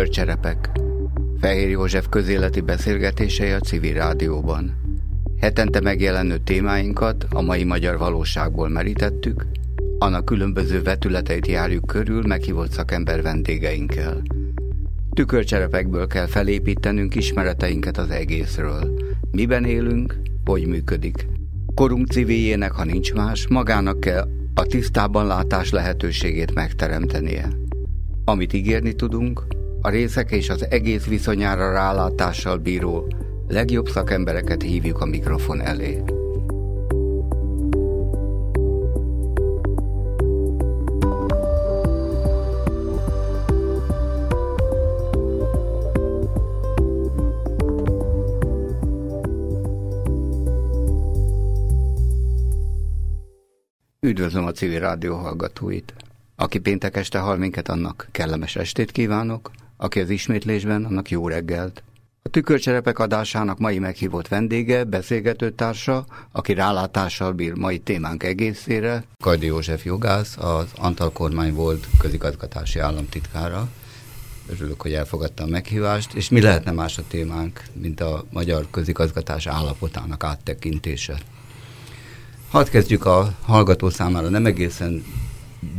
Tükörcserepek. 0.00 0.70
Fehér 1.40 1.68
József 1.68 2.08
közéleti 2.08 2.60
beszélgetései 2.60 3.50
a 3.50 3.58
civil 3.58 3.92
rádióban. 3.92 4.74
Hetente 5.40 5.80
megjelenő 5.80 6.38
témáinkat 6.38 7.26
a 7.30 7.40
mai 7.40 7.64
magyar 7.64 7.98
valóságból 7.98 8.68
merítettük, 8.68 9.46
annak 9.98 10.24
különböző 10.24 10.82
vetületeit 10.82 11.46
járjuk 11.46 11.86
körül 11.86 12.22
meghívott 12.26 12.70
szakember 12.70 13.22
vendégeinkkel. 13.22 14.22
Tükörcserepekből 15.14 16.06
kell 16.06 16.26
felépítenünk 16.26 17.14
ismereteinket 17.14 17.98
az 17.98 18.10
egészről. 18.10 18.98
Miben 19.30 19.64
élünk, 19.64 20.20
hogy 20.44 20.66
működik. 20.66 21.26
Korunk 21.74 22.06
civiljének, 22.06 22.72
ha 22.72 22.84
nincs 22.84 23.12
más, 23.12 23.48
magának 23.48 24.00
kell 24.00 24.28
a 24.54 24.62
tisztában 24.62 25.26
látás 25.26 25.70
lehetőségét 25.70 26.54
megteremtenie. 26.54 27.48
Amit 28.24 28.52
ígérni 28.52 28.92
tudunk, 28.92 29.49
a 29.82 29.88
részek 29.88 30.30
és 30.30 30.48
az 30.48 30.66
egész 30.70 31.04
viszonyára 31.04 31.72
rálátással 31.72 32.56
bíró 32.56 33.12
legjobb 33.48 33.88
szakembereket 33.88 34.62
hívjuk 34.62 35.00
a 35.00 35.04
mikrofon 35.04 35.60
elé. 35.60 36.02
Üdvözlöm 54.00 54.44
a 54.44 54.52
civil 54.52 54.80
rádió 54.80 55.16
hallgatóit! 55.16 55.94
Aki 56.36 56.58
péntek 56.58 56.96
este 56.96 57.18
hall 57.18 57.36
minket, 57.36 57.68
annak 57.68 58.08
kellemes 58.10 58.56
estét 58.56 58.90
kívánok, 58.90 59.50
aki 59.80 60.00
az 60.00 60.10
ismétlésben, 60.10 60.84
annak 60.84 61.10
jó 61.10 61.28
reggelt. 61.28 61.82
A 62.22 62.28
tükörcserepek 62.28 62.98
adásának 62.98 63.58
mai 63.58 63.78
meghívott 63.78 64.28
vendége, 64.28 64.84
beszélgetőtársa, 64.84 66.04
aki 66.32 66.54
rálátással 66.54 67.32
bír 67.32 67.54
mai 67.54 67.78
témánk 67.78 68.22
egészére, 68.22 69.04
Kajdi 69.22 69.46
József 69.46 69.84
jogász, 69.84 70.36
az 70.36 70.66
Antal 70.76 71.12
kormány 71.12 71.54
volt 71.54 71.86
közigazgatási 71.98 72.78
államtitkára. 72.78 73.68
Örülök, 74.50 74.82
hogy 74.82 74.92
elfogadta 74.92 75.42
a 75.42 75.46
meghívást, 75.46 76.14
és 76.14 76.28
mi 76.28 76.40
lehetne 76.40 76.72
más 76.72 76.98
a 76.98 77.02
témánk, 77.08 77.62
mint 77.72 78.00
a 78.00 78.24
magyar 78.30 78.66
közigazgatás 78.70 79.46
állapotának 79.46 80.24
áttekintése. 80.24 81.18
Hadd 82.50 82.70
kezdjük 82.70 83.04
a 83.04 83.34
hallgató 83.42 83.90
számára 83.90 84.28
nem 84.28 84.46
egészen 84.46 85.04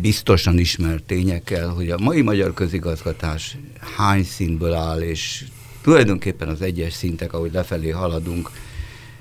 biztosan 0.01 0.57
ismert 0.57 1.03
tényekkel, 1.03 1.69
hogy 1.69 1.89
a 1.89 1.97
mai 1.97 2.21
magyar 2.21 2.53
közigazgatás 2.53 3.57
hány 3.95 4.23
szintből 4.23 4.73
áll, 4.73 5.01
és 5.01 5.45
tulajdonképpen 5.81 6.47
az 6.47 6.61
egyes 6.61 6.93
szintek, 6.93 7.33
ahogy 7.33 7.51
lefelé 7.51 7.89
haladunk, 7.89 8.49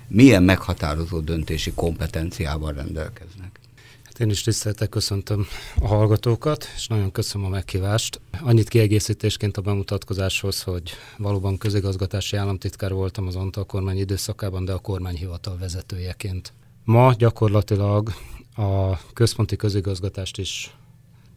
milyen 0.09 0.43
meghatározó 0.43 1.21
döntési 1.21 1.73
kompetenciával 1.75 2.73
rendelkeznek. 2.73 3.61
Hát 4.05 4.21
én 4.21 4.31
is 4.31 4.43
tiszteltek 4.43 4.89
köszöntöm 4.89 5.47
a 5.81 5.87
hallgatókat, 5.87 6.67
és 6.77 6.87
nagyon 6.87 7.13
köszönöm 7.13 7.47
a 7.47 7.51
meghívást. 7.51 8.21
Annyit 8.41 8.69
kiegészítésként 8.69 9.57
a 9.57 9.61
bemutatkozáshoz, 9.61 10.63
hogy 10.63 10.91
valóban 11.17 11.59
közigazgatási 11.59 12.37
államtitkár 12.37 12.93
voltam 12.93 13.27
az 13.27 13.37
Antal 13.37 13.65
kormány 13.65 13.99
időszakában, 13.99 14.65
de 14.65 14.73
a 14.73 14.79
kormányhivatal 14.79 15.57
vezetőjeként. 15.59 16.53
Ma 16.85 17.15
gyakorlatilag 17.19 18.13
a 18.57 18.99
központi 19.13 19.57
közigazgatást 19.57 20.39
is 20.39 20.75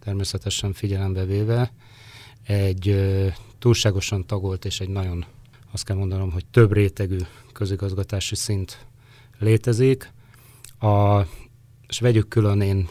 természetesen 0.03 0.73
figyelembe 0.73 1.25
véve 1.25 1.71
egy 2.43 3.11
túlságosan 3.59 4.25
tagolt 4.25 4.65
és 4.65 4.79
egy 4.79 4.89
nagyon, 4.89 5.25
azt 5.71 5.85
kell 5.85 5.95
mondanom, 5.95 6.31
hogy 6.31 6.45
több 6.45 6.73
rétegű 6.73 7.17
közigazgatási 7.53 8.35
szint 8.35 8.85
létezik. 9.39 10.11
A, 10.79 11.21
és 11.87 11.99
vegyük 11.99 12.27
külön, 12.27 12.61
én 12.61 12.87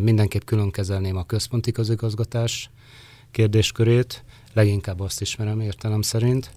mindenképp 0.00 0.44
külön 0.44 0.70
kezelném 0.70 1.16
a 1.16 1.24
központi 1.24 1.72
közigazgatás 1.72 2.70
kérdéskörét, 3.30 4.24
leginkább 4.52 5.00
azt 5.00 5.20
ismerem 5.20 5.60
értelem 5.60 6.02
szerint, 6.02 6.50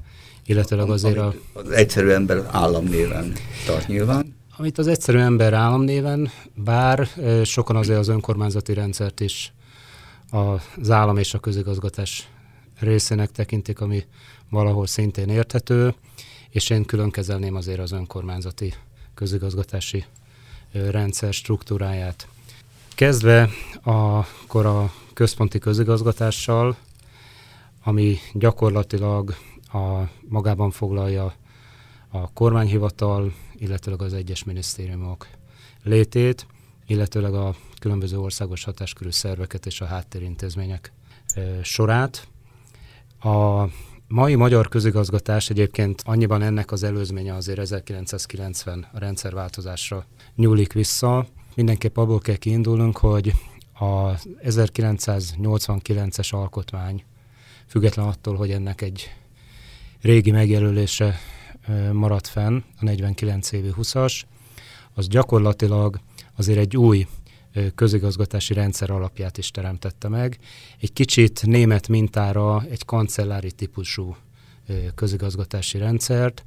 illetőleg 0.46 0.90
azért 0.90 1.18
a... 1.18 1.34
Az 1.54 1.70
egyszerű 1.70 2.10
ember 2.10 2.48
államnéven 2.52 3.34
tart 3.66 3.88
nyilván 3.88 4.40
amit 4.62 4.78
az 4.78 4.88
egyszerű 4.88 5.18
ember 5.18 5.54
államnéven, 5.54 6.30
bár 6.56 7.08
sokan 7.44 7.76
azért 7.76 8.00
az 8.00 8.08
önkormányzati 8.08 8.74
rendszert 8.74 9.20
is 9.20 9.54
az 10.32 10.90
állam 10.90 11.18
és 11.18 11.34
a 11.34 11.40
közigazgatás 11.40 12.30
részének 12.80 13.32
tekintik, 13.32 13.80
ami 13.80 14.04
valahol 14.50 14.88
szintén 14.88 15.30
érthető, 15.30 15.94
és 16.50 16.70
én 16.70 16.86
külön 16.86 17.12
kezelném 17.12 17.56
azért 17.56 17.80
az 17.80 17.92
önkormányzati 17.92 18.74
közigazgatási 19.14 20.06
rendszer 20.72 21.34
struktúráját. 21.34 22.28
Kezdve 22.96 23.50
akkor 23.84 24.66
a 24.66 24.92
központi 25.14 25.60
közigazgatással, 25.60 26.76
ami 27.84 28.18
gyakorlatilag 28.34 29.36
a 29.74 30.02
magában 30.30 30.72
foglalja 30.72 31.34
a 32.10 32.34
kormányhivatal, 32.34 33.34
illetőleg 33.62 34.02
az 34.02 34.14
egyes 34.14 34.44
minisztériumok 34.44 35.28
létét, 35.84 36.46
illetőleg 36.86 37.34
a 37.34 37.56
különböző 37.80 38.20
országos 38.20 38.64
hatáskörű 38.64 39.10
szerveket 39.10 39.66
és 39.66 39.82
a 39.82 39.86
háttérintézmények 39.86 40.94
sorát. 41.62 42.28
A 43.20 43.66
mai 44.08 44.36
magyar 44.36 44.70
közigazgatás 44.70 45.50
egyébként 45.50 46.02
annyiban 46.06 46.42
ennek 46.42 46.72
az 46.72 46.84
előzménye 46.84 47.36
azért 47.36 47.60
1990 47.60 48.88
a 48.94 49.00
rendszerváltozásra 49.00 50.06
nyúlik 50.36 50.74
vissza. 50.74 51.28
Mindenképp 51.56 51.98
abból 51.98 52.20
kell 52.20 52.36
kiindulnunk, 52.36 52.98
hogy 52.98 53.34
a 53.74 54.16
1989-es 54.44 56.34
alkotmány, 56.34 57.04
független 57.68 58.08
attól, 58.08 58.36
hogy 58.36 58.52
ennek 58.52 58.82
egy 58.82 59.12
régi 60.02 60.32
megjelölése 60.32 61.20
maradt 61.92 62.28
fenn, 62.28 62.62
a 62.80 62.84
49 62.84 63.52
évi 63.52 63.74
20-as, 63.78 64.22
az 64.94 65.08
gyakorlatilag 65.08 66.00
azért 66.36 66.60
egy 66.60 66.78
új 66.78 67.08
közigazgatási 67.76 68.54
rendszer 68.54 68.90
alapját 68.90 69.38
is 69.38 69.52
teremtette 69.52 70.08
meg. 70.08 70.40
Egy 70.80 70.94
kicsit 70.94 71.46
német 71.46 71.88
mintára 71.88 72.64
egy 72.70 72.86
kancellári 72.86 73.52
típusú 73.52 74.16
közigazgatási 74.96 75.78
rendszert, 75.78 76.44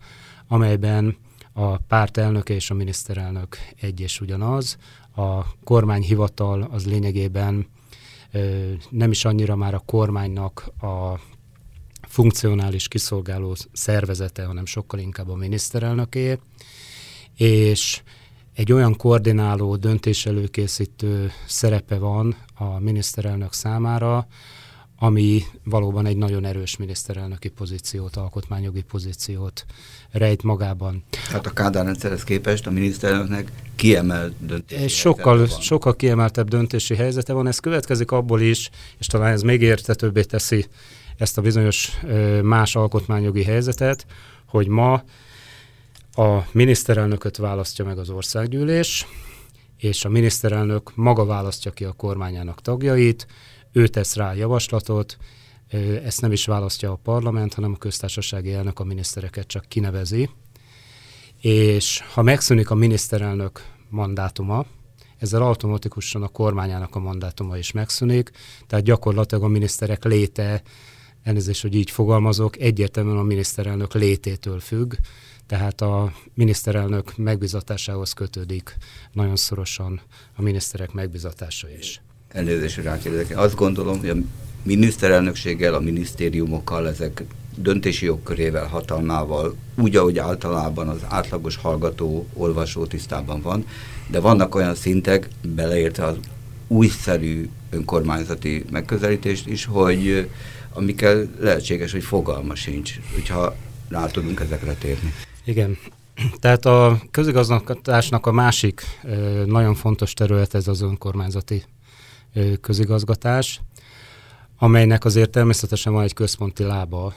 amelyben 0.49 1.17
a 1.53 1.77
párt 1.77 2.17
elnöke 2.17 2.55
és 2.55 2.71
a 2.71 2.75
miniszterelnök 2.75 3.57
egy 3.81 4.01
és 4.01 4.21
ugyanaz. 4.21 4.77
A 5.17 5.57
kormányhivatal 5.65 6.63
az 6.63 6.87
lényegében 6.87 7.67
nem 8.91 9.11
is 9.11 9.25
annyira 9.25 9.57
már 9.57 9.75
a 9.75 9.83
kormánynak 9.87 10.71
a 10.81 11.21
funkcionális 12.15 12.89
kiszolgáló 12.89 13.57
szervezete, 13.73 14.45
hanem 14.45 14.67
sokkal 14.67 15.01
inkább 15.01 15.29
a 15.29 15.35
miniszterelnöké, 15.35 16.39
és 17.37 18.03
egy 18.55 18.73
olyan 18.73 18.97
koordináló, 18.97 19.77
döntéselőkészítő 19.77 21.33
szerepe 21.47 21.99
van 21.99 22.37
a 22.55 22.79
miniszterelnök 22.79 23.53
számára, 23.53 24.27
ami 24.99 25.43
valóban 25.65 26.07
egy 26.07 26.17
nagyon 26.17 26.45
erős 26.45 26.77
miniszterelnöki 26.77 27.49
pozíciót, 27.49 28.17
alkotmányjogi 28.17 28.83
pozíciót 28.83 29.65
rejt 30.11 30.43
magában. 30.43 31.05
Tehát 31.27 31.47
a 31.47 31.51
Kádár 31.51 31.85
rendszerhez 31.85 32.25
képest 32.25 32.67
a 32.67 32.71
miniszterelnöknek 32.71 33.53
kiemelt 33.77 34.35
döntési 34.47 34.89
sokkal, 34.89 35.37
van. 35.37 35.61
sokkal 35.61 35.97
kiemeltebb 35.97 36.49
döntési 36.49 36.95
helyzete 36.95 37.33
van. 37.33 37.47
Ez 37.47 37.59
következik 37.59 38.11
abból 38.11 38.41
is, 38.41 38.71
és 38.99 39.07
talán 39.07 39.33
ez 39.33 39.43
még 39.43 39.63
értetőbbé 39.63 40.23
teszi 40.23 40.67
ezt 41.17 41.39
a 41.39 41.43
bizonyos 41.43 41.93
más 42.43 42.77
alkotmányjogi 42.77 43.43
helyzetet, 43.43 44.07
hogy 44.47 44.69
ma 44.69 45.03
a 46.13 46.47
miniszterelnököt 46.53 47.37
választja 47.37 47.85
meg 47.85 47.99
az 47.99 48.11
országgyűlés, 48.11 49.07
és 49.79 50.05
a 50.05 50.09
miniszterelnök 50.09 50.95
maga 50.95 51.25
választja 51.25 51.71
ki 51.71 51.85
a 51.85 51.93
kormányának 51.93 52.61
tagjait, 52.61 53.27
ő 53.73 53.89
tesz 53.89 54.17
rá 54.17 54.35
javaslatot, 54.35 55.17
ezt 56.05 56.21
nem 56.21 56.33
is 56.33 56.47
választja 56.47 56.91
a 56.91 56.99
parlament, 57.03 57.55
hanem 57.55 57.73
a 57.73 57.77
köztársasági 57.77 58.53
elnök 58.53 58.79
a 58.81 58.85
minisztereket 58.85 59.47
csak 59.47 59.65
kinevezi. 59.69 60.31
És 61.41 62.03
ha 62.13 62.23
megszűnik 62.23 62.71
a 62.71 62.75
miniszterelnök 62.75 63.65
mandátuma, 63.89 64.67
ezzel 65.19 65.43
automatikusan 65.43 66.23
a 66.23 66.29
kormányának 66.29 66.95
a 66.95 66.99
mandátuma 66.99 67.59
is 67.59 67.73
megszűnik, 67.73 68.31
tehát 68.67 68.85
gyakorlatilag 68.85 69.45
a 69.45 69.49
miniszterek 69.49 70.05
léte 70.05 70.63
elnézést, 71.25 71.63
hogy 71.63 71.75
így 71.75 71.91
fogalmazok, 71.91 72.61
egyértelműen 72.61 73.17
a 73.17 73.23
miniszterelnök 73.23 73.95
lététől 73.95 74.61
függ, 74.61 74.95
tehát 75.47 75.81
a 75.81 76.13
miniszterelnök 76.35 77.17
megbizatásához 77.17 78.13
kötődik 78.13 78.77
nagyon 79.13 79.37
szorosan 79.37 80.01
a 80.37 80.43
miniszterek 80.43 80.93
megbizatása 80.93 81.69
is. 81.79 82.01
Elnézést, 82.29 82.75
hogy 82.75 82.85
rákérdezek. 82.85 83.39
Azt 83.39 83.55
gondolom, 83.55 83.99
hogy 83.99 84.09
a 84.09 84.17
miniszterelnökséggel, 84.63 85.75
a 85.75 85.81
minisztériumokkal, 85.81 86.89
ezek 86.89 87.23
döntési 87.57 88.05
jogkörével, 88.05 88.67
hatalmával, 88.67 89.57
úgy, 89.75 89.97
ahogy 89.97 90.19
általában 90.19 90.89
az 90.89 91.01
átlagos 91.09 91.57
hallgató, 91.57 92.27
olvasó 92.33 92.87
tisztában 92.87 93.41
van, 93.41 93.67
de 94.11 94.21
vannak 94.21 94.55
olyan 94.55 94.75
szintek, 94.75 95.29
beleértve 95.55 96.05
az 96.05 96.17
újszerű 96.67 97.49
önkormányzati 97.71 98.65
megközelítést 98.71 99.47
is, 99.47 99.65
hogy 99.65 100.29
amikkel 100.75 101.29
lehetséges, 101.39 101.93
hogy 101.93 102.05
fogalma 102.05 102.55
sincs, 102.55 103.01
hogyha 103.15 103.57
rá 103.89 104.07
tudunk 104.07 104.41
ezekre 104.41 104.75
térni. 104.75 105.13
Igen. 105.45 105.77
Tehát 106.39 106.67
a 106.67 107.01
közigazgatásnak 107.11 108.27
a 108.27 108.33
másik 108.33 108.83
nagyon 109.47 109.75
fontos 109.75 110.13
terület 110.13 110.55
ez 110.55 110.69
az 110.69 110.81
önkormányzati 110.81 111.65
közigazgatás, 112.61 113.61
amelynek 114.59 115.05
azért 115.05 115.31
természetesen 115.31 115.93
van 115.93 116.03
egy 116.03 116.15
központi 116.15 116.63
lába, 116.63 117.15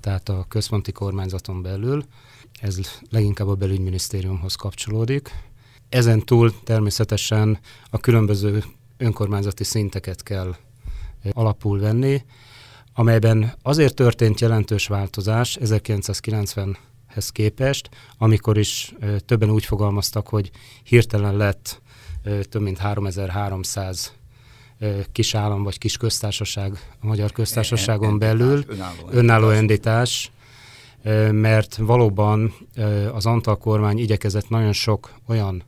tehát 0.00 0.28
a 0.28 0.44
központi 0.48 0.92
kormányzaton 0.92 1.62
belül. 1.62 2.04
Ez 2.60 2.78
leginkább 3.10 3.48
a 3.48 3.54
belügyminisztériumhoz 3.54 4.54
kapcsolódik. 4.54 5.30
Ezen 5.88 6.20
túl 6.24 6.52
természetesen 6.64 7.58
a 7.90 7.98
különböző 7.98 8.64
önkormányzati 8.96 9.64
szinteket 9.64 10.22
kell 10.22 10.56
alapul 11.32 11.80
venni, 11.80 12.22
amelyben 12.94 13.54
azért 13.62 13.94
történt 13.94 14.40
jelentős 14.40 14.86
változás 14.86 15.58
1990-hez 15.60 17.28
képest, 17.32 17.88
amikor 18.18 18.58
is 18.58 18.94
többen 19.26 19.50
úgy 19.50 19.64
fogalmaztak, 19.64 20.28
hogy 20.28 20.50
hirtelen 20.82 21.36
lett 21.36 21.80
több 22.48 22.62
mint 22.62 22.78
3300 22.78 24.12
kis 25.12 25.34
állam 25.34 25.62
vagy 25.62 25.78
kis 25.78 25.96
köztársaság 25.96 26.94
a 27.00 27.06
magyar 27.06 27.32
köztársaságon 27.32 28.18
belül, 28.18 28.64
önálló, 28.66 29.08
önálló 29.10 29.48
entitás, 29.48 30.30
mert 31.30 31.76
valóban 31.76 32.54
az 33.12 33.26
Antal 33.26 33.58
kormány 33.58 33.98
igyekezett 33.98 34.48
nagyon 34.48 34.72
sok 34.72 35.12
olyan 35.26 35.62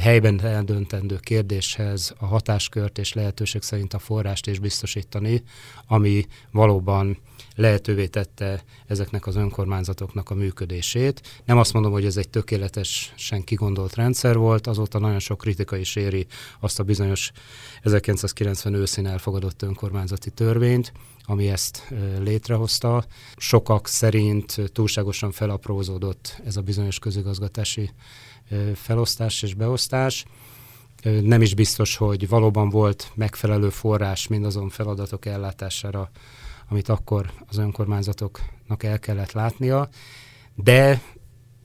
helyben 0.00 0.40
eldöntendő 0.44 1.16
kérdéshez 1.16 2.14
a 2.18 2.26
hatáskört 2.26 2.98
és 2.98 3.12
lehetőség 3.12 3.62
szerint 3.62 3.94
a 3.94 3.98
forrást 3.98 4.46
is 4.46 4.58
biztosítani, 4.58 5.42
ami 5.86 6.26
valóban 6.50 7.18
lehetővé 7.54 8.06
tette 8.06 8.64
ezeknek 8.86 9.26
az 9.26 9.36
önkormányzatoknak 9.36 10.30
a 10.30 10.34
működését. 10.34 11.42
Nem 11.44 11.58
azt 11.58 11.72
mondom, 11.72 11.92
hogy 11.92 12.04
ez 12.04 12.16
egy 12.16 12.28
tökéletesen 12.28 13.44
kigondolt 13.44 13.94
rendszer 13.94 14.36
volt, 14.36 14.66
azóta 14.66 14.98
nagyon 14.98 15.18
sok 15.18 15.38
kritika 15.38 15.76
is 15.76 15.96
éri 15.96 16.26
azt 16.60 16.78
a 16.78 16.82
bizonyos 16.82 17.32
1990 17.82 18.74
őszén 18.74 19.06
elfogadott 19.06 19.62
önkormányzati 19.62 20.30
törvényt, 20.30 20.92
ami 21.24 21.48
ezt 21.48 21.88
létrehozta. 22.18 23.04
Sokak 23.36 23.88
szerint 23.88 24.56
túlságosan 24.72 25.32
felaprózódott 25.32 26.40
ez 26.44 26.56
a 26.56 26.62
bizonyos 26.62 26.98
közigazgatási 26.98 27.90
felosztás 28.74 29.42
és 29.42 29.54
beosztás. 29.54 30.24
Nem 31.02 31.42
is 31.42 31.54
biztos, 31.54 31.96
hogy 31.96 32.28
valóban 32.28 32.68
volt 32.68 33.12
megfelelő 33.14 33.68
forrás 33.68 34.26
mindazon 34.26 34.68
feladatok 34.68 35.26
ellátására, 35.26 36.10
amit 36.68 36.88
akkor 36.88 37.32
az 37.46 37.56
önkormányzatoknak 37.56 38.82
el 38.82 38.98
kellett 38.98 39.32
látnia, 39.32 39.88
de 40.54 41.02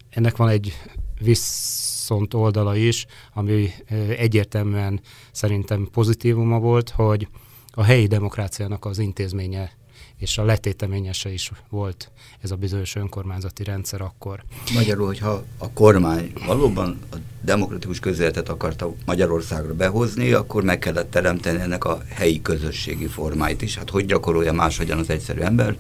ennek 0.10 0.38
van 0.38 0.50
egy 0.50 0.74
viszont 1.20 2.34
oldala 2.34 2.76
is, 2.76 3.06
ami 3.34 3.70
egyértelműen 4.18 5.02
szerintem 5.32 5.88
pozitívuma 5.92 6.60
volt, 6.60 6.90
hogy 6.90 7.28
a 7.72 7.84
helyi 7.84 8.08
demokráciának 8.08 8.86
az 8.86 9.00
intézménye 9.00 9.72
és 10.22 10.38
a 10.38 10.44
letéteményese 10.44 11.32
is 11.34 11.52
volt 11.70 12.12
ez 12.42 12.52
a 12.52 12.56
bizonyos 12.56 12.96
önkormányzati 12.96 13.64
rendszer 13.64 14.02
akkor. 14.02 14.44
Magyarul, 14.74 15.06
hogyha 15.06 15.44
a 15.58 15.72
kormány 15.72 16.32
valóban 16.46 17.00
a 17.12 17.16
demokratikus 17.42 18.00
közéletet 18.00 18.50
akarta 18.50 18.94
Magyarországra 19.06 19.74
behozni, 19.74 20.32
akkor 20.32 20.64
meg 20.64 20.80
kellett 20.80 21.12
teremteni 21.12 21.60
ennek 21.60 21.84
a 21.84 22.02
helyi 22.10 22.42
közösségi 22.42 23.08
formáit 23.08 23.62
is. 23.62 23.78
Hát 23.78 23.90
hogy 23.90 24.06
gyakorolja 24.06 24.54
máshogyan 24.54 24.98
az 24.98 25.10
egyszerű 25.10 25.40
ember? 25.40 25.78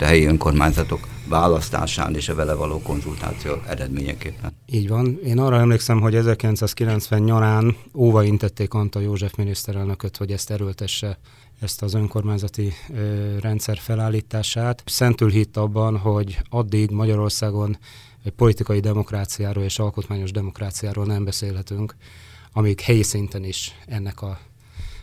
a 0.00 0.04
helyi 0.04 0.26
önkormányzatok 0.26 1.08
választásán 1.28 2.14
és 2.14 2.28
a 2.28 2.34
vele 2.34 2.54
való 2.54 2.80
konzultáció 2.82 3.52
eredményeképpen. 3.68 4.52
Így 4.66 4.88
van. 4.88 5.18
Én 5.24 5.38
arra 5.38 5.58
emlékszem, 5.58 6.00
hogy 6.00 6.14
1990 6.14 7.22
nyarán 7.22 7.76
óva 7.94 8.22
intették 8.22 8.74
Antal 8.74 9.02
József 9.02 9.34
miniszterelnököt, 9.34 10.16
hogy 10.16 10.30
ezt 10.30 10.50
erőltesse 10.50 11.18
ezt 11.64 11.82
az 11.82 11.94
önkormányzati 11.94 12.72
rendszer 13.40 13.78
felállítását. 13.78 14.82
Szentül 14.86 15.30
hitt 15.30 15.56
abban, 15.56 15.98
hogy 15.98 16.38
addig 16.48 16.90
Magyarországon 16.90 17.78
politikai 18.36 18.80
demokráciáról 18.80 19.64
és 19.64 19.78
alkotmányos 19.78 20.30
demokráciáról 20.30 21.04
nem 21.06 21.24
beszélhetünk, 21.24 21.96
amíg 22.52 22.80
helyi 22.80 23.02
szinten 23.02 23.44
is 23.44 23.72
ennek 23.86 24.22
a 24.22 24.38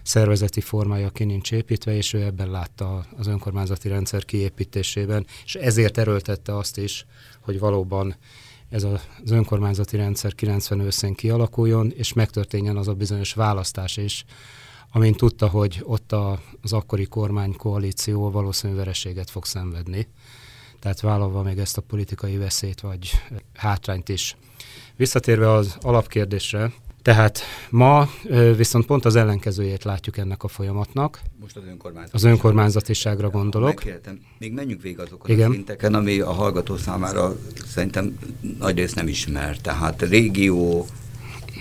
szervezeti 0.04 0.62
formája 0.62 1.10
ki 1.10 1.24
nincs 1.24 1.52
építve, 1.52 1.96
és 1.96 2.14
ő 2.14 2.22
ebben 2.22 2.52
látta 2.52 3.06
az 3.18 3.28
önkormányzati 3.28 3.88
rendszer 3.88 4.26
kiépítésében, 4.26 5.26
és 5.46 5.56
ezért 5.56 5.98
erőltette 5.98 6.58
azt 6.58 6.78
is, 6.78 7.06
hogy 7.40 7.60
valóban 7.60 8.16
ez 8.70 8.84
az 8.84 9.32
önkormányzati 9.32 9.98
rendszer 9.98 10.36
90 10.36 10.80
őszén 10.80 11.14
kialakuljon, 11.14 11.92
és 11.96 12.14
megtörténjen 12.14 12.78
az 12.78 12.88
a 12.88 12.94
bizonyos 12.94 13.34
választás 13.34 13.98
is, 13.98 14.26
amint 14.92 15.18
tudta, 15.18 15.48
hogy 15.48 15.82
ott 15.84 16.12
a, 16.12 16.40
az 16.62 16.74
akkori 16.74 17.06
kormánykoalíció 17.06 18.32
valószínű 18.32 18.76
vereséget 18.76 19.30
fog 19.30 19.46
szenvedni. 19.46 20.08
Tehát 20.80 21.02
vállalva 21.02 21.42
még 21.42 21.58
ezt 21.58 21.78
a 21.78 21.82
politikai 21.82 22.38
veszélyt 22.38 22.82
vagy 22.82 23.12
hátrányt 23.54 24.10
is. 24.10 24.36
Visszatérve 24.96 25.52
az 25.52 25.78
alapkérdésre, 25.82 26.72
tehát 27.02 27.40
ma 27.70 28.10
viszont 28.56 28.86
pont 28.86 29.06
az 29.06 29.16
ellenkezőjét 29.16 29.84
látjuk 29.84 30.18
ennek 30.18 30.44
a 30.44 30.48
folyamatnak. 30.48 31.22
Most 31.40 31.58
az 31.58 31.64
önkormányzatiságra. 31.64 32.30
Az 32.30 32.36
önkormányzatiságra 32.36 33.30
gondolok. 33.30 33.68
Megkértem, 33.68 34.20
még 34.38 34.54
menjünk 34.54 34.82
végig 34.82 35.00
azokon 35.00 35.32
Igen. 35.32 35.50
a 35.50 35.54
szinteken, 35.54 35.94
ami 35.94 36.20
a 36.20 36.32
hallgató 36.32 36.78
számára 36.78 37.36
szerintem 37.66 38.20
nagyrészt 38.60 38.96
nem 38.96 39.08
ismer. 39.08 39.58
Tehát 39.58 40.02
régió, 40.02 40.86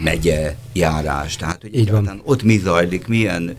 megye, 0.02 0.56
járás, 0.72 1.36
tehát 1.36 1.60
hogy 1.60 1.74
Így 1.74 1.90
van. 1.90 2.20
ott 2.24 2.42
mi 2.42 2.58
zajlik, 2.58 3.06
milyen 3.06 3.56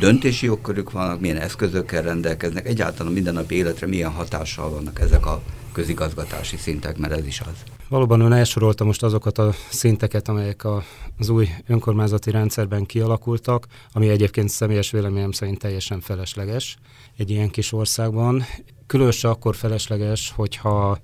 döntési 0.00 0.46
jogkörük 0.46 0.90
vannak, 0.90 1.20
milyen 1.20 1.36
eszközökkel 1.36 2.02
rendelkeznek, 2.02 2.66
egyáltalán 2.66 3.12
a 3.12 3.14
mindennapi 3.14 3.54
életre 3.54 3.86
milyen 3.86 4.10
hatással 4.10 4.70
vannak 4.70 5.00
ezek 5.00 5.26
a 5.26 5.42
közigazgatási 5.72 6.56
szintek, 6.56 6.98
mert 6.98 7.12
ez 7.12 7.26
is 7.26 7.40
az. 7.40 7.62
Valóban 7.88 8.20
ön 8.20 8.32
elsorolta 8.32 8.84
most 8.84 9.02
azokat 9.02 9.38
a 9.38 9.52
szinteket, 9.70 10.28
amelyek 10.28 10.64
a, 10.64 10.82
az 11.18 11.28
új 11.28 11.48
önkormányzati 11.66 12.30
rendszerben 12.30 12.86
kialakultak, 12.86 13.66
ami 13.92 14.08
egyébként 14.08 14.48
személyes 14.48 14.90
véleményem 14.90 15.30
szerint 15.30 15.58
teljesen 15.58 16.00
felesleges 16.00 16.76
egy 17.16 17.30
ilyen 17.30 17.50
kis 17.50 17.72
országban. 17.72 18.44
Különösen 18.86 19.30
akkor 19.30 19.56
felesleges, 19.56 20.32
hogyha 20.36 20.98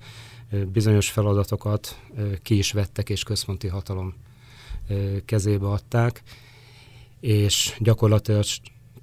bizonyos 0.71 1.09
feladatokat 1.09 1.99
ki 2.41 2.57
is 2.57 2.71
vettek 2.71 3.09
és 3.09 3.23
központi 3.23 3.67
hatalom 3.67 4.13
kezébe 5.25 5.67
adták, 5.67 6.21
és 7.19 7.75
gyakorlatilag 7.79 8.43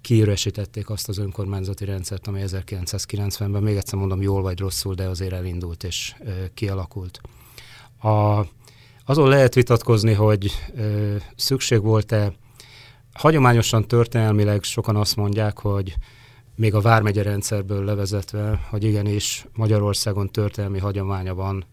kiüresítették 0.00 0.90
azt 0.90 1.08
az 1.08 1.18
önkormányzati 1.18 1.84
rendszert, 1.84 2.26
ami 2.26 2.42
1990-ben, 2.46 3.62
még 3.62 3.76
egyszer 3.76 3.98
mondom, 3.98 4.22
jól 4.22 4.42
vagy 4.42 4.58
rosszul, 4.58 4.94
de 4.94 5.04
azért 5.04 5.32
elindult 5.32 5.84
és 5.84 6.14
kialakult. 6.54 7.20
A, 8.02 8.46
azon 9.04 9.28
lehet 9.28 9.54
vitatkozni, 9.54 10.12
hogy 10.12 10.50
ö, 10.74 11.16
szükség 11.36 11.82
volt-e, 11.82 12.32
hagyományosan 13.12 13.88
történelmileg 13.88 14.62
sokan 14.62 14.96
azt 14.96 15.16
mondják, 15.16 15.58
hogy 15.58 15.96
még 16.56 16.74
a 16.74 16.80
Vármegye 16.80 17.22
rendszerből 17.22 17.84
levezetve, 17.84 18.66
hogy 18.70 18.84
igenis 18.84 19.46
Magyarországon 19.52 20.30
történelmi 20.30 20.78
hagyománya 20.78 21.34
van, 21.34 21.64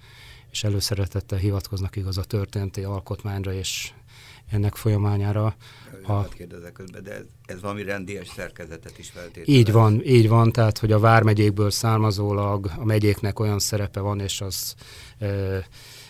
és 0.52 0.64
előszeretettel 0.64 1.38
hivatkoznak 1.38 1.96
igaz 1.96 2.18
a 2.18 2.24
történeti 2.24 2.84
alkotmányra 2.84 3.54
és 3.54 3.92
ennek 4.52 4.76
folyamányára. 4.76 5.56
A... 6.04 6.28
kérdezek 6.28 6.72
közben, 6.72 7.04
de 7.04 7.12
ez, 7.12 7.24
ez 7.46 7.62
valami 7.62 7.84
rendies 7.84 8.28
szerkezetet 8.28 8.98
is 8.98 9.10
feltételez. 9.10 9.48
Így 9.48 9.72
van, 9.72 10.02
így 10.06 10.28
van, 10.28 10.52
tehát 10.52 10.78
hogy 10.78 10.92
a 10.92 11.00
vármegyékből 11.00 11.72
származólag 11.72 12.72
a 12.78 12.86
megyéknek 12.86 13.40
olyan 13.40 13.60
szerepe 13.60 14.00
van, 14.00 14.20
és 14.20 14.42
az 14.42 14.76
e, 15.20 15.68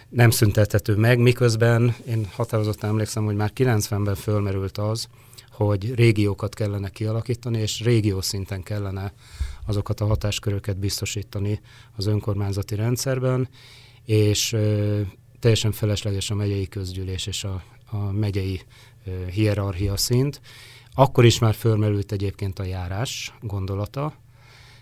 nem 0.10 0.30
szüntethető 0.30 0.96
meg, 0.96 1.20
miközben 1.20 1.96
én 2.08 2.28
határozottan 2.32 2.90
emlékszem, 2.90 3.26
hogy 3.26 3.36
már 3.36 3.52
90-ben 3.56 4.16
fölmerült 4.16 4.78
az, 4.78 5.08
hogy 5.52 5.96
régiókat 5.96 6.54
kellene 6.54 6.90
kialakítani, 6.90 7.60
és 7.60 7.82
régió 7.82 8.22
szinten 8.22 8.64
kellene 8.64 9.14
azokat 9.66 10.00
a 10.00 10.06
hatásköröket 10.06 10.78
biztosítani 10.78 11.62
az 11.96 12.06
önkormányzati 12.06 12.76
rendszerben, 12.76 13.50
és 14.08 14.54
ö, 14.54 15.02
teljesen 15.40 15.72
felesleges 15.72 16.30
a 16.30 16.36
megyei 16.36 16.68
közgyűlés 16.68 17.28
és 17.28 17.44
a, 17.44 17.64
a 17.86 17.98
megyei 17.98 18.62
ö, 19.06 19.26
hierarchia 19.26 19.98
szint, 19.98 20.42
Akkor 20.94 21.26
is 21.26 21.40
már 21.40 21.54
fölmerült 21.54 22.12
egyébként 22.12 22.60
a 22.60 22.64
járás 22.64 23.34
gondolata, 23.42 24.14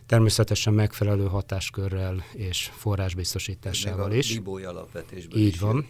természetesen 0.06 0.74
megfelelő 0.74 1.26
hatáskörrel 1.26 2.26
és 2.34 2.70
forrásbiztosításával 2.74 4.12
Ez 4.12 4.18
is. 4.18 4.42
A 4.46 4.50
alapvetésből 4.50 5.40
Így 5.40 5.54
is 5.54 5.60
van. 5.60 5.76
Jött. 5.76 5.86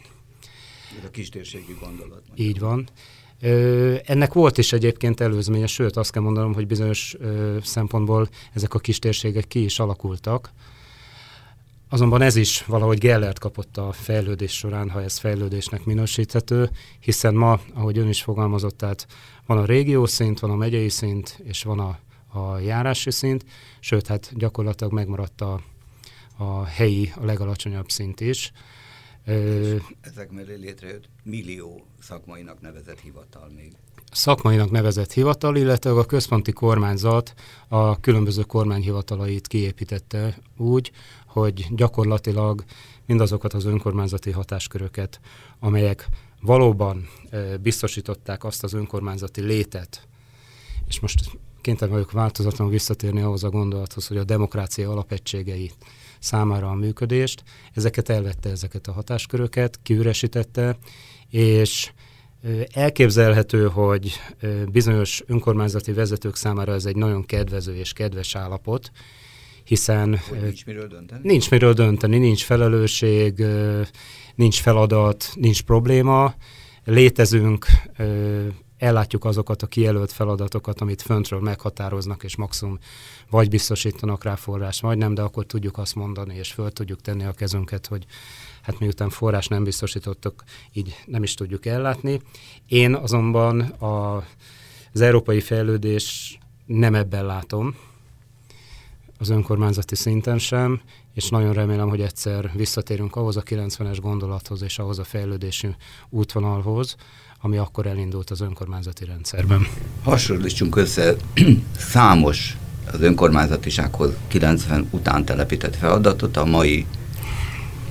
Ez 0.98 1.06
a 1.06 1.12
kistérségi 1.12 1.78
gondolat. 1.80 2.22
Így 2.36 2.60
van. 2.60 2.88
Ö, 3.42 3.96
ennek 4.06 4.34
volt 4.34 4.58
is 4.58 4.74
egyébként 4.74 5.20
előzménye, 5.20 5.68
sőt 5.68 5.96
azt 5.96 6.12
kell 6.12 6.22
mondanom, 6.22 6.54
hogy 6.54 6.68
bizonyos 6.68 7.16
ö, 7.20 7.58
szempontból 7.62 8.30
ezek 8.54 8.74
a 8.74 8.80
kistérségek 8.80 9.48
ki 9.48 9.64
is 9.64 9.80
alakultak. 9.80 10.52
Azonban 11.96 12.22
ez 12.22 12.36
is 12.36 12.64
valahogy 12.64 12.98
Gellert 12.98 13.40
kapott 13.40 13.78
a 13.78 13.92
fejlődés 13.92 14.52
során, 14.52 14.90
ha 14.90 15.02
ez 15.02 15.18
fejlődésnek 15.18 15.86
minősíthető, 15.86 16.70
hiszen 17.00 17.34
ma, 17.34 17.60
ahogy 17.74 17.98
ön 17.98 18.08
is 18.08 18.24
fogalmazott, 18.24 18.78
tehát 18.78 19.08
van 19.46 19.58
a 19.58 19.66
régió 19.66 20.06
szint, 20.06 20.40
van 20.40 20.50
a 20.50 20.56
megyei 20.56 20.90
szint, 20.90 21.40
és 21.44 21.64
van 21.64 21.80
a, 21.80 22.00
a 22.40 22.60
járási 22.60 23.12
szint, 23.12 23.46
sőt, 23.80 24.08
hát 24.08 24.38
gyakorlatilag 24.38 24.94
megmaradt 24.94 25.42
a, 25.42 25.62
a 26.38 26.64
helyi, 26.64 27.12
a 27.16 27.26
legalacsonyabb 27.26 27.90
szint 27.90 28.22
is. 28.22 28.52
Ö, 29.26 29.76
ezek 30.02 30.32
mellé 30.32 30.56
létrejött 30.56 31.10
millió 31.24 31.86
szakmainak 32.00 32.62
nevezett 32.62 33.00
hivatal 33.00 33.50
még. 33.56 33.72
Szakmainak 34.16 34.72
nevezett 34.72 35.14
hivatal, 35.14 35.56
illetve 35.56 35.92
a 35.92 36.06
központi 36.06 36.52
kormányzat 36.52 37.34
a 37.68 38.00
különböző 38.00 38.42
kormányhivatalait 38.42 39.48
kiépítette 39.48 40.38
úgy, 40.58 40.92
hogy 41.28 41.68
gyakorlatilag 41.70 42.64
mindazokat 43.06 43.54
az 43.54 43.66
önkormányzati 43.66 44.32
hatásköröket, 44.32 45.20
amelyek 45.60 46.08
valóban 46.42 47.08
biztosították 47.62 48.44
azt 48.44 48.64
az 48.64 48.74
önkormányzati 48.74 49.42
létet, 49.42 50.08
és 50.88 51.00
most 51.00 51.20
kénytelen 51.62 51.94
vagyok 51.94 52.12
változatlanul 52.12 52.74
visszatérni 52.74 53.22
ahhoz 53.22 53.44
a 53.44 53.50
gondolathoz, 53.50 54.08
hogy 54.08 54.18
a 54.18 54.24
demokrácia 54.24 54.92
alapegységei 54.92 55.72
számára 56.20 56.70
a 56.70 56.74
működést, 56.74 57.44
ezeket 57.74 58.10
elvette 58.10 58.50
ezeket 58.50 58.88
a 58.88 58.92
hatásköröket, 58.92 59.80
kiüresítette, 59.84 60.78
és 61.30 61.92
elképzelhető, 62.74 63.68
hogy 63.68 64.20
bizonyos 64.72 65.24
önkormányzati 65.28 65.92
vezetők 65.92 66.36
számára 66.36 66.74
ez 66.74 66.86
egy 66.86 66.96
nagyon 66.96 67.26
kedvező 67.26 67.76
és 67.76 67.94
kedves 67.94 68.36
állapot, 68.36 68.92
hiszen 69.64 70.18
hogy 70.30 70.42
nincs 70.42 70.66
miről 70.66 70.88
dönteni? 70.88 71.22
Nincs 71.24 71.50
miről 71.50 71.74
dönteni, 71.74 72.18
nincs 72.18 72.44
felelősség, 72.44 73.46
nincs 74.36 74.62
feladat, 74.62 75.32
nincs 75.36 75.64
probléma, 75.64 76.34
létezünk, 76.84 77.66
ellátjuk 78.78 79.26
azokat 79.26 79.62
a 79.62 79.68
kijelölt 79.68 80.12
feladatokat, 80.12 80.82
amit 80.82 81.02
föntről 81.02 81.40
meghatároznak, 81.40 82.24
és 82.24 82.36
maximum 82.36 82.80
vagy 83.30 83.50
biztosítanak 83.50 84.24
rá 84.24 84.36
forrás, 84.36 84.82
vagy 84.82 84.98
nem, 84.98 85.14
de 85.14 85.22
akkor 85.22 85.46
tudjuk 85.46 85.78
azt 85.78 85.96
mondani, 85.96 86.36
és 86.36 86.52
föl 86.52 86.72
tudjuk 86.72 87.02
tenni 87.02 87.24
a 87.24 87.32
kezünket, 87.32 87.88
hogy 87.88 88.06
hát 88.66 88.80
miután 88.80 89.10
forrás 89.10 89.48
nem 89.48 89.64
biztosítottak, 89.64 90.44
így 90.74 90.96
nem 91.06 91.24
is 91.24 91.34
tudjuk 91.34 91.66
ellátni. 91.66 92.22
Én 92.68 92.96
azonban 92.96 93.60
a, 93.62 94.16
az 94.94 95.02
európai 95.02 95.40
fejlődés 95.40 96.38
nem 96.66 96.96
ebben 96.96 97.26
látom, 97.26 97.76
az 99.20 99.30
önkormányzati 99.30 99.96
szinten 99.96 100.38
sem, 100.38 100.82
és 101.14 101.30
nagyon 101.30 101.54
remélem, 101.54 101.90
hogy 101.90 102.02
egyszer 102.02 102.52
visszatérünk 102.54 103.16
ahhoz 103.16 103.38
a 103.38 103.44
90-es 103.44 103.98
gondolathoz 104.02 104.62
és 104.62 104.80
ahhoz 104.80 105.00
a 105.00 105.04
fejlődési 105.04 105.76
útvonalhoz, 106.10 106.96
ami 107.42 107.58
akkor 107.58 107.86
elindult 107.86 108.30
az 108.30 108.42
önkormányzati 108.42 109.06
rendszerben. 109.06 109.68
Hasonlítsunk 110.04 110.76
össze 110.76 111.16
számos 111.78 112.58
az 112.92 113.02
önkormányzatisághoz 113.02 114.14
90 114.28 114.88
után 114.92 115.26
telepített 115.26 115.76
feladatot, 115.76 116.38
a 116.38 116.46
mai 116.46 116.86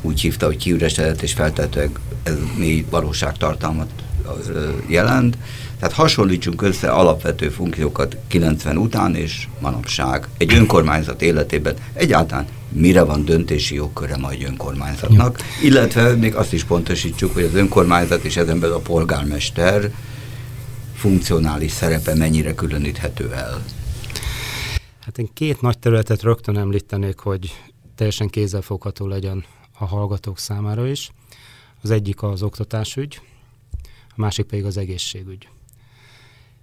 úgy 0.05 0.21
hívta, 0.21 0.47
hogy 0.47 0.57
kiüresedett, 0.57 1.23
és 1.23 1.33
feltetőleg 1.33 1.99
ez 2.23 2.35
mély 2.57 2.85
valóságtartalmat 2.91 3.91
jelent. 4.87 5.39
Tehát 5.79 5.95
hasonlítsunk 5.95 6.63
össze 6.63 6.91
alapvető 6.91 7.49
funkciókat 7.49 8.17
90 8.29 8.77
után 8.77 9.15
és 9.15 9.49
manapság. 9.61 10.29
Egy 10.39 10.55
önkormányzat 10.55 11.23
életében 11.23 11.75
egyáltalán 11.93 12.47
mire 12.69 13.03
van 13.03 13.25
döntési 13.25 13.75
jogköre 13.75 14.17
majd 14.17 14.43
önkormányzatnak, 14.43 15.39
illetve 15.63 16.15
még 16.15 16.35
azt 16.35 16.53
is 16.53 16.65
pontosítsuk, 16.65 17.35
hogy 17.35 17.43
az 17.43 17.55
önkormányzat 17.55 18.25
és 18.25 18.37
ezen 18.37 18.61
belül 18.61 18.75
a 18.75 18.79
polgármester 18.79 19.91
funkcionális 20.95 21.73
szerepe 21.73 22.15
mennyire 22.15 22.55
különíthető 22.55 23.33
el. 23.33 23.65
Hát 25.01 25.19
én 25.19 25.29
két 25.35 25.61
nagy 25.61 25.79
területet 25.79 26.23
rögtön 26.23 26.59
említenék, 26.59 27.19
hogy 27.19 27.55
teljesen 27.97 28.29
kézzelfogható 28.29 29.07
legyen 29.07 29.45
a 29.79 29.85
hallgatók 29.85 30.39
számára 30.39 30.87
is. 30.87 31.11
Az 31.83 31.91
egyik 31.91 32.23
az 32.23 32.43
oktatásügy, 32.43 33.21
a 34.09 34.15
másik 34.17 34.47
pedig 34.47 34.65
az 34.65 34.77
egészségügy. 34.77 35.49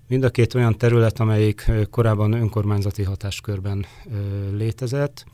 Mind 0.07 0.23
a 0.23 0.29
két 0.29 0.53
olyan 0.53 0.77
terület, 0.77 1.19
amelyik 1.19 1.71
korábban 1.89 2.31
önkormányzati 2.31 3.03
hatáskörben 3.03 3.85
létezett, 4.51 5.25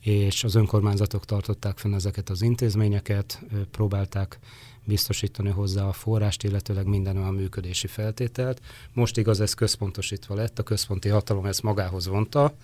és 0.00 0.44
az 0.44 0.54
önkormányzatok 0.54 1.24
tartották 1.24 1.78
fenn 1.78 1.94
ezeket 1.94 2.28
az 2.28 2.42
intézményeket, 2.42 3.42
próbálták 3.70 4.38
biztosítani 4.84 5.50
hozzá 5.50 5.84
a 5.84 5.92
forrást, 5.92 6.42
illetőleg 6.42 6.86
minden 6.86 7.16
olyan 7.16 7.34
működési 7.34 7.86
feltételt. 7.86 8.60
Most 8.92 9.16
igaz, 9.16 9.40
ez 9.40 9.54
központosítva 9.54 10.34
lett, 10.34 10.58
a 10.58 10.62
központi 10.62 11.08
hatalom 11.08 11.46
ezt 11.46 11.62
magához 11.62 12.06
vonta, 12.06 12.54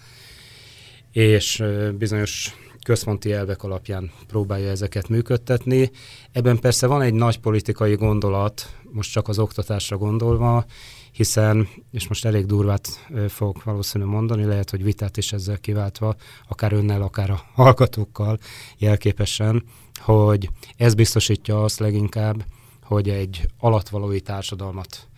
és 1.13 1.65
bizonyos 1.99 2.55
központi 2.85 3.33
elvek 3.33 3.63
alapján 3.63 4.11
próbálja 4.27 4.71
ezeket 4.71 5.09
működtetni. 5.09 5.91
Ebben 6.33 6.59
persze 6.59 6.87
van 6.87 7.03
egy 7.03 7.15
nagy 7.15 7.39
politikai 7.39 7.95
gondolat, 7.95 8.77
most 8.93 9.13
csak 9.13 9.29
az 9.29 9.39
oktatásra 9.39 9.97
gondolva, 9.97 10.65
hiszen, 11.13 11.69
és 11.91 12.09
most 12.09 12.25
elég 12.25 12.47
durvát 12.47 13.07
fogok 13.29 13.65
valószínű 13.65 14.05
mondani, 14.05 14.45
lehet, 14.45 14.71
hogy 14.71 14.83
vitát 14.83 15.17
is 15.17 15.33
ezzel 15.33 15.59
kiváltva, 15.59 16.15
akár 16.49 16.73
önnel, 16.73 17.03
akár 17.03 17.31
a 17.31 17.45
hallgatókkal 17.63 18.39
jelképesen, 18.79 19.65
hogy 20.01 20.51
ez 20.77 20.95
biztosítja 20.95 21.65
azt 21.65 21.79
leginkább, 21.79 22.45
hogy 22.83 23.09
egy 23.09 23.49
alatvalói 23.59 24.21
társadalmat 24.21 25.09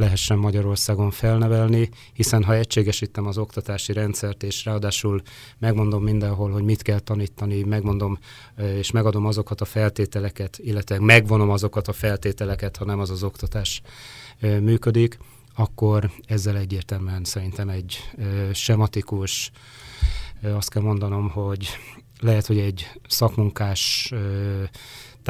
lehessen 0.00 0.38
Magyarországon 0.38 1.10
felnevelni, 1.10 1.88
hiszen 2.12 2.44
ha 2.44 2.54
egységesítem 2.54 3.26
az 3.26 3.38
oktatási 3.38 3.92
rendszert, 3.92 4.42
és 4.42 4.64
ráadásul 4.64 5.22
megmondom 5.58 6.02
mindenhol, 6.02 6.50
hogy 6.50 6.62
mit 6.62 6.82
kell 6.82 6.98
tanítani, 6.98 7.62
megmondom 7.62 8.18
és 8.56 8.90
megadom 8.90 9.26
azokat 9.26 9.60
a 9.60 9.64
feltételeket, 9.64 10.58
illetve 10.58 11.00
megvonom 11.00 11.50
azokat 11.50 11.88
a 11.88 11.92
feltételeket, 11.92 12.76
ha 12.76 12.84
nem 12.84 13.00
az 13.00 13.10
az 13.10 13.22
oktatás 13.22 13.82
működik, 14.40 15.18
akkor 15.54 16.10
ezzel 16.26 16.56
egyértelműen 16.56 17.24
szerintem 17.24 17.68
egy 17.68 17.98
sematikus, 18.52 19.50
azt 20.42 20.70
kell 20.70 20.82
mondanom, 20.82 21.28
hogy 21.28 21.68
lehet, 22.20 22.46
hogy 22.46 22.58
egy 22.58 22.90
szakmunkás 23.08 24.12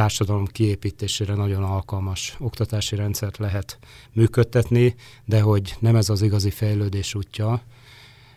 társadalom 0.01 0.47
kiépítésére 0.47 1.35
nagyon 1.35 1.63
alkalmas 1.63 2.37
oktatási 2.39 2.97
rendszert 2.97 3.39
lehet 3.39 3.79
működtetni, 4.13 4.95
de 5.25 5.41
hogy 5.41 5.75
nem 5.79 5.97
ez 5.97 6.09
az 6.09 6.23
igazi 6.23 6.51
fejlődés 6.51 7.15
útja, 7.15 7.63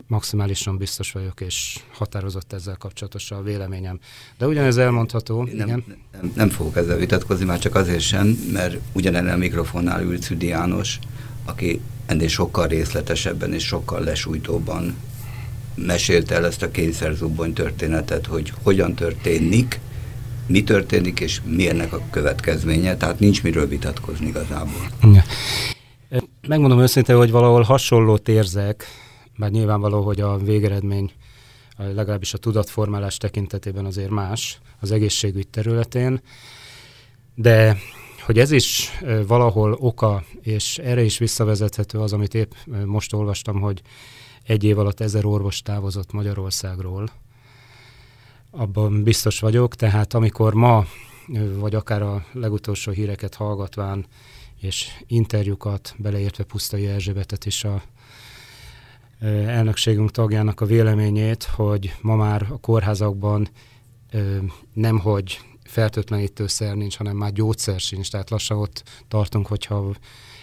maximálisan 0.08 0.78
biztos 0.78 1.12
vagyok, 1.12 1.42
és 1.42 1.80
határozott 1.92 2.54
ezzel 2.54 2.76
kapcsolatos 2.76 3.32
a 3.32 3.42
véleményem. 3.42 4.00
De 4.38 4.48
ugyanez 4.48 4.78
elmondható. 4.78 5.44
nem, 5.44 5.68
igen? 5.68 5.84
Nem, 6.12 6.32
nem 6.36 6.50
fogok 6.50 6.78
ezzel 6.78 6.98
vitatkozni, 6.98 7.46
már 7.46 7.60
csak 7.60 7.76
azért 7.76 8.02
sem, 8.02 8.28
mert 8.52 8.78
ugyanennél 8.94 9.34
a 9.34 9.38
mikrofonnál 9.38 10.04
ült 10.04 10.22
Szüdi 10.22 10.48
János, 10.48 11.00
aki 11.46 11.82
ennél 12.06 12.28
sokkal 12.28 12.68
részletesebben 12.68 13.54
és 13.54 13.66
sokkal 13.66 14.04
lesújtóban 14.04 14.96
mesélte 15.76 16.36
el 16.36 16.46
ezt 16.46 16.64
a 16.64 16.72
kényszerzubbony 16.72 17.54
történetet, 17.54 18.26
hogy 18.26 18.54
hogyan 18.64 18.96
történik, 18.96 19.80
mi 20.46 20.64
történik, 20.64 21.20
és 21.20 21.42
mi 21.46 21.70
ennek 21.70 21.94
a 21.94 22.02
következménye, 22.10 22.98
tehát 22.98 23.20
nincs 23.20 23.44
miről 23.44 23.68
vitatkozni 23.68 24.28
igazából. 24.28 24.88
Megmondom 26.48 26.80
őszintén, 26.80 27.16
hogy 27.16 27.32
valahol 27.32 27.62
hasonlót 27.62 28.28
érzek, 28.28 28.86
bár 29.38 29.52
nyilvánvaló, 29.52 30.02
hogy 30.02 30.22
a 30.22 30.38
végeredmény 30.38 31.12
legalábbis 31.78 32.34
a 32.34 32.38
tudatformálás 32.38 33.18
tekintetében 33.18 33.86
azért 33.86 34.10
más 34.10 34.60
az 34.80 34.92
egészségügy 34.92 35.48
területén, 35.48 36.22
de 37.36 37.78
hogy 38.26 38.40
ez 38.40 38.52
is 38.52 38.90
valahol 39.28 39.78
oka, 39.80 40.24
és 40.42 40.78
erre 40.78 41.04
is 41.04 41.18
visszavezethető 41.18 42.00
az, 42.00 42.14
amit 42.14 42.34
épp 42.34 42.52
most 42.86 43.14
olvastam, 43.14 43.60
hogy 43.60 43.82
egy 44.44 44.64
év 44.64 44.80
alatt 44.80 45.00
ezer 45.00 45.26
orvos 45.26 45.62
távozott 45.62 46.12
Magyarországról, 46.12 47.10
abban 48.56 49.04
biztos 49.04 49.40
vagyok, 49.40 49.76
tehát 49.76 50.14
amikor 50.14 50.54
ma, 50.54 50.86
vagy 51.56 51.76
akár 51.76 52.02
a 52.02 52.26
legutolsó 52.32 52.92
híreket 52.92 53.36
hallgatván 53.36 54.06
és 54.60 54.88
interjúkat, 55.08 55.96
beleértve 55.98 56.44
Pusztai 56.44 56.88
Erzsébetet 56.88 57.46
is 57.46 57.64
a 57.64 57.84
elnökségünk 59.46 60.12
tagjának 60.12 60.62
a 60.62 60.66
véleményét, 60.66 61.44
hogy 61.44 61.96
ma 62.02 62.16
már 62.16 62.48
a 62.52 62.58
kórházakban 62.58 63.48
nemhogy 64.74 65.40
fertőtlenítőszer 65.64 66.76
nincs, 66.76 66.98
hanem 66.98 67.18
már 67.18 67.32
gyógyszer 67.32 67.80
sincs. 67.80 68.12
Tehát 68.12 68.30
lassan 68.30 68.58
ott 68.58 68.84
tartunk, 69.08 69.48
hogyha 69.48 69.96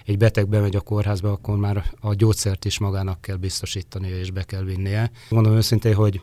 egy 0.05 0.19
beteg 0.19 0.49
bemegy 0.49 0.76
a 0.76 0.81
kórházba, 0.81 1.31
akkor 1.31 1.57
már 1.57 1.85
a 2.00 2.14
gyógyszert 2.14 2.64
is 2.64 2.79
magának 2.79 3.21
kell 3.21 3.37
biztosítania 3.37 4.19
és 4.19 4.31
be 4.31 4.43
kell 4.43 4.62
vinnie. 4.62 5.11
Mondom 5.29 5.52
őszintén, 5.52 5.95
hogy 5.95 6.21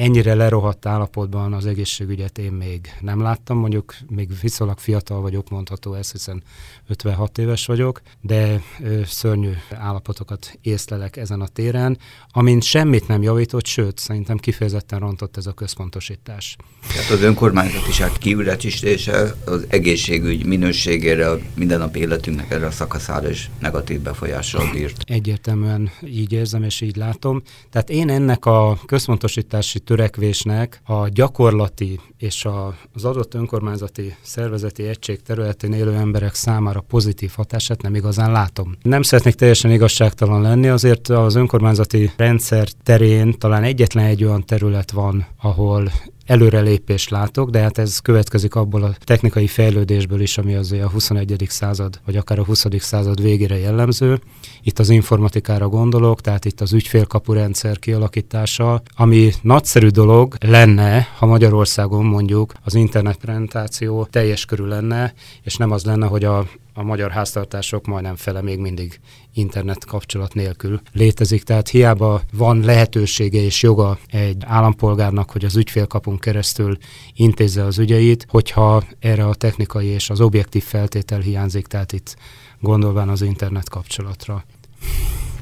ennyire 0.00 0.34
lerohadt 0.34 0.86
állapotban 0.86 1.52
az 1.52 1.66
egészségügyet 1.66 2.38
én 2.38 2.52
még 2.52 2.88
nem 3.00 3.20
láttam, 3.20 3.58
mondjuk 3.58 3.94
még 4.08 4.30
viszonylag 4.40 4.78
fiatal 4.78 5.20
vagyok, 5.20 5.48
mondható 5.48 5.94
ez, 5.94 6.12
hiszen 6.12 6.42
56 6.88 7.38
éves 7.38 7.66
vagyok, 7.66 8.00
de 8.20 8.62
ö, 8.82 9.00
szörnyű 9.04 9.52
állapotokat 9.70 10.58
észlelek 10.62 11.16
ezen 11.16 11.40
a 11.40 11.46
téren, 11.46 11.98
amint 12.30 12.62
semmit 12.62 13.08
nem 13.08 13.22
javított, 13.22 13.66
sőt, 13.66 13.98
szerintem 13.98 14.36
kifejezetten 14.36 14.98
rontott 14.98 15.36
ez 15.36 15.46
a 15.46 15.52
központosítás. 15.52 16.56
Tehát 16.94 17.10
az 17.10 17.22
önkormányzatiság 17.22 18.10
kiüretisítése 18.18 19.34
az 19.44 19.64
egészségügy 19.68 20.46
minőségére, 20.46 21.30
a 21.30 21.38
mindennapi 21.54 21.98
életünknek 21.98 22.50
erre 22.50 22.66
a 22.66 22.70
szakaszára 22.70 23.30
is 23.30 23.50
negatív 23.58 24.00
befolyással 24.00 24.70
bírt. 24.72 25.02
Egyértelműen 25.06 25.90
így 26.04 26.32
érzem 26.32 26.62
és 26.62 26.80
így 26.80 26.96
látom. 26.96 27.42
Tehát 27.70 27.90
én 27.90 28.10
ennek 28.10 28.46
a 28.46 28.78
központosítási 28.86 29.78
törekvésnek 29.90 30.80
a 30.84 31.08
gyakorlati 31.08 32.00
és 32.18 32.44
a, 32.44 32.74
az 32.94 33.04
adott 33.04 33.34
önkormányzati 33.34 34.16
szervezeti 34.22 34.86
egység 34.86 35.22
területén 35.22 35.72
élő 35.72 35.94
emberek 35.94 36.34
számára 36.34 36.80
pozitív 36.80 37.32
hatását 37.36 37.82
nem 37.82 37.94
igazán 37.94 38.32
látom. 38.32 38.76
Nem 38.82 39.02
szeretnék 39.02 39.34
teljesen 39.34 39.70
igazságtalan 39.70 40.42
lenni, 40.42 40.68
azért 40.68 41.08
az 41.08 41.34
önkormányzati 41.34 42.10
rendszer 42.16 42.68
terén 42.82 43.38
talán 43.38 43.62
egyetlen 43.62 44.04
egy 44.04 44.24
olyan 44.24 44.44
terület 44.44 44.90
van, 44.90 45.26
ahol 45.42 45.90
előrelépést 46.30 47.10
látok, 47.10 47.50
de 47.50 47.60
hát 47.60 47.78
ez 47.78 47.98
következik 47.98 48.54
abból 48.54 48.82
a 48.82 48.94
technikai 49.04 49.46
fejlődésből 49.46 50.20
is, 50.20 50.38
ami 50.38 50.54
azért 50.54 50.84
a 50.84 50.88
21. 50.88 51.46
század, 51.48 52.00
vagy 52.04 52.16
akár 52.16 52.38
a 52.38 52.44
20. 52.44 52.66
század 52.78 53.22
végére 53.22 53.58
jellemző. 53.58 54.20
Itt 54.62 54.78
az 54.78 54.90
informatikára 54.90 55.68
gondolok, 55.68 56.20
tehát 56.20 56.44
itt 56.44 56.60
az 56.60 56.72
ügyfélkapu 56.72 57.32
rendszer 57.32 57.78
kialakítása, 57.78 58.82
ami 58.96 59.30
nagyszerű 59.42 59.88
dolog 59.88 60.34
lenne, 60.40 61.08
ha 61.18 61.26
Magyarországon 61.26 62.04
mondjuk 62.04 62.52
az 62.64 62.74
internetprezentáció 62.74 64.04
teljes 64.10 64.44
körül 64.44 64.68
lenne, 64.68 65.14
és 65.42 65.56
nem 65.56 65.70
az 65.70 65.84
lenne, 65.84 66.06
hogy 66.06 66.24
a 66.24 66.46
a 66.74 66.82
magyar 66.82 67.10
háztartások 67.10 67.86
majdnem 67.86 68.16
fele 68.16 68.42
még 68.42 68.58
mindig 68.58 69.00
internet 69.34 69.84
kapcsolat 69.84 70.34
nélkül 70.34 70.80
létezik. 70.92 71.42
Tehát 71.42 71.68
hiába 71.68 72.22
van 72.32 72.60
lehetősége 72.60 73.40
és 73.42 73.62
joga 73.62 73.98
egy 74.06 74.36
állampolgárnak, 74.46 75.30
hogy 75.30 75.44
az 75.44 75.56
ügyfélkapunk 75.56 76.20
keresztül 76.20 76.78
intézze 77.14 77.64
az 77.64 77.78
ügyeit, 77.78 78.26
hogyha 78.28 78.82
erre 78.98 79.26
a 79.26 79.34
technikai 79.34 79.86
és 79.86 80.10
az 80.10 80.20
objektív 80.20 80.64
feltétel 80.64 81.20
hiányzik, 81.20 81.66
tehát 81.66 81.92
itt 81.92 82.16
gondolván 82.60 83.08
az 83.08 83.22
internet 83.22 83.68
kapcsolatra. 83.68 84.44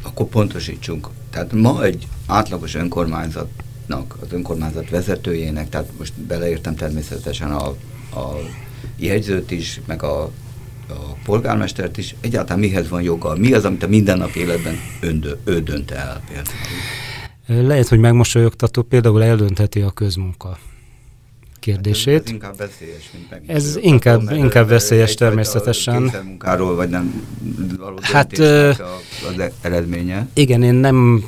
Akkor 0.03 0.27
pontosítsunk. 0.27 1.09
Tehát 1.31 1.53
ma 1.53 1.85
egy 1.85 2.07
átlagos 2.27 2.75
önkormányzatnak, 2.75 4.17
az 4.21 4.33
önkormányzat 4.33 4.91
vezetőjének, 4.91 5.69
tehát 5.69 5.91
most 5.99 6.13
beleértem 6.21 6.75
természetesen 6.75 7.51
a, 7.51 7.67
a 8.19 8.39
jegyzőt 8.97 9.51
is, 9.51 9.81
meg 9.87 10.03
a 10.03 10.31
a 10.89 11.17
polgármestert 11.25 11.99
is, 11.99 12.15
egyáltalán 12.21 12.59
mihez 12.59 12.89
van 12.89 13.03
joga? 13.03 13.37
Mi 13.37 13.53
az, 13.53 13.65
amit 13.65 13.83
a 13.83 13.89
mindennapi 13.89 14.41
életben 14.41 14.75
öndö, 15.01 15.33
ő 15.45 15.61
dönt 15.61 15.91
el 15.91 16.23
például? 16.27 17.67
Lehet, 17.67 17.89
hogy 17.89 17.99
megmosolyogtató 17.99 18.83
például 18.83 19.23
eldöntheti 19.23 19.81
a 19.81 19.91
közmunka 19.91 20.59
kérdését. 21.61 22.15
Ez, 22.15 22.23
ez 22.25 22.31
inkább 22.31 22.57
veszélyes, 22.57 23.11
mint 23.13 23.31
meg. 23.31 23.43
Ez 23.47 23.77
inkább, 23.81 24.23
mert 24.23 24.37
inkább 24.37 24.69
veszélyes 24.69 25.15
természetesen. 25.15 26.11
munkáról, 26.25 26.75
vagy 26.75 26.89
nem 26.89 27.27
való 27.79 27.99
hát, 28.01 28.39
az 28.39 29.51
eredménye. 29.61 30.29
Igen, 30.35 30.63
én 30.63 30.75
nem 30.75 31.25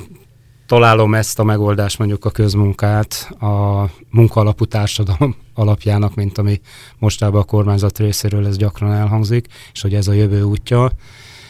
találom 0.71 1.13
ezt 1.13 1.39
a 1.39 1.43
megoldást, 1.43 1.97
mondjuk 1.97 2.25
a 2.25 2.29
közmunkát 2.29 3.29
a 3.39 3.85
munkaalapú 4.09 4.65
társadalom 4.65 5.35
alapjának, 5.53 6.15
mint 6.15 6.37
ami 6.37 6.61
mostában 6.99 7.41
a 7.41 7.43
kormányzat 7.43 7.97
részéről 7.97 8.47
ez 8.47 8.57
gyakran 8.57 8.91
elhangzik, 8.91 9.47
és 9.73 9.81
hogy 9.81 9.93
ez 9.93 10.07
a 10.07 10.13
jövő 10.13 10.43
útja. 10.43 10.91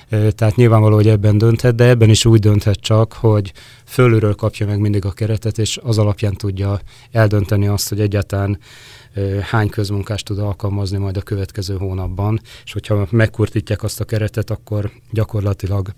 Tehát 0.09 0.55
nyilvánvaló, 0.55 0.95
hogy 0.95 1.07
ebben 1.07 1.37
dönthet, 1.37 1.75
de 1.75 1.83
ebben 1.83 2.09
is 2.09 2.25
úgy 2.25 2.39
dönthet 2.39 2.79
csak, 2.79 3.13
hogy 3.13 3.53
fölülről 3.85 4.35
kapja 4.35 4.65
meg 4.65 4.79
mindig 4.79 5.05
a 5.05 5.11
keretet, 5.11 5.57
és 5.57 5.79
az 5.83 5.97
alapján 5.97 6.33
tudja 6.33 6.79
eldönteni 7.11 7.67
azt, 7.67 7.89
hogy 7.89 7.99
egyáltalán 7.99 8.59
hány 9.41 9.69
közmunkást 9.69 10.25
tud 10.25 10.39
alkalmazni 10.39 10.97
majd 10.97 11.17
a 11.17 11.21
következő 11.21 11.77
hónapban, 11.77 12.39
és 12.63 12.73
hogyha 12.73 13.07
megkurtítják 13.09 13.83
azt 13.83 13.99
a 13.99 14.05
keretet, 14.05 14.49
akkor 14.49 14.91
gyakorlatilag 15.11 15.89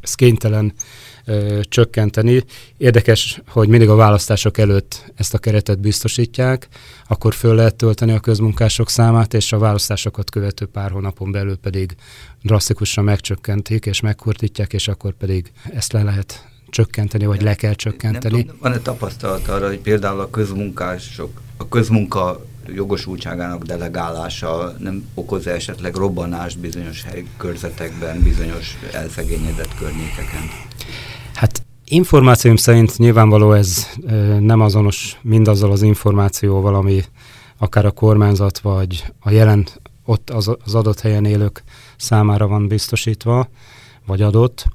ez 0.00 0.14
kénytelen 0.14 0.72
ö, 1.24 1.60
csökkenteni. 1.68 2.44
Érdekes, 2.76 3.42
hogy 3.48 3.68
mindig 3.68 3.88
a 3.88 3.94
választások 3.94 4.58
előtt 4.58 5.12
ezt 5.16 5.34
a 5.34 5.38
keretet 5.38 5.80
biztosítják, 5.80 6.68
akkor 7.06 7.34
föl 7.34 7.54
lehet 7.54 7.74
tölteni 7.74 8.12
a 8.12 8.20
közmunkások 8.20 8.90
számát, 8.90 9.34
és 9.34 9.52
a 9.52 9.58
választásokat 9.58 10.30
követő 10.30 10.66
pár 10.66 10.90
hónapon 10.90 11.30
belül 11.30 11.56
pedig 11.56 11.94
drasztikusan 12.42 13.04
megcsökkentik, 13.04 13.86
és 13.86 14.00
megkurtítják, 14.00 14.72
és 14.72 14.88
akkor 14.88 15.12
pedig 15.12 15.52
ezt 15.74 15.92
le 15.92 16.02
lehet 16.02 16.46
csökkenteni, 16.70 17.26
vagy 17.26 17.42
le 17.42 17.54
kell 17.54 17.74
csökkenteni. 17.74 18.46
Van-e 18.60 18.78
tapasztalat 18.78 19.48
arra, 19.48 19.66
hogy 19.66 19.78
például 19.78 20.20
a 20.20 20.30
közmunkások, 20.30 21.40
a 21.56 21.68
közmunka 21.68 22.46
jogosultságának 22.74 23.62
delegálása 23.62 24.74
nem 24.78 25.08
okoz 25.14 25.46
-e 25.46 25.50
esetleg 25.50 25.94
robbanást 25.94 26.58
bizonyos 26.58 27.02
hely 27.02 27.24
körzetekben, 27.36 28.22
bizonyos 28.22 28.78
elszegényedett 28.92 29.74
környékeken? 29.74 30.42
Hát 31.34 31.62
információm 31.84 32.56
szerint 32.56 32.98
nyilvánvaló 32.98 33.52
ez 33.52 33.86
nem 34.40 34.60
azonos 34.60 35.18
mindazzal 35.22 35.70
az 35.70 35.82
információval, 35.82 36.74
ami 36.74 37.02
akár 37.58 37.86
a 37.86 37.90
kormányzat 37.90 38.58
vagy 38.58 39.04
a 39.20 39.30
jelen 39.30 39.66
ott 40.04 40.30
az, 40.30 40.50
az 40.64 40.74
adott 40.74 41.00
helyen 41.00 41.24
élők 41.24 41.62
számára 41.96 42.46
van 42.46 42.68
biztosítva, 42.68 43.48
vagy 44.06 44.22
adott. 44.22 44.66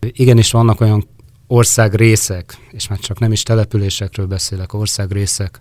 Igenis 0.00 0.50
vannak 0.50 0.80
olyan 0.80 1.08
országrészek, 1.46 2.56
és 2.70 2.88
már 2.88 2.98
csak 2.98 3.18
nem 3.18 3.32
is 3.32 3.42
településekről 3.42 4.26
beszélek, 4.26 4.72
országrészek, 4.72 5.60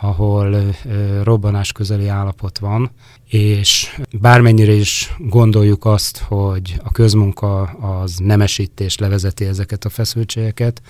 ahol 0.00 0.74
robbanás 1.22 1.72
közeli 1.72 2.08
állapot 2.08 2.58
van, 2.58 2.90
és 3.28 3.96
bármennyire 4.20 4.72
is 4.72 5.14
gondoljuk 5.18 5.84
azt, 5.84 6.18
hogy 6.18 6.80
a 6.84 6.90
közmunka 6.90 7.62
az 7.62 8.16
nemesítés 8.16 8.98
levezeti 8.98 9.44
ezeket 9.44 9.84
a 9.84 9.88
feszültségeket, 9.88 10.82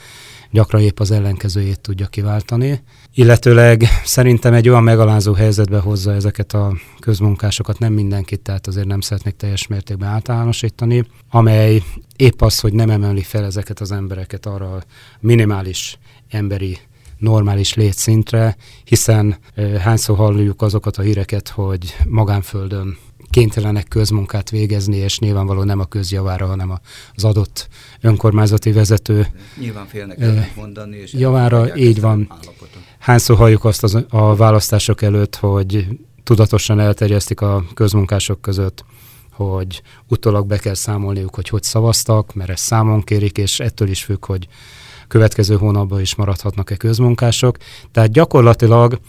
gyakran 0.50 0.82
épp 0.82 1.00
az 1.00 1.10
ellenkezőjét 1.10 1.80
tudja 1.80 2.06
kiváltani. 2.06 2.82
Illetőleg 3.14 3.84
szerintem 4.04 4.54
egy 4.54 4.68
olyan 4.68 4.82
megalázó 4.82 5.32
helyzetbe 5.32 5.78
hozza 5.78 6.12
ezeket 6.12 6.52
a 6.52 6.72
közmunkásokat, 7.00 7.78
nem 7.78 7.92
mindenkit, 7.92 8.40
tehát 8.40 8.66
azért 8.66 8.86
nem 8.86 9.00
szeretnék 9.00 9.36
teljes 9.36 9.66
mértékben 9.66 10.08
általánosítani, 10.08 11.04
amely 11.30 11.82
épp 12.16 12.40
az, 12.40 12.60
hogy 12.60 12.72
nem 12.72 12.90
emeli 12.90 13.22
fel 13.22 13.44
ezeket 13.44 13.80
az 13.80 13.92
embereket 13.92 14.46
arra 14.46 14.72
a 14.74 14.82
minimális 15.20 15.98
emberi 16.28 16.78
normális 17.18 17.74
létszintre, 17.74 18.56
hiszen 18.84 19.36
hányszor 19.80 20.16
halljuk 20.16 20.62
azokat 20.62 20.96
a 20.96 21.02
híreket, 21.02 21.48
hogy 21.48 21.96
magánföldön 22.08 22.96
kénytelenek 23.30 23.88
közmunkát 23.88 24.50
végezni, 24.50 24.96
és 24.96 25.18
nyilvánvalóan 25.18 25.66
nem 25.66 25.80
a 25.80 25.84
közjavára, 25.84 26.46
hanem 26.46 26.80
az 27.14 27.24
adott 27.24 27.68
önkormányzati 28.00 28.72
vezető 28.72 29.26
Nyilván 29.60 29.86
félnek 29.86 30.56
mondani, 30.56 30.96
és 30.96 31.12
javára, 31.12 31.76
így 31.76 32.00
van. 32.00 32.26
Állapotot. 32.30 32.82
Hányszor 32.98 33.36
halljuk 33.36 33.64
azt 33.64 33.82
az, 33.82 34.04
a 34.08 34.36
választások 34.36 35.02
előtt, 35.02 35.36
hogy 35.36 35.86
tudatosan 36.24 36.80
elterjesztik 36.80 37.40
a 37.40 37.64
közmunkások 37.74 38.40
között, 38.40 38.84
hogy 39.32 39.82
utólag 40.08 40.46
be 40.46 40.58
kell 40.58 40.74
számolniuk, 40.74 41.34
hogy 41.34 41.48
hogy 41.48 41.62
szavaztak, 41.62 42.34
mert 42.34 42.50
ezt 42.50 42.64
számon 42.64 43.02
kérik, 43.02 43.38
és 43.38 43.60
ettől 43.60 43.88
is 43.88 44.04
függ, 44.04 44.26
hogy 44.26 44.48
következő 45.08 45.56
hónapban 45.56 46.00
is 46.00 46.14
maradhatnak-e 46.14 46.76
közmunkások. 46.76 47.56
Tehát 47.92 48.10
gyakorlatilag 48.10 49.00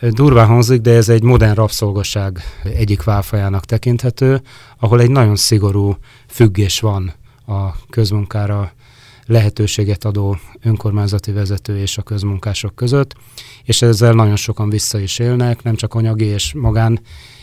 durván 0.00 0.46
hangzik, 0.46 0.80
de 0.80 0.90
ez 0.90 1.08
egy 1.08 1.22
modern 1.22 1.54
rabszolgasság 1.54 2.42
egyik 2.62 3.04
válfajának 3.04 3.64
tekinthető, 3.64 4.42
ahol 4.78 5.00
egy 5.00 5.10
nagyon 5.10 5.36
szigorú 5.36 5.96
függés 6.26 6.80
van 6.80 7.12
a 7.46 7.74
közmunkára 7.90 8.72
lehetőséget 9.26 10.04
adó 10.04 10.36
önkormányzati 10.62 11.32
vezető 11.32 11.78
és 11.78 11.98
a 11.98 12.02
közmunkások 12.02 12.74
között, 12.74 13.14
és 13.64 13.82
ezzel 13.82 14.12
nagyon 14.12 14.36
sokan 14.36 14.70
vissza 14.70 14.98
is 14.98 15.18
élnek, 15.18 15.62
nem 15.62 15.74
csak 15.74 15.94
anyagi 15.94 16.24
és 16.24 16.52
magán 16.54 17.00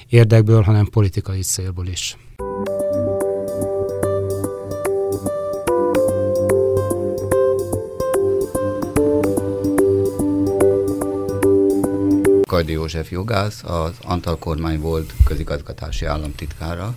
érdekből, 0.09 0.61
hanem 0.61 0.85
politikai 0.85 1.41
célból 1.41 1.87
is. 1.87 2.17
Kajdi 12.55 12.71
József 12.71 13.11
jogász, 13.11 13.63
az 13.63 13.91
Antal 14.03 14.37
kormány 14.37 14.79
volt 14.79 15.13
közigazgatási 15.25 16.05
államtitkára. 16.05 16.95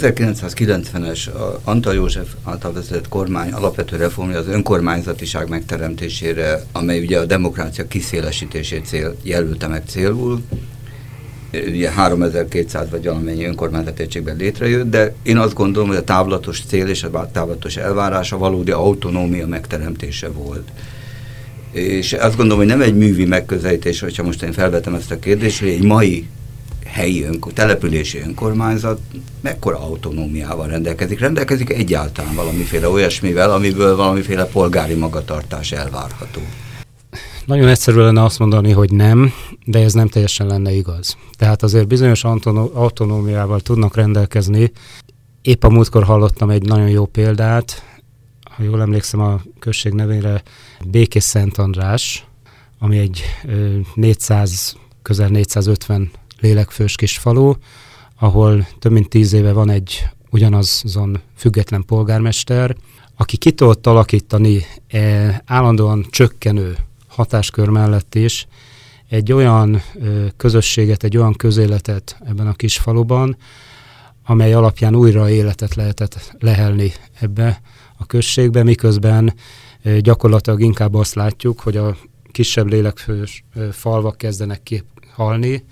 1990-es 0.00 1.28
Antal 1.64 1.94
József 1.94 2.28
által 2.44 2.72
vezetett 2.72 3.08
kormány 3.08 3.52
alapvető 3.52 3.96
reformja 3.96 4.38
az 4.38 4.46
önkormányzatiság 4.46 5.48
megteremtésére, 5.48 6.64
amely 6.72 7.00
ugye 7.00 7.18
a 7.18 7.24
demokrácia 7.24 7.86
kiszélesítését 7.86 8.86
cél, 8.86 9.16
jelölte 9.22 9.66
meg 9.66 9.82
célul. 9.86 10.40
Ugye 11.52 11.90
3200 11.90 12.90
vagy 12.90 13.04
valamennyi 13.04 13.44
önkormányzati 13.44 14.02
egységben 14.02 14.36
létrejött, 14.36 14.90
de 14.90 15.14
én 15.22 15.36
azt 15.36 15.54
gondolom, 15.54 15.88
hogy 15.88 15.96
a 15.96 16.04
távlatos 16.04 16.62
cél 16.66 16.86
és 16.86 17.02
a 17.02 17.30
távlatos 17.32 17.76
elvárás 17.76 18.32
a 18.32 18.38
valódi 18.38 18.70
autonómia 18.70 19.46
megteremtése 19.46 20.28
volt. 20.28 20.68
És 21.72 22.12
azt 22.12 22.36
gondolom, 22.36 22.58
hogy 22.58 22.66
nem 22.66 22.80
egy 22.80 22.96
művi 22.96 23.24
megközelítés, 23.24 24.00
hogyha 24.00 24.22
most 24.22 24.42
én 24.42 24.52
felvetem 24.52 24.94
ezt 24.94 25.10
a 25.10 25.18
kérdést, 25.18 25.58
hogy 25.58 25.68
egy 25.68 25.82
mai 25.82 26.28
helyi 26.92 27.24
önkor, 27.24 27.52
települési 27.52 28.18
önkormányzat 28.18 29.00
mekkora 29.40 29.78
autonómiával 29.78 30.66
rendelkezik? 30.66 31.20
Rendelkezik 31.20 31.70
egyáltalán 31.70 32.34
valamiféle 32.34 32.88
olyasmivel, 32.88 33.50
amiből 33.50 33.96
valamiféle 33.96 34.44
polgári 34.44 34.94
magatartás 34.94 35.72
elvárható? 35.72 36.40
Nagyon 37.44 37.68
egyszerű 37.68 37.98
lenne 37.98 38.22
azt 38.22 38.38
mondani, 38.38 38.70
hogy 38.70 38.92
nem, 38.92 39.32
de 39.64 39.78
ez 39.78 39.92
nem 39.92 40.08
teljesen 40.08 40.46
lenne 40.46 40.72
igaz. 40.72 41.16
Tehát 41.38 41.62
azért 41.62 41.86
bizonyos 41.86 42.24
autonómiával 42.72 43.60
tudnak 43.60 43.96
rendelkezni. 43.96 44.72
Épp 45.42 45.64
a 45.64 45.68
múltkor 45.68 46.04
hallottam 46.04 46.50
egy 46.50 46.62
nagyon 46.62 46.88
jó 46.88 47.06
példát, 47.06 47.82
ha 48.56 48.62
jól 48.62 48.80
emlékszem 48.80 49.20
a 49.20 49.40
község 49.58 49.92
nevére, 49.92 50.42
Békés 50.84 51.22
Szent 51.22 51.58
András, 51.58 52.26
ami 52.78 52.98
egy 52.98 53.22
400, 53.94 54.76
közel 55.02 55.28
450 55.28 56.10
lélekfős 56.42 56.94
kis 56.94 57.18
falu, 57.18 57.52
ahol 58.18 58.66
több 58.78 58.92
mint 58.92 59.08
tíz 59.08 59.32
éve 59.32 59.52
van 59.52 59.70
egy 59.70 60.08
ugyanazon 60.30 61.20
független 61.36 61.84
polgármester, 61.84 62.76
aki 63.16 63.36
ki 63.36 63.52
tudott 63.52 63.86
alakítani 63.86 64.66
e, 64.88 65.42
állandóan 65.46 66.06
csökkenő 66.10 66.76
hatáskör 67.08 67.68
mellett 67.68 68.14
is 68.14 68.46
egy 69.08 69.32
olyan 69.32 69.74
e, 69.74 69.82
közösséget, 70.36 71.04
egy 71.04 71.16
olyan 71.16 71.34
közéletet 71.34 72.16
ebben 72.24 72.46
a 72.46 72.52
kis 72.52 72.78
faluban, 72.78 73.36
amely 74.24 74.52
alapján 74.52 74.94
újra 74.94 75.30
életet 75.30 75.74
lehetett 75.74 76.36
lehelni 76.38 76.92
ebbe 77.20 77.60
a 77.96 78.06
községbe, 78.06 78.62
miközben 78.62 79.34
e, 79.82 80.00
gyakorlatilag 80.00 80.60
inkább 80.60 80.94
azt 80.94 81.14
látjuk, 81.14 81.60
hogy 81.60 81.76
a 81.76 81.96
kisebb 82.30 82.66
lélekfős 82.66 83.44
e, 83.54 83.72
falvak 83.72 84.16
kezdenek 84.16 84.84
halni, 85.14 85.64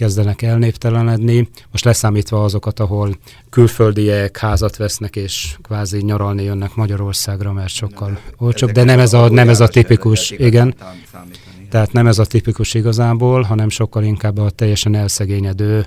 kezdenek 0.00 0.42
elnéptelenedni, 0.42 1.48
most 1.70 1.84
leszámítva 1.84 2.44
azokat, 2.44 2.80
ahol 2.80 3.18
külföldiek 3.50 4.36
házat 4.36 4.76
vesznek 4.76 5.16
és 5.16 5.56
kvázi 5.62 6.02
nyaralni 6.02 6.42
jönnek 6.42 6.74
Magyarországra, 6.74 7.52
mert 7.52 7.68
sokkal 7.68 8.18
olcsóbb, 8.36 8.70
de 8.70 8.84
nem 8.84 8.98
ez 8.98 9.12
a, 9.12 9.28
nem 9.28 9.48
ez 9.48 9.60
a 9.60 9.68
tipikus, 9.68 10.30
igen. 10.30 10.74
Tehát 11.70 11.92
nem 11.92 12.06
ez 12.06 12.18
a 12.18 12.24
tipikus 12.24 12.74
igazából, 12.74 13.42
hanem 13.42 13.68
sokkal 13.68 14.04
inkább 14.04 14.38
a 14.38 14.50
teljesen 14.50 14.94
elszegényedő 14.94 15.86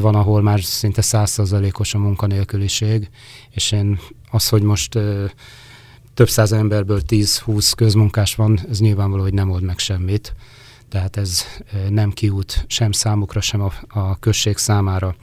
van, 0.00 0.14
ahol 0.14 0.42
már 0.42 0.60
szinte 0.60 1.02
százszerzalékos 1.02 1.94
a 1.94 1.98
munkanélküliség, 1.98 3.08
és 3.50 3.72
én 3.72 3.98
az, 4.30 4.48
hogy 4.48 4.62
most 4.62 4.98
több 6.14 6.28
száz 6.28 6.52
emberből 6.52 7.00
10-20 7.08 7.72
közmunkás 7.76 8.34
van, 8.34 8.58
ez 8.70 8.78
nyilvánvaló, 8.80 9.22
hogy 9.22 9.34
nem 9.34 9.50
old 9.50 9.62
meg 9.62 9.78
semmit 9.78 10.34
tehát 10.88 11.16
ez 11.16 11.44
nem 11.88 12.10
kiút 12.10 12.64
sem 12.66 12.92
számukra, 12.92 13.40
sem 13.40 13.60
a, 13.60 13.72
a 13.88 14.18
község 14.18 14.56
számára. 14.56 15.14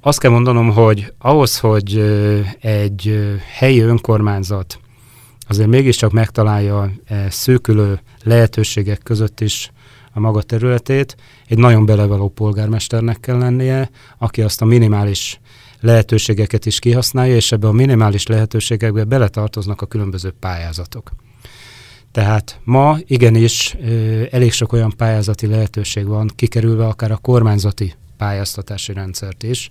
Azt 0.00 0.20
kell 0.20 0.30
mondanom, 0.30 0.70
hogy 0.70 1.12
ahhoz, 1.18 1.58
hogy 1.58 1.98
egy 2.60 3.30
helyi 3.58 3.80
önkormányzat 3.80 4.78
azért 5.48 5.68
mégiscsak 5.68 6.12
megtalálja 6.12 6.90
e 7.04 7.30
szűkülő 7.30 8.00
lehetőségek 8.22 9.02
között 9.02 9.40
is 9.40 9.70
a 10.12 10.20
maga 10.20 10.42
területét, 10.42 11.16
egy 11.46 11.58
nagyon 11.58 11.86
belevaló 11.86 12.28
polgármesternek 12.28 13.20
kell 13.20 13.38
lennie, 13.38 13.90
aki 14.18 14.42
azt 14.42 14.62
a 14.62 14.64
minimális 14.64 15.40
lehetőségeket 15.80 16.66
is 16.66 16.78
kihasználja, 16.78 17.34
és 17.34 17.52
ebbe 17.52 17.68
a 17.68 17.72
minimális 17.72 18.26
lehetőségekbe 18.26 19.04
beletartoznak 19.04 19.82
a 19.82 19.86
különböző 19.86 20.34
pályázatok. 20.40 21.12
Tehát 22.12 22.60
ma 22.64 22.98
igenis 23.06 23.76
elég 24.30 24.52
sok 24.52 24.72
olyan 24.72 24.94
pályázati 24.96 25.46
lehetőség 25.46 26.06
van, 26.06 26.30
kikerülve 26.36 26.86
akár 26.86 27.10
a 27.10 27.16
kormányzati 27.16 27.94
pályáztatási 28.16 28.92
rendszert 28.92 29.42
is, 29.42 29.70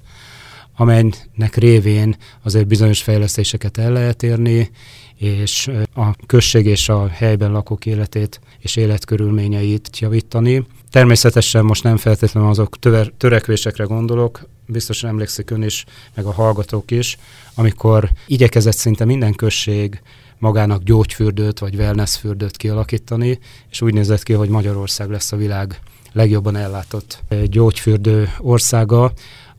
amelynek 0.76 1.56
révén 1.56 2.16
azért 2.44 2.68
bizonyos 2.68 3.02
fejlesztéseket 3.02 3.78
el 3.78 3.92
lehet 3.92 4.24
érni, 4.24 4.72
és 5.16 5.72
a 5.96 6.16
község 6.26 6.66
és 6.66 6.90
a 6.90 7.08
helyben 7.08 7.52
lakók 7.52 7.86
életét 7.86 8.40
és 8.60 8.76
életkörülményeit 8.76 10.00
javítani. 10.00 10.66
Természetesen 10.92 11.66
most 11.66 11.84
nem 11.84 11.98
feltétlenül 11.98 12.50
azok 12.50 12.80
töver, 12.80 13.12
törekvésekre 13.18 13.84
gondolok, 13.84 14.48
biztosan 14.66 15.10
emlékszik 15.10 15.50
ön 15.50 15.64
is, 15.64 15.86
meg 16.16 16.26
a 16.26 16.32
hallgatók 16.32 16.92
is, 16.92 17.18
amikor 17.56 18.10
igyekezett 18.28 18.76
szinte 18.76 19.06
minden 19.06 19.34
község 19.34 20.02
magának 20.40 20.84
gyógyfürdőt 20.84 21.60
vagy 21.60 21.76
wellnessfürdőt 21.76 22.58
kialakítani, 22.58 23.40
és 23.70 23.82
úgy 23.82 23.94
nézett 23.94 24.24
ki, 24.24 24.34
hogy 24.34 24.50
Magyarország 24.50 25.10
lesz 25.10 25.32
a 25.32 25.38
világ 25.38 25.80
legjobban 26.12 26.56
ellátott 26.56 27.24
eh, 27.28 27.44
gyógyfürdő 27.44 28.30
országa, 28.40 29.12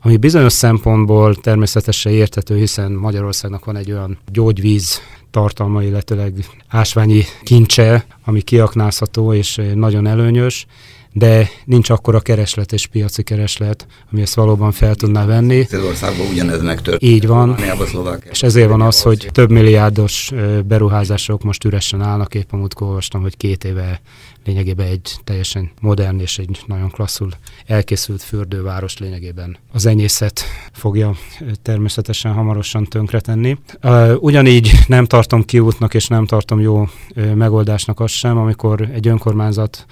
ami 0.02 0.16
bizonyos 0.16 0.52
szempontból 0.52 1.34
természetesen 1.34 2.12
értető, 2.12 2.56
hiszen 2.56 2.92
Magyarországnak 2.92 3.64
van 3.64 3.76
egy 3.76 3.92
olyan 3.92 4.18
gyógyvíz 4.32 5.00
tartalma, 5.30 5.82
illetőleg 5.82 6.44
ásványi 6.68 7.22
kincse, 7.42 8.06
ami 8.24 8.40
kiaknázható 8.40 9.32
és 9.32 9.58
eh, 9.58 9.74
nagyon 9.74 10.06
előnyös, 10.06 10.66
de 11.12 11.48
nincs 11.64 11.90
akkor 11.90 12.14
a 12.14 12.20
kereslet 12.20 12.72
és 12.72 12.86
piaci 12.86 13.22
kereslet, 13.22 13.86
ami 14.12 14.20
ezt 14.20 14.34
valóban 14.34 14.72
fel 14.72 14.94
tudná 14.94 15.24
venni. 15.24 15.64
Szélországban 15.64 16.26
ugyanez 16.26 16.62
megtörtént. 16.62 17.12
Így 17.12 17.26
van, 17.26 17.56
és 18.30 18.42
ezért 18.42 18.68
van 18.68 18.80
az, 18.80 19.02
hogy 19.02 19.28
több 19.32 19.50
milliárdos 19.50 20.32
beruházások 20.66 21.42
most 21.42 21.64
üresen 21.64 22.02
állnak, 22.02 22.34
épp 22.34 22.52
amúgy 22.52 22.72
olvastam, 22.78 23.20
hogy 23.20 23.36
két 23.36 23.64
éve 23.64 24.00
lényegében 24.44 24.86
egy 24.86 25.14
teljesen 25.24 25.70
modern 25.80 26.20
és 26.20 26.38
egy 26.38 26.60
nagyon 26.66 26.90
klasszul 26.90 27.30
elkészült 27.66 28.22
fürdőváros 28.22 28.98
lényegében 28.98 29.56
az 29.72 29.86
enyészet 29.86 30.44
fogja 30.72 31.14
természetesen 31.62 32.32
hamarosan 32.32 32.84
tönkretenni. 32.84 33.58
Ugyanígy 34.18 34.72
nem 34.86 35.04
tartom 35.04 35.44
kiútnak 35.44 35.94
és 35.94 36.06
nem 36.06 36.26
tartom 36.26 36.60
jó 36.60 36.88
megoldásnak 37.34 38.00
azt 38.00 38.14
sem, 38.14 38.38
amikor 38.38 38.88
egy 38.92 39.08
önkormányzat 39.08 39.86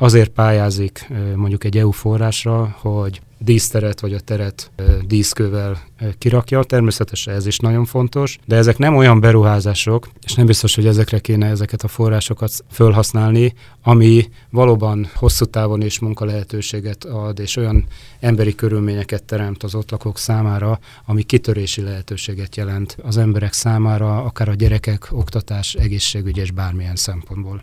azért 0.00 0.30
pályázik 0.30 1.08
mondjuk 1.34 1.64
egy 1.64 1.78
EU 1.78 1.90
forrásra, 1.90 2.76
hogy 2.80 3.20
díszteret 3.38 4.00
vagy 4.00 4.14
a 4.14 4.20
teret 4.20 4.70
díszkővel 5.06 5.78
kirakja. 6.18 6.62
Természetesen 6.62 7.34
ez 7.34 7.46
is 7.46 7.58
nagyon 7.58 7.84
fontos, 7.84 8.38
de 8.46 8.56
ezek 8.56 8.78
nem 8.78 8.96
olyan 8.96 9.20
beruházások, 9.20 10.08
és 10.22 10.34
nem 10.34 10.46
biztos, 10.46 10.74
hogy 10.74 10.86
ezekre 10.86 11.18
kéne 11.18 11.46
ezeket 11.46 11.82
a 11.82 11.88
forrásokat 11.88 12.52
felhasználni, 12.70 13.54
ami 13.82 14.28
valóban 14.50 15.08
hosszú 15.14 15.44
távon 15.44 15.82
is 15.82 15.98
munkalehetőséget 15.98 17.04
ad, 17.04 17.38
és 17.38 17.56
olyan 17.56 17.84
emberi 18.20 18.54
körülményeket 18.54 19.24
teremt 19.24 19.62
az 19.62 19.74
ott 19.74 19.90
lakók 19.90 20.18
számára, 20.18 20.78
ami 21.06 21.22
kitörési 21.22 21.82
lehetőséget 21.82 22.56
jelent 22.56 22.96
az 23.02 23.16
emberek 23.16 23.52
számára, 23.52 24.24
akár 24.24 24.48
a 24.48 24.54
gyerekek, 24.54 25.08
oktatás, 25.10 25.74
egészségügy 25.74 26.36
és 26.36 26.50
bármilyen 26.50 26.96
szempontból. 26.96 27.62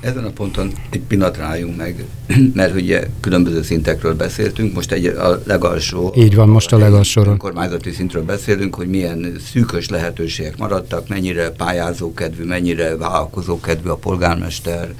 Ezen 0.00 0.24
a 0.24 0.30
ponton 0.30 0.72
egy 0.90 1.00
pillanat 1.00 1.36
rájunk 1.36 1.76
meg, 1.76 2.04
mert 2.54 2.74
ugye 2.74 3.06
különböző 3.20 3.62
szintekről 3.62 4.14
beszéltünk, 4.14 4.74
most 4.74 4.92
egy 4.92 5.06
a 5.06 5.42
legalsó... 5.44 6.12
Így 6.16 6.34
van, 6.34 6.48
most 6.48 6.72
a 6.72 6.78
legalsóról. 6.78 7.36
Kormányzati 7.36 7.90
szintről 7.90 8.22
beszélünk, 8.22 8.74
hogy 8.74 8.88
milyen 8.88 9.36
szűkös 9.50 9.88
lehetőségek 9.88 10.56
maradtak, 10.56 11.08
mennyire 11.08 11.50
pályázókedvű, 11.50 12.44
mennyire 12.44 12.96
vállalkozókedvű 12.96 13.88
a 13.88 13.96
polgármester, 13.96 14.94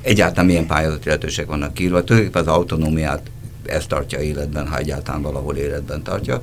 egyáltalán 0.00 0.46
milyen 0.46 0.66
pályázati 0.66 1.06
lehetőségek 1.06 1.50
vannak 1.50 1.74
kiírva. 1.74 2.04
Tulajdonképpen 2.04 2.48
az 2.48 2.54
autonómiát 2.54 3.30
ezt 3.64 3.88
tartja 3.88 4.20
életben, 4.20 4.68
ha 4.68 4.78
egyáltalán 4.78 5.22
valahol 5.22 5.56
életben 5.56 6.02
tartja. 6.02 6.40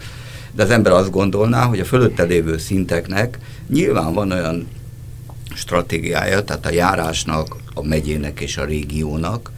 De 0.52 0.64
az 0.64 0.70
ember 0.70 0.92
azt 0.92 1.12
gondolná, 1.12 1.64
hogy 1.64 1.80
a 1.80 1.86
fölötte 1.86 2.24
lévő 2.24 2.58
szinteknek 2.58 3.40
nyilván 3.70 4.14
van 4.14 4.32
olyan 4.32 4.68
stratégiája, 5.54 6.44
tehát 6.44 6.66
a 6.66 6.72
járásnak, 6.72 7.56
a 7.76 7.84
megyének 7.84 8.40
és 8.40 8.58
a 8.58 8.66
régiónak, 8.66 9.52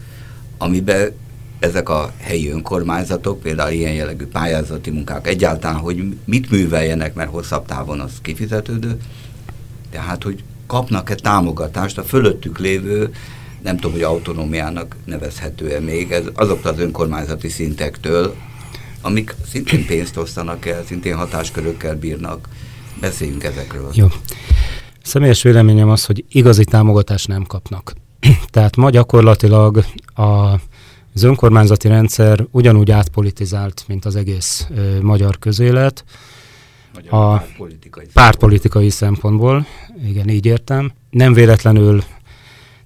amiben 0.58 1.12
ezek 1.60 1.90
a 1.90 2.12
helyi 2.18 2.50
önkormányzatok, 2.50 3.42
például 3.42 3.72
ilyen 3.72 3.94
jellegű 3.94 4.26
pályázati 4.26 4.90
munkák 4.90 5.28
egyáltalán, 5.28 5.78
hogy 5.78 6.16
mit 6.26 6.50
műveljenek, 6.52 7.14
mert 7.14 7.30
hosszabb 7.30 7.66
távon 7.66 8.00
az 8.00 8.12
kifizetődő, 8.22 9.00
tehát, 9.90 10.24
hogy 10.24 10.44
kapnak-e 10.68 11.16
támogatást 11.16 11.98
a 11.98 12.04
fölöttük 12.04 12.60
lévő, 12.60 13.14
nem 13.64 13.76
tudom, 13.76 13.92
hogy 13.92 14.02
autonómiának 14.02 14.96
nevezhető-e 15.06 15.80
még, 15.80 16.12
ez 16.12 16.24
azoktól 16.34 16.72
az 16.72 16.80
önkormányzati 16.80 17.50
szintektől, 17.50 18.36
amik 19.02 19.36
szintén 19.50 19.86
pénzt 19.86 20.18
osztanak 20.18 20.66
el, 20.66 20.84
szintén 20.86 21.16
hatáskörökkel 21.16 21.96
bírnak. 21.96 22.48
Beszéljünk 23.00 23.44
ezekről. 23.44 23.90
Jó. 23.94 24.08
Személyes 25.04 25.42
véleményem 25.42 25.90
az, 25.90 26.06
hogy 26.06 26.26
igazi 26.30 26.64
támogatást 26.64 27.28
nem 27.28 27.44
kapnak. 27.44 27.94
Tehát 28.52 28.76
ma 28.76 28.90
gyakorlatilag 28.90 29.86
a 30.16 30.60
az 31.18 31.24
önkormányzati 31.24 31.88
rendszer 31.88 32.46
ugyanúgy 32.52 32.92
átpolitizált, 32.92 33.84
mint 33.88 34.06
az 34.06 34.16
egész 34.16 34.68
ö, 34.76 35.02
magyar 35.02 35.40
közélet. 35.40 36.04
Magyar 36.94 37.14
a 37.14 37.38
pártpolitikai, 37.38 38.06
pártpolitikai 38.14 38.90
szempontból, 38.90 39.66
igen, 40.06 40.30
így 40.30 40.46
értem. 40.46 40.92
Nem 41.10 41.34
véletlenül 41.34 42.04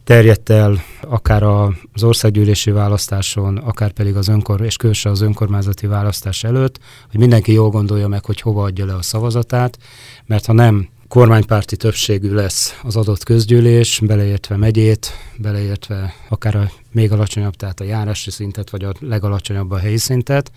terjedt 0.03 0.49
el 0.49 0.81
akár 1.01 1.43
az 1.43 2.03
országgyűlési 2.03 2.71
választáson, 2.71 3.57
akár 3.57 3.91
pedig 3.91 4.15
az 4.15 4.27
önkor, 4.27 4.61
és 4.61 4.75
különösen 4.75 5.11
az 5.11 5.21
önkormányzati 5.21 5.87
választás 5.87 6.43
előtt, 6.43 6.79
hogy 7.11 7.19
mindenki 7.19 7.51
jól 7.53 7.69
gondolja 7.69 8.07
meg, 8.07 8.25
hogy 8.25 8.41
hova 8.41 8.63
adja 8.63 8.85
le 8.85 8.93
a 8.93 9.01
szavazatát, 9.01 9.77
mert 10.25 10.45
ha 10.45 10.53
nem 10.53 10.89
kormánypárti 11.11 11.77
többségű 11.77 12.33
lesz 12.33 12.79
az 12.83 12.95
adott 12.95 13.23
közgyűlés, 13.23 13.99
beleértve 14.03 14.57
megyét, 14.57 15.11
beleértve 15.37 16.13
akár 16.29 16.55
a 16.55 16.71
még 16.91 17.11
alacsonyabb, 17.11 17.55
tehát 17.55 17.79
a 17.79 17.83
járási 17.83 18.31
szintet, 18.31 18.69
vagy 18.69 18.83
a 18.83 18.93
legalacsonyabb 18.99 19.71
a 19.71 19.77
helyi 19.77 19.97
szintet, 19.97 20.51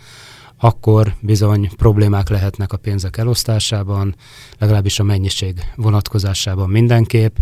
akkor 0.59 1.15
bizony 1.21 1.71
problémák 1.77 2.29
lehetnek 2.29 2.73
a 2.73 2.77
pénzek 2.77 3.17
elosztásában, 3.17 4.15
legalábbis 4.59 4.99
a 4.99 5.03
mennyiség 5.03 5.61
vonatkozásában 5.77 6.71
mindenképp. 6.71 7.37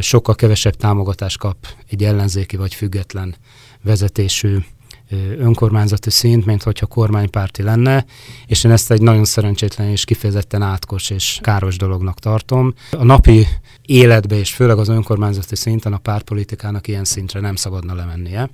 Sokkal 0.00 0.34
kevesebb 0.34 0.74
támogatást 0.74 1.38
kap 1.38 1.56
egy 1.90 2.04
ellenzéki 2.04 2.56
vagy 2.56 2.74
független 2.74 3.34
vezetésű 3.82 4.58
önkormányzati 5.38 6.10
szint, 6.10 6.46
mint 6.46 6.62
hogyha 6.62 6.86
kormánypárti 6.86 7.62
lenne, 7.62 8.04
és 8.46 8.64
én 8.64 8.70
ezt 8.70 8.90
egy 8.90 9.02
nagyon 9.02 9.24
szerencsétlen 9.24 9.88
és 9.88 10.04
kifejezetten 10.04 10.62
átkos 10.62 11.10
és 11.10 11.38
káros 11.42 11.76
dolognak 11.76 12.18
tartom. 12.18 12.74
A 12.90 13.04
napi 13.04 13.46
életbe 13.86 14.38
és 14.38 14.52
főleg 14.52 14.78
az 14.78 14.88
önkormányzati 14.88 15.56
szinten 15.56 15.92
a 15.92 15.98
pártpolitikának 15.98 16.88
ilyen 16.88 17.04
szintre 17.04 17.40
nem 17.40 17.56
szabadna 17.56 17.94
lemennie. 17.94 18.50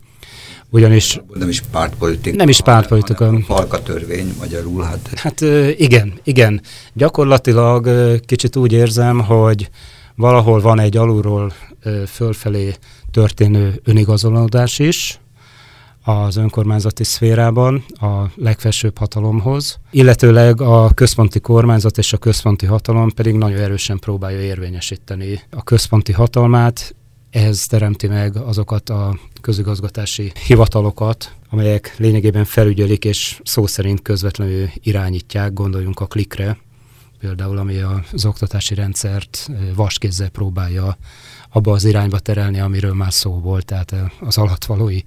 Ugyanis... 0.70 1.20
Nem 1.34 1.48
is 1.48 1.60
pártpolitika. 1.70 2.36
Nem 2.36 2.48
is 2.48 2.60
pártpolitika. 2.60 3.40
Falka 3.40 3.82
törvény 3.82 4.34
magyarul. 4.38 4.82
Hát. 4.82 5.10
hát 5.14 5.40
igen, 5.78 6.12
igen. 6.22 6.60
Gyakorlatilag 6.92 8.20
kicsit 8.20 8.56
úgy 8.56 8.72
érzem, 8.72 9.20
hogy 9.20 9.70
valahol 10.14 10.60
van 10.60 10.80
egy 10.80 10.96
alulról 10.96 11.52
fölfelé 12.06 12.74
történő 13.10 13.80
önigazolódás 13.84 14.78
is, 14.78 15.20
az 16.08 16.36
önkormányzati 16.36 17.04
szférában 17.04 17.84
a 17.88 18.24
legfelsőbb 18.34 18.98
hatalomhoz, 18.98 19.78
illetőleg 19.90 20.60
a 20.60 20.90
központi 20.94 21.40
kormányzat 21.40 21.98
és 21.98 22.12
a 22.12 22.18
központi 22.18 22.66
hatalom 22.66 23.10
pedig 23.10 23.34
nagyon 23.34 23.58
erősen 23.58 23.98
próbálja 23.98 24.40
érvényesíteni 24.40 25.40
a 25.50 25.62
központi 25.62 26.12
hatalmát, 26.12 26.94
ehhez 27.30 27.66
teremti 27.66 28.06
meg 28.06 28.36
azokat 28.36 28.90
a 28.90 29.18
közigazgatási 29.40 30.32
hivatalokat, 30.46 31.32
amelyek 31.50 31.94
lényegében 31.98 32.44
felügyelik 32.44 33.04
és 33.04 33.40
szó 33.44 33.66
szerint 33.66 34.02
közvetlenül 34.02 34.68
irányítják, 34.74 35.52
gondoljunk 35.52 36.00
a 36.00 36.06
klikre, 36.06 36.58
például 37.18 37.58
ami 37.58 37.78
az 38.12 38.24
oktatási 38.24 38.74
rendszert 38.74 39.50
vaskézzel 39.74 40.28
próbálja 40.28 40.96
abba 41.50 41.72
az 41.72 41.84
irányba 41.84 42.18
terelni, 42.18 42.60
amiről 42.60 42.94
már 42.94 43.12
szó 43.12 43.40
volt, 43.40 43.64
tehát 43.64 43.94
az 44.20 44.38
alatvalói 44.38 45.00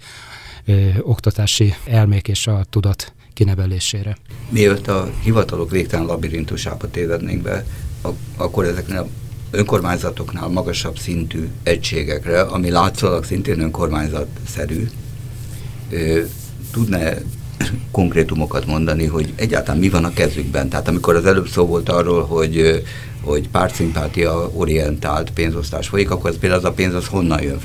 ö, 0.65 0.89
oktatási 1.01 1.73
elmék 1.85 2.27
és 2.27 2.47
a 2.47 2.65
tudat 2.69 3.13
kinevelésére. 3.33 4.17
Mielőtt 4.49 4.87
a 4.87 5.11
hivatalok 5.23 5.71
végtelen 5.71 6.05
labirintusába 6.05 6.89
tévednénk 6.89 7.41
be, 7.41 7.65
akkor 8.37 8.65
ezeknél 8.65 9.09
önkormányzatoknál 9.51 10.47
magasabb 10.47 10.97
szintű 10.97 11.47
egységekre, 11.63 12.41
ami 12.41 12.69
látszólag 12.69 13.23
szintén 13.23 13.59
önkormányzatszerű, 13.59 14.89
tudna 16.71 16.97
konkrétumokat 17.91 18.65
mondani, 18.65 19.05
hogy 19.05 19.33
egyáltalán 19.35 19.79
mi 19.79 19.89
van 19.89 20.05
a 20.05 20.13
kezükben. 20.13 20.69
Tehát 20.69 20.87
amikor 20.87 21.15
az 21.15 21.25
előbb 21.25 21.47
szó 21.47 21.65
volt 21.65 21.89
arról, 21.89 22.23
hogy, 22.23 22.83
hogy 23.21 23.49
pártszimpátia 23.49 24.49
orientált 24.53 25.31
pénzosztás 25.31 25.87
folyik, 25.87 26.11
akkor 26.11 26.29
ez 26.29 26.37
például 26.37 26.61
az 26.61 26.67
a 26.69 26.73
pénz 26.73 26.93
az 26.93 27.07
honnan 27.07 27.41
jön? 27.41 27.59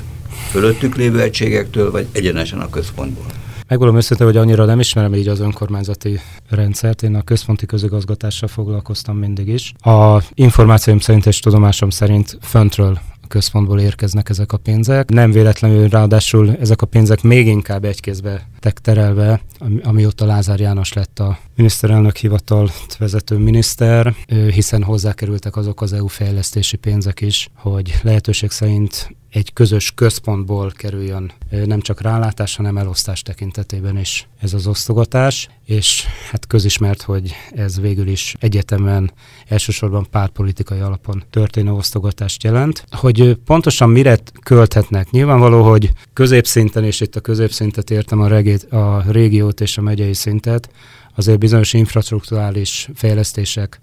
Fölöttük 0.49 0.95
lévő 0.95 1.21
egységektől, 1.21 1.91
vagy 1.91 2.07
egyenesen 2.11 2.59
a 2.59 2.69
központból? 2.69 3.25
Megvalom 3.67 3.95
őszintén, 3.95 4.27
hogy 4.27 4.37
annyira 4.37 4.65
nem 4.65 4.79
ismerem 4.79 5.13
így 5.13 5.27
az 5.27 5.39
önkormányzati 5.39 6.19
rendszert. 6.49 7.03
Én 7.03 7.15
a 7.15 7.21
központi 7.21 7.65
közigazgatással 7.65 8.47
foglalkoztam 8.47 9.17
mindig 9.17 9.47
is. 9.47 9.73
A 9.79 10.23
információim 10.33 10.99
szerint 10.99 11.25
és 11.25 11.39
tudomásom 11.39 11.89
szerint 11.89 12.37
föntről 12.41 12.99
központból 13.27 13.79
érkeznek 13.79 14.29
ezek 14.29 14.51
a 14.51 14.57
pénzek. 14.57 15.09
Nem 15.09 15.31
véletlenül 15.31 15.87
ráadásul 15.87 16.55
ezek 16.59 16.81
a 16.81 16.85
pénzek 16.85 17.21
még 17.21 17.47
inkább 17.47 17.85
egy 17.85 17.99
kézbe 17.99 18.47
terelve, 18.81 19.41
amióta 19.83 20.25
Lázár 20.25 20.59
János 20.59 20.93
lett 20.93 21.19
a 21.19 21.37
miniszterelnök 21.55 22.15
hivatalt 22.15 22.95
vezető 22.97 23.37
miniszter, 23.37 24.13
hiszen 24.51 24.83
hozzákerültek 24.83 25.55
azok 25.55 25.81
az 25.81 25.93
EU 25.93 26.07
fejlesztési 26.07 26.77
pénzek 26.77 27.21
is, 27.21 27.49
hogy 27.55 27.99
lehetőség 28.01 28.51
szerint 28.51 29.15
egy 29.37 29.53
közös 29.53 29.91
központból 29.95 30.71
kerüljön 30.71 31.31
nem 31.65 31.81
csak 31.81 32.01
rálátás, 32.01 32.55
hanem 32.55 32.77
elosztás 32.77 33.21
tekintetében 33.21 33.97
is 33.97 34.27
ez 34.41 34.53
az 34.53 34.67
osztogatás, 34.67 35.49
és 35.65 36.05
hát 36.31 36.47
közismert, 36.47 37.01
hogy 37.01 37.35
ez 37.51 37.79
végül 37.79 38.07
is 38.07 38.35
egyetemen 38.39 39.11
elsősorban 39.47 40.07
pártpolitikai 40.11 40.79
alapon 40.79 41.23
történő 41.29 41.71
osztogatást 41.71 42.43
jelent. 42.43 42.83
Hogy 42.91 43.37
pontosan 43.45 43.89
mire 43.89 44.19
költhetnek? 44.43 45.11
Nyilvánvaló, 45.11 45.63
hogy 45.69 45.91
középszinten, 46.13 46.83
és 46.83 47.01
itt 47.01 47.15
a 47.15 47.21
középszintet 47.21 47.89
értem 47.91 48.19
a, 48.19 48.27
regét, 48.27 48.63
a 48.63 49.03
régiót 49.07 49.61
és 49.61 49.77
a 49.77 49.81
megyei 49.81 50.13
szintet, 50.13 50.69
azért 51.15 51.39
bizonyos 51.39 51.73
infrastruktúrális 51.73 52.89
fejlesztések 52.95 53.79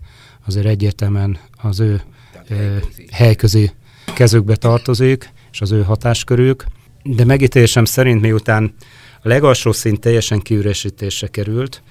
azért 0.47 0.67
egyértelműen 0.67 1.39
az 1.63 1.81
ő 1.81 2.03
helyközi. 2.49 3.07
helyközi 3.11 3.73
kezükbe 4.15 4.57
tartozik, 4.57 5.33
és 5.55 5.61
az 5.61 5.73
ő 5.73 5.83
hatáskörük, 5.83 6.65
de 7.03 7.25
megítélésem 7.25 7.85
szerint 7.85 8.21
miután 8.21 8.75
a 9.23 9.29
legalsó 9.29 9.73
szint 9.73 10.01
teljesen 10.01 10.41
kiüresítésre 10.41 11.27
került, 11.27 11.83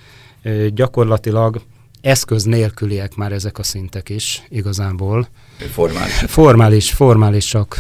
gyakorlatilag 0.67 1.61
eszköz 2.01 2.43
nélküliek 2.43 3.15
már 3.15 3.31
ezek 3.31 3.59
a 3.59 3.63
szintek 3.63 4.09
is 4.09 4.43
igazából. 4.49 5.27
Formális. 5.71 6.13
Formális, 6.13 6.91
formálisak, 6.91 7.73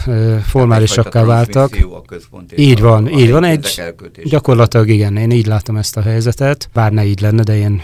formálisakká 0.45 1.23
váltak. 1.23 1.77
Így 2.55 2.81
van, 2.81 3.07
így 3.07 3.31
van. 3.31 3.43
Egy, 3.43 3.81
gyakorlatilag 4.23 4.89
igen, 4.89 5.17
én 5.17 5.31
így 5.31 5.45
látom 5.45 5.77
ezt 5.77 5.97
a 5.97 6.01
helyzetet, 6.01 6.69
bár 6.73 6.91
ne 6.91 7.05
így 7.05 7.21
lenne, 7.21 7.43
de 7.43 7.57
én 7.57 7.81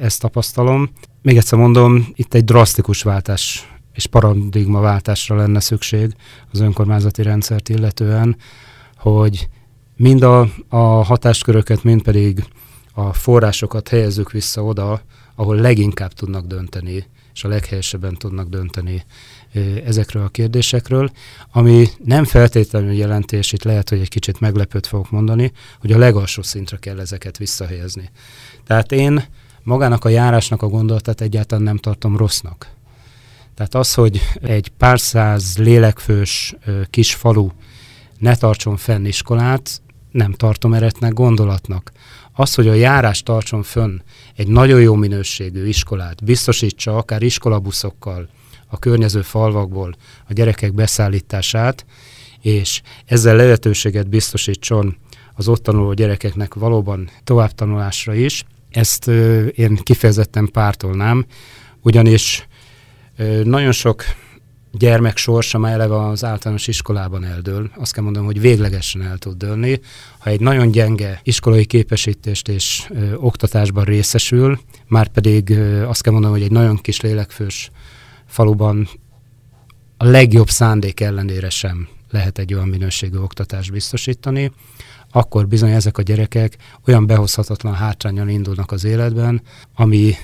ezt 0.00 0.20
tapasztalom. 0.20 0.90
Még 1.22 1.36
egyszer 1.36 1.58
mondom, 1.58 2.08
itt 2.14 2.34
egy 2.34 2.44
drasztikus 2.44 3.02
váltás 3.02 3.68
és 3.98 4.06
paradigmaváltásra 4.06 5.36
lenne 5.36 5.60
szükség 5.60 6.14
az 6.52 6.60
önkormányzati 6.60 7.22
rendszert 7.22 7.68
illetően, 7.68 8.36
hogy 8.96 9.48
mind 9.96 10.22
a, 10.22 10.48
a 10.68 10.78
hatásköröket, 10.78 11.82
mind 11.82 12.02
pedig 12.02 12.44
a 12.92 13.12
forrásokat 13.12 13.88
helyezzük 13.88 14.30
vissza 14.30 14.64
oda, 14.64 15.00
ahol 15.34 15.56
leginkább 15.56 16.12
tudnak 16.12 16.46
dönteni, 16.46 17.04
és 17.34 17.44
a 17.44 17.48
leghelyesebben 17.48 18.14
tudnak 18.14 18.48
dönteni 18.48 19.04
ezekről 19.84 20.22
a 20.22 20.28
kérdésekről, 20.28 21.10
ami 21.52 21.86
nem 22.04 22.24
feltétlenül 22.24 22.92
jelenti, 22.92 23.36
itt 23.36 23.64
lehet, 23.64 23.88
hogy 23.88 24.00
egy 24.00 24.08
kicsit 24.08 24.40
meglepőt 24.40 24.86
fogok 24.86 25.10
mondani, 25.10 25.52
hogy 25.80 25.92
a 25.92 25.98
legalsó 25.98 26.42
szintre 26.42 26.76
kell 26.76 27.00
ezeket 27.00 27.38
visszahelyezni. 27.38 28.10
Tehát 28.66 28.92
én 28.92 29.24
magának 29.62 30.04
a 30.04 30.08
járásnak 30.08 30.62
a 30.62 30.68
gondolatát 30.68 31.20
egyáltalán 31.20 31.64
nem 31.64 31.76
tartom 31.76 32.16
rossznak. 32.16 32.76
Tehát 33.58 33.74
az, 33.74 33.94
hogy 33.94 34.20
egy 34.42 34.68
pár 34.68 35.00
száz 35.00 35.56
lélekfős 35.56 36.54
kis 36.90 37.14
falu 37.14 37.48
ne 38.18 38.36
tartson 38.36 38.76
fenn 38.76 39.04
iskolát, 39.04 39.82
nem 40.10 40.32
tartom 40.32 40.74
eretnek 40.74 41.12
gondolatnak. 41.12 41.92
Az, 42.32 42.54
hogy 42.54 42.68
a 42.68 42.72
járás 42.72 43.22
tartson 43.22 43.62
fönn 43.62 43.98
egy 44.36 44.48
nagyon 44.48 44.80
jó 44.80 44.94
minőségű 44.94 45.66
iskolát, 45.66 46.24
biztosítsa 46.24 46.96
akár 46.96 47.22
iskolabuszokkal 47.22 48.28
a 48.66 48.78
környező 48.78 49.22
falvakból 49.22 49.96
a 50.28 50.32
gyerekek 50.32 50.74
beszállítását, 50.74 51.86
és 52.40 52.82
ezzel 53.04 53.36
lehetőséget 53.36 54.08
biztosítson 54.08 54.96
az 55.34 55.48
ott 55.48 55.62
tanuló 55.62 55.92
gyerekeknek 55.92 56.54
valóban 56.54 57.10
továbbtanulásra 57.24 58.14
is, 58.14 58.44
ezt 58.70 59.08
én 59.54 59.76
kifejezetten 59.76 60.48
pártolnám, 60.52 61.26
ugyanis 61.82 62.46
nagyon 63.44 63.72
sok 63.72 64.04
gyermek 64.72 65.16
sorsa 65.16 65.58
már 65.58 65.72
eleve 65.72 66.06
az 66.06 66.24
általános 66.24 66.66
iskolában 66.66 67.24
eldől. 67.24 67.70
Azt 67.76 67.92
kell 67.92 68.02
mondanom, 68.02 68.28
hogy 68.28 68.40
véglegesen 68.40 69.02
el 69.02 69.18
tud 69.18 69.36
dőlni. 69.36 69.80
Ha 70.18 70.30
egy 70.30 70.40
nagyon 70.40 70.70
gyenge 70.70 71.20
iskolai 71.22 71.64
képesítést 71.64 72.48
és 72.48 72.86
ö, 72.90 73.14
oktatásban 73.14 73.84
részesül, 73.84 74.60
már 74.86 75.08
pedig 75.08 75.50
ö, 75.50 75.86
azt 75.86 76.02
kell 76.02 76.12
mondanom, 76.12 76.36
hogy 76.36 76.46
egy 76.46 76.52
nagyon 76.52 76.76
kis 76.76 77.00
lélekfős 77.00 77.70
faluban 78.26 78.88
a 79.96 80.04
legjobb 80.04 80.48
szándék 80.48 81.00
ellenére 81.00 81.50
sem 81.50 81.88
lehet 82.10 82.38
egy 82.38 82.54
olyan 82.54 82.68
minőségű 82.68 83.18
oktatást 83.18 83.72
biztosítani, 83.72 84.52
akkor 85.12 85.48
bizony 85.48 85.70
ezek 85.70 85.98
a 85.98 86.02
gyerekek 86.02 86.56
olyan 86.86 87.06
behozhatatlan 87.06 87.74
hátrányal 87.74 88.28
indulnak 88.28 88.72
az 88.72 88.84
életben, 88.84 89.42
ami 89.74 90.14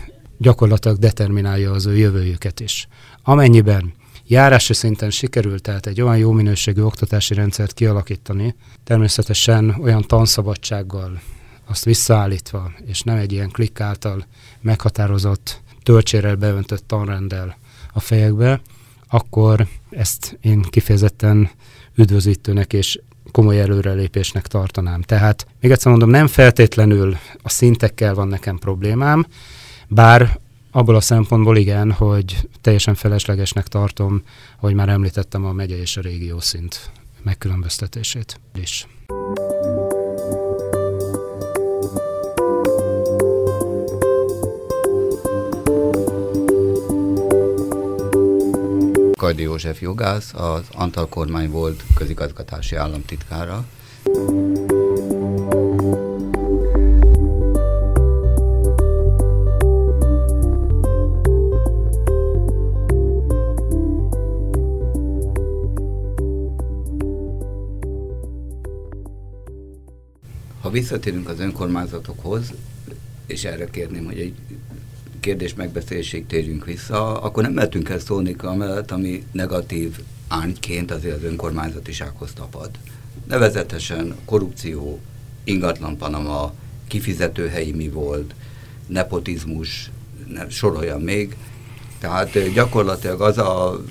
gyakorlatilag 0.44 0.98
determinálja 0.98 1.70
az 1.70 1.86
ő 1.86 1.96
jövőjüket 1.96 2.60
is. 2.60 2.88
Amennyiben 3.22 3.92
járási 4.26 4.74
szinten 4.74 5.10
sikerült 5.10 5.62
tehát 5.62 5.86
egy 5.86 6.00
olyan 6.00 6.18
jó 6.18 6.32
minőségű 6.32 6.82
oktatási 6.82 7.34
rendszert 7.34 7.72
kialakítani, 7.72 8.54
természetesen 8.84 9.76
olyan 9.80 10.02
tanszabadsággal, 10.02 11.20
azt 11.66 11.84
visszaállítva, 11.84 12.72
és 12.86 13.00
nem 13.00 13.16
egy 13.16 13.32
ilyen 13.32 13.50
klikk 13.50 13.80
által 13.80 14.26
meghatározott, 14.60 15.60
töltsérrel 15.82 16.34
beöntött 16.34 16.84
tanrenddel 16.86 17.56
a 17.92 18.00
fejekbe, 18.00 18.60
akkor 19.08 19.66
ezt 19.90 20.38
én 20.40 20.62
kifejezetten 20.62 21.50
üdvözítőnek 21.94 22.72
és 22.72 23.00
komoly 23.30 23.60
előrelépésnek 23.60 24.46
tartanám. 24.46 25.02
Tehát 25.02 25.46
még 25.60 25.70
egyszer 25.70 25.90
mondom, 25.90 26.10
nem 26.10 26.26
feltétlenül 26.26 27.16
a 27.42 27.48
szintekkel 27.48 28.14
van 28.14 28.28
nekem 28.28 28.58
problémám, 28.58 29.26
bár 29.94 30.40
abból 30.70 30.94
a 30.94 31.00
szempontból 31.00 31.56
igen, 31.56 31.92
hogy 31.92 32.48
teljesen 32.60 32.94
feleslegesnek 32.94 33.68
tartom, 33.68 34.22
hogy 34.56 34.74
már 34.74 34.88
említettem 34.88 35.44
a 35.44 35.52
megye 35.52 35.76
és 35.76 35.96
a 35.96 36.00
régió 36.00 36.40
szint 36.40 36.90
megkülönböztetését 37.22 38.40
is. 38.54 38.86
Kajdi 49.16 49.42
József 49.42 49.80
jogász, 49.80 50.32
az 50.34 50.62
Antal 50.72 51.08
kormány 51.08 51.50
volt 51.50 51.84
közigazgatási 51.94 52.76
államtitkára. 52.76 53.64
Visszatérünk 70.74 71.28
az 71.28 71.40
önkormányzatokhoz, 71.40 72.52
és 73.26 73.44
erre 73.44 73.70
kérném, 73.70 74.04
hogy 74.04 74.18
egy 74.18 74.34
kérdés 75.20 75.54
megbeszélésig 75.54 76.26
térjünk 76.26 76.64
vissza, 76.64 77.20
akkor 77.20 77.42
nem 77.42 77.52
mehetünk 77.52 77.88
el 77.88 77.98
szólni 77.98 78.34
amellett, 78.38 78.90
ami 78.90 79.24
negatív 79.32 79.98
ányként 80.28 80.90
azért 80.90 81.16
az 81.16 81.22
önkormányzatisághoz 81.22 82.32
tapad. 82.32 82.70
Nevezetesen 83.28 84.14
korrupció, 84.24 85.00
ingatlan 85.44 85.96
Panama, 85.96 86.52
kifizető 86.88 87.48
helyi 87.48 87.72
mi 87.72 87.88
volt, 87.88 88.34
nepotizmus, 88.86 89.90
ne, 90.28 90.48
soroljam 90.48 91.00
még. 91.00 91.36
Tehát 91.98 92.52
gyakorlatilag 92.52 93.20
az 93.20 93.38
a 93.38 93.84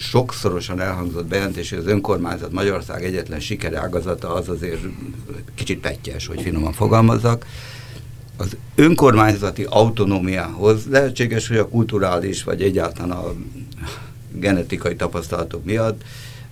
sokszorosan 0.00 0.80
elhangzott 0.80 1.26
bejelentés, 1.26 1.70
hogy 1.70 1.78
az 1.78 1.86
önkormányzat 1.86 2.52
Magyarország 2.52 3.04
egyetlen 3.04 3.40
sikere 3.40 3.80
ágazata 3.80 4.34
az 4.34 4.48
azért 4.48 4.80
kicsit 5.54 5.80
pettyes, 5.80 6.26
hogy 6.26 6.40
finoman 6.40 6.72
fogalmazzak 6.72 7.46
az 8.36 8.56
önkormányzati 8.74 9.66
autonómiához 9.68 10.86
lehetséges, 10.90 11.48
hogy 11.48 11.56
a 11.56 11.68
kulturális, 11.68 12.44
vagy 12.44 12.62
egyáltalán 12.62 13.10
a 13.10 13.32
genetikai 14.32 14.96
tapasztalatok 14.96 15.64
miatt 15.64 16.02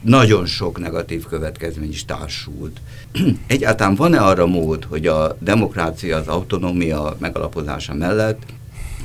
nagyon 0.01 0.47
sok 0.47 0.79
negatív 0.79 1.27
következmény 1.27 1.91
is 1.91 2.05
társult. 2.05 2.81
Egyáltalán 3.47 3.95
van-e 3.95 4.21
arra 4.21 4.47
mód, 4.47 4.85
hogy 4.85 5.07
a 5.07 5.37
demokrácia, 5.41 6.17
az 6.17 6.29
autonómia 6.29 7.17
megalapozása 7.19 7.95
mellett 7.95 8.43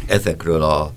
ezekről 0.06 0.62
a, 0.62 0.94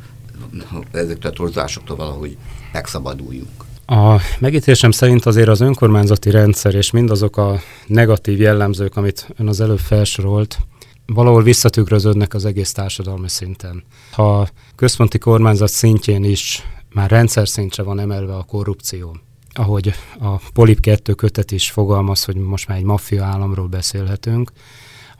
ezekről 0.90 1.32
a 1.32 1.34
torzásoktól 1.34 1.96
valahogy 1.96 2.36
megszabaduljunk? 2.72 3.64
A 3.86 4.20
megítésem 4.38 4.90
szerint 4.90 5.26
azért 5.26 5.48
az 5.48 5.60
önkormányzati 5.60 6.30
rendszer 6.30 6.74
és 6.74 6.90
mindazok 6.90 7.36
a 7.36 7.60
negatív 7.86 8.40
jellemzők, 8.40 8.96
amit 8.96 9.28
ön 9.36 9.48
az 9.48 9.60
előbb 9.60 9.78
felsorolt, 9.78 10.58
valahol 11.06 11.42
visszatükröződnek 11.42 12.34
az 12.34 12.44
egész 12.44 12.72
társadalmi 12.72 13.28
szinten. 13.28 13.84
Ha 14.10 14.48
központi 14.74 15.18
kormányzat 15.18 15.70
szintjén 15.70 16.24
is 16.24 16.62
már 16.92 17.10
rendszer 17.10 17.48
szintre 17.48 17.82
van 17.82 17.98
emelve 17.98 18.36
a 18.36 18.42
korrupció, 18.42 19.16
ahogy 19.52 19.94
a 20.18 20.36
Polip 20.52 20.80
2 20.80 21.12
kötet 21.14 21.50
is 21.50 21.70
fogalmaz, 21.70 22.24
hogy 22.24 22.36
most 22.36 22.68
már 22.68 22.78
egy 22.78 22.84
maffia 22.84 23.24
államról 23.24 23.66
beszélhetünk, 23.66 24.52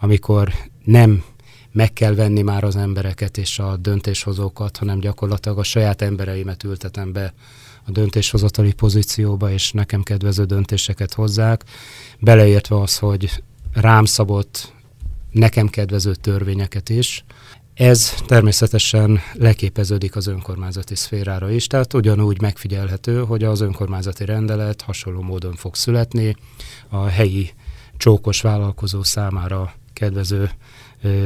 amikor 0.01 0.53
nem 0.85 1.25
meg 1.77 1.93
kell 1.93 2.15
venni 2.15 2.43
már 2.43 2.65
az 2.65 2.77
embereket 2.77 3.37
és 3.37 3.59
a 3.59 3.77
döntéshozókat, 3.77 4.77
hanem 4.77 4.99
gyakorlatilag 4.99 5.59
a 5.59 5.63
saját 5.63 6.03
embereimet 6.03 6.65
ültetem 6.65 7.13
be 7.13 7.33
a 7.87 7.91
döntéshozatali 7.91 8.73
pozícióba, 8.73 9.51
és 9.51 9.73
nekem 9.73 10.03
kedvező 10.03 10.45
döntéseket 10.45 11.15
hozzák, 11.15 11.65
beleértve 12.19 12.81
az, 12.81 12.99
hogy 12.99 13.43
rám 13.73 14.05
szabott 14.05 14.73
nekem 15.31 15.69
kedvező 15.69 16.15
törvényeket 16.15 16.89
is. 16.89 17.25
Ez 17.75 18.15
természetesen 18.27 19.21
leképeződik 19.33 20.17
az 20.17 20.27
önkormányzati 20.27 20.95
szférára 20.95 21.51
is, 21.51 21.67
tehát 21.67 21.95
ugyanúgy 21.95 22.41
megfigyelhető, 22.41 23.25
hogy 23.25 23.45
az 23.45 23.61
önkormányzati 23.61 24.25
rendelet 24.25 24.83
hasonló 24.83 25.23
módon 25.23 25.55
fog 25.55 25.75
születni, 25.75 26.37
a 26.89 27.05
helyi 27.05 27.51
csókos 27.97 28.41
vállalkozó 28.41 29.03
számára 29.03 29.75
kedvező 29.93 30.51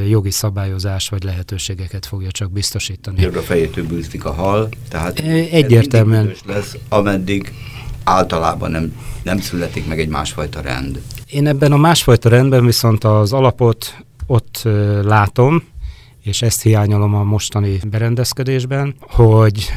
jogi 0.08 0.30
szabályozás 0.30 1.08
vagy 1.08 1.22
lehetőségeket 1.22 2.06
fogja 2.06 2.30
csak 2.30 2.52
biztosítani. 2.52 3.24
a 3.24 3.40
fejétől 3.40 3.86
bűzlik 3.86 4.24
a 4.24 4.32
hal, 4.32 4.68
tehát 4.88 5.18
egyértelműen 5.50 6.32
lesz, 6.46 6.76
ameddig 6.88 7.52
általában 8.04 8.70
nem, 8.70 8.96
nem 9.22 9.38
születik 9.40 9.86
meg 9.86 10.00
egy 10.00 10.08
másfajta 10.08 10.60
rend. 10.60 11.00
Én 11.26 11.46
ebben 11.46 11.72
a 11.72 11.76
másfajta 11.76 12.28
rendben 12.28 12.64
viszont 12.64 13.04
az 13.04 13.32
alapot 13.32 14.04
ott 14.26 14.62
látom, 15.02 15.62
és 16.22 16.42
ezt 16.42 16.62
hiányolom 16.62 17.14
a 17.14 17.22
mostani 17.22 17.78
berendezkedésben, 17.90 18.94
hogy 19.00 19.72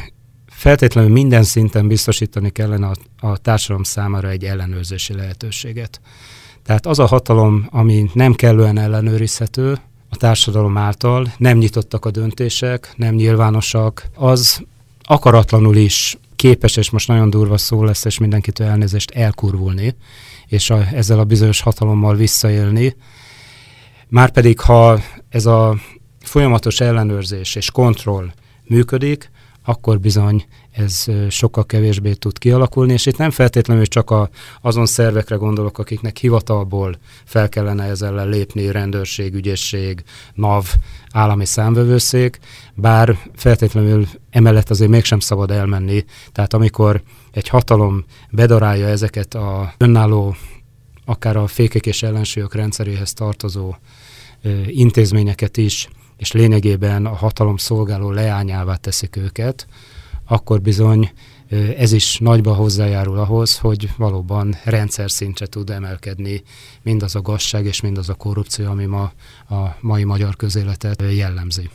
feltétlenül 0.46 1.10
minden 1.10 1.42
szinten 1.42 1.88
biztosítani 1.88 2.50
kellene 2.50 2.86
a, 2.86 3.26
a 3.26 3.36
társadalom 3.36 3.82
számára 3.82 4.28
egy 4.28 4.44
ellenőrzési 4.44 5.14
lehetőséget. 5.14 6.00
Tehát 6.62 6.86
az 6.86 6.98
a 6.98 7.06
hatalom, 7.06 7.66
ami 7.70 8.10
nem 8.12 8.34
kellően 8.34 8.78
ellenőrizhető 8.78 9.78
a 10.14 10.16
társadalom 10.16 10.76
által, 10.76 11.32
nem 11.36 11.58
nyitottak 11.58 12.04
a 12.04 12.10
döntések, 12.10 12.92
nem 12.96 13.14
nyilvánosak, 13.14 14.08
az 14.14 14.62
akaratlanul 15.02 15.76
is 15.76 16.18
képes, 16.36 16.76
és 16.76 16.90
most 16.90 17.08
nagyon 17.08 17.30
durva 17.30 17.58
szó 17.58 17.84
lesz, 17.84 18.04
és 18.04 18.18
mindenkitől 18.18 18.66
elnézést 18.66 19.10
elkurvulni, 19.10 19.94
és 20.46 20.70
a, 20.70 20.86
ezzel 20.92 21.18
a 21.18 21.24
bizonyos 21.24 21.60
hatalommal 21.60 22.14
visszaélni. 22.14 22.96
Márpedig, 24.08 24.60
ha 24.60 25.00
ez 25.28 25.46
a 25.46 25.76
folyamatos 26.20 26.80
ellenőrzés 26.80 27.54
és 27.54 27.70
kontroll 27.70 28.32
működik, 28.64 29.30
akkor 29.64 30.00
bizony 30.00 30.44
ez 30.74 31.04
sokkal 31.28 31.66
kevésbé 31.66 32.12
tud 32.12 32.38
kialakulni, 32.38 32.92
és 32.92 33.06
itt 33.06 33.16
nem 33.16 33.30
feltétlenül 33.30 33.86
csak 33.86 34.10
a, 34.10 34.28
azon 34.60 34.86
szervekre 34.86 35.36
gondolok, 35.36 35.78
akiknek 35.78 36.16
hivatalból 36.16 36.98
fel 37.24 37.48
kellene 37.48 37.84
ezzel 37.84 38.28
lépni, 38.28 38.70
rendőrség, 38.70 39.34
ügyészség, 39.34 40.04
NAV, 40.34 40.64
állami 41.10 41.44
számvevőszék, 41.44 42.38
bár 42.74 43.18
feltétlenül 43.34 44.06
emellett 44.30 44.70
azért 44.70 44.90
mégsem 44.90 45.18
szabad 45.18 45.50
elmenni. 45.50 46.04
Tehát 46.32 46.54
amikor 46.54 47.02
egy 47.32 47.48
hatalom 47.48 48.04
bedarálja 48.30 48.86
ezeket 48.86 49.34
a 49.34 49.74
önálló, 49.78 50.36
akár 51.04 51.36
a 51.36 51.46
fékek 51.46 51.86
és 51.86 52.02
ellensúlyok 52.02 52.54
rendszeréhez 52.54 53.12
tartozó 53.12 53.74
ö, 54.42 54.60
intézményeket 54.66 55.56
is, 55.56 55.88
és 56.16 56.32
lényegében 56.32 57.06
a 57.06 57.14
hatalom 57.14 57.56
szolgáló 57.56 58.10
leányává 58.10 58.74
teszik 58.74 59.16
őket, 59.16 59.66
akkor 60.26 60.60
bizony 60.60 61.10
ez 61.78 61.92
is 61.92 62.18
nagyba 62.18 62.54
hozzájárul 62.54 63.18
ahhoz, 63.18 63.58
hogy 63.58 63.90
valóban 63.96 64.56
rendszer 64.64 65.10
szintre 65.10 65.46
tud 65.46 65.70
emelkedni 65.70 66.42
mindaz 66.82 67.14
a 67.14 67.20
gazság 67.20 67.64
és 67.64 67.80
mindaz 67.80 68.08
a 68.08 68.14
korrupció, 68.14 68.66
ami 68.66 68.84
ma 68.84 69.12
a 69.48 69.76
mai 69.80 70.04
magyar 70.04 70.36
közéletet 70.36 71.02
jellemzi. 71.16 71.70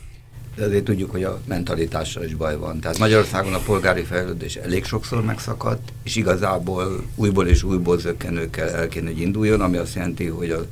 De 0.56 0.66
azért 0.66 0.84
tudjuk, 0.84 1.12
hogy 1.12 1.24
a 1.24 1.42
mentalitással 1.46 2.24
is 2.24 2.36
baj 2.36 2.58
van. 2.58 2.80
Tehát 2.80 2.98
Magyarországon 2.98 3.54
a 3.54 3.60
polgári 3.60 4.04
fejlődés 4.04 4.56
elég 4.56 4.86
sokszor 4.86 5.24
megszakadt, 5.24 5.94
és 6.04 6.16
igazából 6.16 7.04
újból 7.16 7.48
és 7.48 7.64
újból 7.64 8.00
zökkenőkkel 8.00 8.70
el 8.70 8.88
kéne, 8.88 9.08
hogy 9.08 9.20
induljon, 9.20 9.62
ami 9.62 9.78
azt 9.78 9.96
jelenti, 9.96 10.26
hogy 10.26 10.50
a 10.50 10.66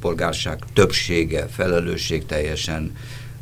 polgárság 0.00 0.58
többsége 0.72 1.46
felelősség 1.46 2.26
teljesen 2.26 2.92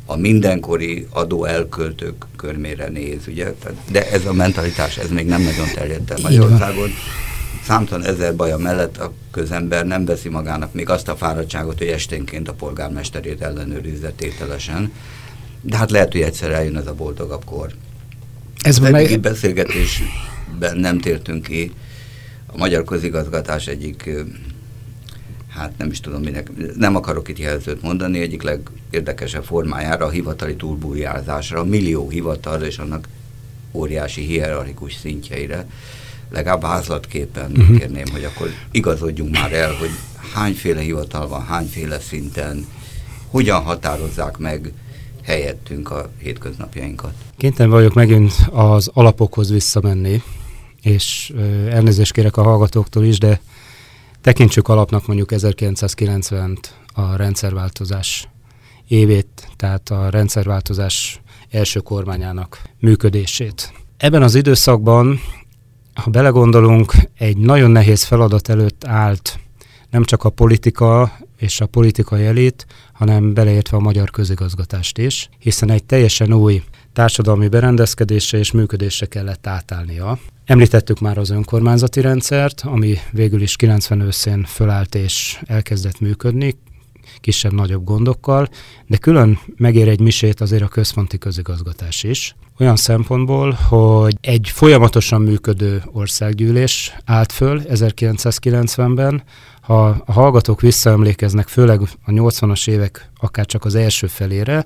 a 0.05 0.15
mindenkori 0.15 1.07
adó 1.09 1.45
elköltők 1.45 2.25
körmére 2.35 2.87
néz, 2.87 3.27
ugye? 3.27 3.53
De 3.91 4.09
ez 4.11 4.25
a 4.25 4.33
mentalitás, 4.33 4.97
ez 4.97 5.09
még 5.09 5.25
nem 5.25 5.41
nagyon 5.41 5.67
terjedt 5.75 6.11
el 6.11 6.17
Magyarországon. 6.21 6.89
Számtalan 7.63 8.05
ezer 8.05 8.35
baja 8.35 8.57
mellett 8.57 8.97
a 8.97 9.13
közember 9.31 9.85
nem 9.85 10.05
veszi 10.05 10.29
magának 10.29 10.73
még 10.73 10.89
azt 10.89 11.07
a 11.07 11.15
fáradtságot, 11.15 11.77
hogy 11.77 11.87
esténként 11.87 12.47
a 12.47 12.53
polgármesterét 12.53 13.41
ellenőrizze 13.41 14.11
tételesen. 14.11 14.91
De 15.61 15.77
hát 15.77 15.91
lehet, 15.91 16.11
hogy 16.11 16.21
egyszer 16.21 16.51
eljön 16.51 16.77
ez 16.77 16.87
a 16.87 16.93
boldogabb 16.93 17.45
kor. 17.45 17.71
Ez 18.61 18.79
az 18.79 18.83
eddigi 18.83 19.17
beszélgetésben 19.17 20.77
nem 20.77 20.99
tértünk 20.99 21.43
ki. 21.43 21.71
A 22.47 22.57
magyar 22.57 22.83
közigazgatás 22.83 23.67
egyik 23.67 24.09
hát 25.55 25.77
nem 25.77 25.91
is 25.91 25.99
tudom 25.99 26.21
minek, 26.21 26.75
nem 26.75 26.95
akarok 26.95 27.29
itt 27.29 27.39
jelzőt 27.39 27.81
mondani, 27.81 28.19
egyik 28.19 28.41
legérdekesebb 28.41 29.43
formájára 29.43 30.05
a 30.05 30.09
hivatali 30.09 30.55
túlbújázásra, 30.55 31.59
a 31.59 31.63
millió 31.63 32.09
hivatal 32.09 32.61
és 32.61 32.77
annak 32.77 33.07
óriási 33.71 34.21
hierarchikus 34.21 34.93
szintjeire, 34.95 35.67
legalább 36.29 36.63
házlatképpen 36.63 37.51
uh-huh. 37.51 37.77
kérném, 37.77 38.05
hogy 38.11 38.23
akkor 38.23 38.49
igazodjunk 38.71 39.31
már 39.31 39.53
el, 39.53 39.73
hogy 39.73 39.89
hányféle 40.33 40.81
hivatal 40.81 41.27
van, 41.27 41.45
hányféle 41.45 41.99
szinten, 41.99 42.65
hogyan 43.29 43.61
határozzák 43.61 44.37
meg 44.37 44.71
helyettünk 45.23 45.91
a 45.91 46.09
hétköznapjainkat. 46.17 47.13
Kénytelen 47.37 47.71
vagyok 47.71 47.93
megint 47.93 48.33
az 48.51 48.89
alapokhoz 48.93 49.49
visszamenni, 49.49 50.21
és 50.81 51.33
elnézést 51.69 52.11
kérek 52.11 52.37
a 52.37 52.43
hallgatóktól 52.43 53.03
is, 53.03 53.17
de 53.17 53.41
Tekintsük 54.25 54.67
alapnak 54.67 55.07
mondjuk 55.07 55.29
1990-t 55.33 56.63
a 56.93 57.15
rendszerváltozás 57.15 58.29
évét, 58.87 59.47
tehát 59.55 59.89
a 59.89 60.09
rendszerváltozás 60.09 61.21
első 61.49 61.79
kormányának 61.79 62.61
működését. 62.79 63.73
Ebben 63.97 64.23
az 64.23 64.35
időszakban, 64.35 65.19
ha 65.93 66.09
belegondolunk, 66.09 66.93
egy 67.17 67.37
nagyon 67.37 67.71
nehéz 67.71 68.03
feladat 68.03 68.49
előtt 68.49 68.85
állt 68.85 69.39
nem 69.89 70.03
csak 70.03 70.23
a 70.23 70.29
politika 70.29 71.17
és 71.37 71.61
a 71.61 71.65
politikai 71.65 72.25
elit, 72.25 72.65
hanem 72.93 73.33
beleértve 73.33 73.77
a 73.77 73.79
magyar 73.79 74.09
közigazgatást 74.09 74.97
is, 74.97 75.29
hiszen 75.39 75.69
egy 75.69 75.83
teljesen 75.83 76.33
új 76.33 76.63
társadalmi 76.95 77.47
berendezkedésre 77.47 78.37
és 78.37 78.51
működésre 78.51 79.05
kellett 79.05 79.47
átállnia. 79.47 80.19
Említettük 80.45 80.99
már 80.99 81.17
az 81.17 81.29
önkormányzati 81.29 82.01
rendszert, 82.01 82.61
ami 82.65 82.97
végül 83.11 83.41
is 83.41 83.55
90 83.55 84.01
őszén 84.01 84.43
fölállt 84.43 84.95
és 84.95 85.39
elkezdett 85.45 85.99
működni, 85.99 86.57
kisebb-nagyobb 87.21 87.83
gondokkal, 87.83 88.49
de 88.87 88.97
külön 88.97 89.39
megér 89.57 89.87
egy 89.87 89.99
misét 89.99 90.41
azért 90.41 90.63
a 90.63 90.67
központi 90.67 91.17
közigazgatás 91.17 92.03
is. 92.03 92.35
Olyan 92.59 92.75
szempontból, 92.75 93.51
hogy 93.51 94.17
egy 94.21 94.49
folyamatosan 94.53 95.21
működő 95.21 95.83
országgyűlés 95.91 96.95
állt 97.05 97.31
föl 97.31 97.61
1990-ben, 97.69 99.23
ha 99.61 99.87
a 100.05 100.11
hallgatók 100.11 100.61
visszaemlékeznek, 100.61 101.47
főleg 101.47 101.81
a 101.81 102.11
80-as 102.11 102.69
évek 102.69 103.09
akár 103.19 103.45
csak 103.45 103.65
az 103.65 103.75
első 103.75 104.07
felére, 104.07 104.65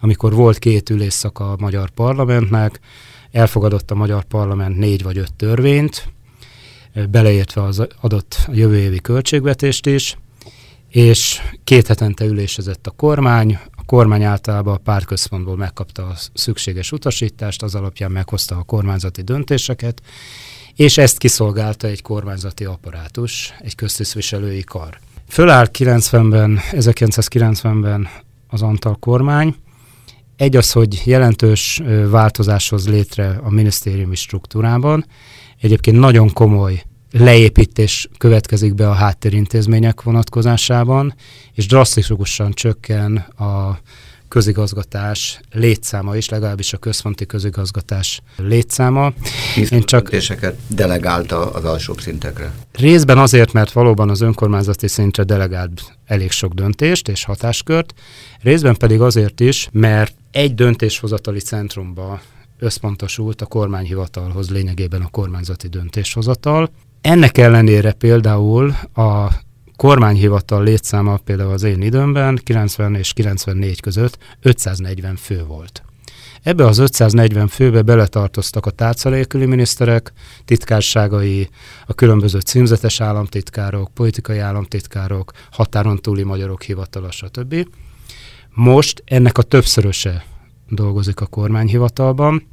amikor 0.00 0.34
volt 0.34 0.58
két 0.58 0.90
ülésszaka 0.90 1.52
a 1.52 1.56
magyar 1.58 1.90
parlamentnek, 1.90 2.80
elfogadott 3.30 3.90
a 3.90 3.94
magyar 3.94 4.24
parlament 4.24 4.78
négy 4.78 5.02
vagy 5.02 5.18
öt 5.18 5.34
törvényt, 5.34 6.12
beleértve 7.10 7.62
az 7.62 7.86
adott 8.00 8.36
jövő 8.52 8.76
évi 8.76 9.00
költségvetést 9.00 9.86
is, 9.86 10.16
és 10.88 11.40
két 11.64 11.86
hetente 11.86 12.24
ülésezett 12.24 12.86
a 12.86 12.90
kormány, 12.90 13.58
a 13.76 13.84
kormány 13.86 14.22
általában 14.22 14.74
a 14.74 14.78
pártközpontból 14.78 15.56
megkapta 15.56 16.06
a 16.06 16.14
szükséges 16.34 16.92
utasítást, 16.92 17.62
az 17.62 17.74
alapján 17.74 18.10
meghozta 18.10 18.56
a 18.56 18.62
kormányzati 18.62 19.22
döntéseket, 19.22 20.02
és 20.74 20.98
ezt 20.98 21.18
kiszolgálta 21.18 21.86
egy 21.86 22.02
kormányzati 22.02 22.64
apparátus, 22.64 23.54
egy 23.60 23.74
köztisztviselői 23.74 24.62
kar. 24.62 24.98
Föláll 25.28 25.68
90-ben, 25.72 26.58
1990-ben 26.70 28.08
az 28.48 28.62
Antal 28.62 28.96
kormány, 29.00 29.54
egy 30.38 30.56
az, 30.56 30.72
hogy 30.72 31.02
jelentős 31.04 31.82
változáshoz 32.10 32.88
létre 32.88 33.40
a 33.42 33.50
minisztériumi 33.50 34.14
struktúrában. 34.14 35.06
Egyébként 35.60 35.98
nagyon 35.98 36.32
komoly 36.32 36.82
leépítés 37.12 38.08
következik 38.18 38.74
be 38.74 38.88
a 38.88 38.92
háttérintézmények 38.92 40.02
vonatkozásában, 40.02 41.14
és 41.54 41.66
drasztikusan 41.66 42.52
csökken 42.52 43.16
a 43.16 43.78
közigazgatás 44.28 45.40
létszáma 45.52 46.16
is, 46.16 46.28
legalábbis 46.28 46.72
a 46.72 46.78
központi 46.78 47.26
közigazgatás 47.26 48.20
létszáma. 48.36 49.12
Én 49.70 49.82
csak 49.82 50.10
delegálta 50.66 51.50
az 51.50 51.64
alsóbb 51.64 52.00
szintekre. 52.00 52.52
Részben 52.72 53.18
azért, 53.18 53.52
mert 53.52 53.72
valóban 53.72 54.10
az 54.10 54.20
önkormányzati 54.20 54.88
szintre 54.88 55.22
delegált 55.22 55.98
elég 56.06 56.30
sok 56.30 56.52
döntést 56.52 57.08
és 57.08 57.24
hatáskört, 57.24 57.94
részben 58.40 58.76
pedig 58.76 59.00
azért 59.00 59.40
is, 59.40 59.68
mert 59.72 60.14
egy 60.38 60.54
döntéshozatali 60.54 61.38
centrumba 61.38 62.20
összpontosult 62.58 63.42
a 63.42 63.46
kormányhivatalhoz 63.46 64.50
lényegében 64.50 65.02
a 65.02 65.08
kormányzati 65.08 65.68
döntéshozatal. 65.68 66.70
Ennek 67.00 67.38
ellenére 67.38 67.92
például 67.92 68.74
a 68.94 69.28
kormányhivatal 69.76 70.62
létszáma 70.62 71.16
például 71.16 71.52
az 71.52 71.62
én 71.62 71.82
időmben 71.82 72.40
90 72.44 72.94
és 72.94 73.12
94 73.12 73.80
között 73.80 74.18
540 74.42 75.16
fő 75.16 75.44
volt. 75.44 75.82
Ebbe 76.42 76.66
az 76.66 76.78
540 76.78 77.48
főbe 77.48 77.82
beletartoztak 77.82 78.66
a 78.66 78.70
tárcaléküli 78.70 79.46
miniszterek, 79.46 80.12
titkárságai, 80.44 81.48
a 81.86 81.94
különböző 81.94 82.40
címzetes 82.40 83.00
államtitkárok, 83.00 83.94
politikai 83.94 84.38
államtitkárok, 84.38 85.32
határon 85.50 85.96
túli 85.96 86.22
magyarok 86.22 86.62
hivatala, 86.62 87.10
stb. 87.10 87.66
Most 88.58 89.02
ennek 89.04 89.38
a 89.38 89.42
többszöröse 89.42 90.24
dolgozik 90.68 91.20
a 91.20 91.26
kormányhivatalban, 91.26 92.48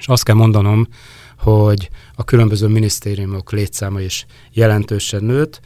és 0.00 0.08
azt 0.08 0.22
kell 0.22 0.34
mondanom, 0.34 0.88
hogy 1.38 1.90
a 2.14 2.24
különböző 2.24 2.66
minisztériumok 2.66 3.52
létszáma 3.52 4.00
is 4.00 4.26
jelentősen 4.52 5.24
nőtt, 5.24 5.60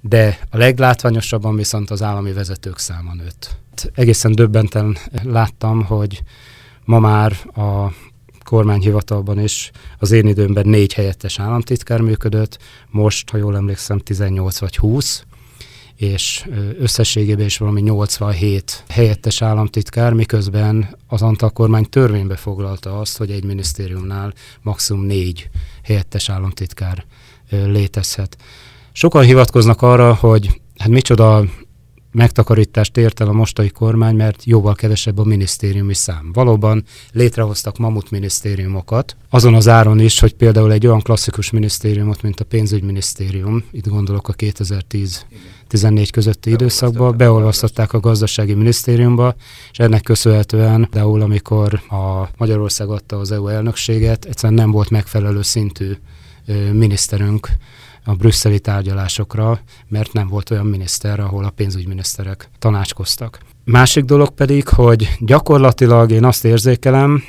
de 0.00 0.38
a 0.50 0.56
leglátványosabban 0.56 1.56
viszont 1.56 1.90
az 1.90 2.02
állami 2.02 2.32
vezetők 2.32 2.78
száma 2.78 3.14
nőtt. 3.14 3.56
Egészen 3.94 4.34
döbbenten 4.34 4.96
láttam, 5.22 5.84
hogy 5.84 6.22
ma 6.84 6.98
már 6.98 7.32
a 7.54 7.92
kormányhivatalban 8.44 9.38
is 9.38 9.70
az 9.98 10.10
én 10.10 10.26
időmben 10.26 10.68
négy 10.68 10.92
helyettes 10.92 11.38
államtitkár 11.38 12.00
működött, 12.00 12.58
most, 12.90 13.30
ha 13.30 13.36
jól 13.36 13.56
emlékszem, 13.56 13.98
18 13.98 14.58
vagy 14.58 14.76
20, 14.76 15.24
és 16.02 16.48
összességében 16.78 17.46
is 17.46 17.56
valami 17.56 17.80
87 17.80 18.84
helyettes 18.88 19.42
államtitkár, 19.42 20.12
miközben 20.12 20.96
az 21.06 21.22
Antal 21.22 21.50
kormány 21.50 21.84
törvénybe 21.84 22.36
foglalta 22.36 23.00
azt, 23.00 23.16
hogy 23.16 23.30
egy 23.30 23.44
minisztériumnál 23.44 24.32
maximum 24.62 25.04
négy 25.04 25.48
helyettes 25.82 26.28
államtitkár 26.28 27.04
létezhet. 27.50 28.36
Sokan 28.92 29.24
hivatkoznak 29.24 29.82
arra, 29.82 30.14
hogy 30.14 30.60
hát 30.76 30.88
micsoda 30.88 31.44
megtakarítást 32.12 32.96
ért 32.96 33.20
el 33.20 33.28
a 33.28 33.32
mostani 33.32 33.68
kormány, 33.68 34.16
mert 34.16 34.44
jóval 34.44 34.74
kevesebb 34.74 35.18
a 35.18 35.24
minisztériumi 35.24 35.94
szám. 35.94 36.30
Valóban 36.32 36.84
létrehoztak 37.12 37.78
mamut 37.78 38.10
minisztériumokat, 38.10 39.16
azon 39.30 39.54
az 39.54 39.68
áron 39.68 40.00
is, 40.00 40.20
hogy 40.20 40.34
például 40.34 40.72
egy 40.72 40.86
olyan 40.86 41.00
klasszikus 41.00 41.50
minisztériumot, 41.50 42.22
mint 42.22 42.40
a 42.40 42.44
pénzügyminisztérium, 42.44 43.64
itt 43.70 43.86
gondolok 43.86 44.28
a 44.28 44.32
2010-14 45.72 46.08
közötti 46.12 46.50
időszakban, 46.50 47.16
beolvasztották 47.16 47.92
a 47.92 48.00
gazdasági 48.00 48.54
minisztériumba, 48.54 49.34
és 49.70 49.78
ennek 49.78 50.02
köszönhetően, 50.02 50.86
például 50.90 51.20
amikor 51.20 51.80
a 51.88 52.28
Magyarország 52.36 52.88
adta 52.88 53.18
az 53.18 53.32
EU 53.32 53.48
elnökséget, 53.48 54.24
egyszerűen 54.24 54.58
nem 54.58 54.70
volt 54.70 54.90
megfelelő 54.90 55.42
szintű 55.42 55.92
miniszterünk 56.72 57.48
a 58.04 58.14
brüsszeli 58.14 58.60
tárgyalásokra, 58.60 59.60
mert 59.88 60.12
nem 60.12 60.28
volt 60.28 60.50
olyan 60.50 60.66
miniszter, 60.66 61.20
ahol 61.20 61.44
a 61.44 61.50
pénzügyminiszterek 61.50 62.50
tanácskoztak. 62.58 63.40
Másik 63.64 64.04
dolog 64.04 64.28
pedig, 64.28 64.68
hogy 64.68 65.16
gyakorlatilag 65.20 66.10
én 66.10 66.24
azt 66.24 66.44
érzékelem, 66.44 67.22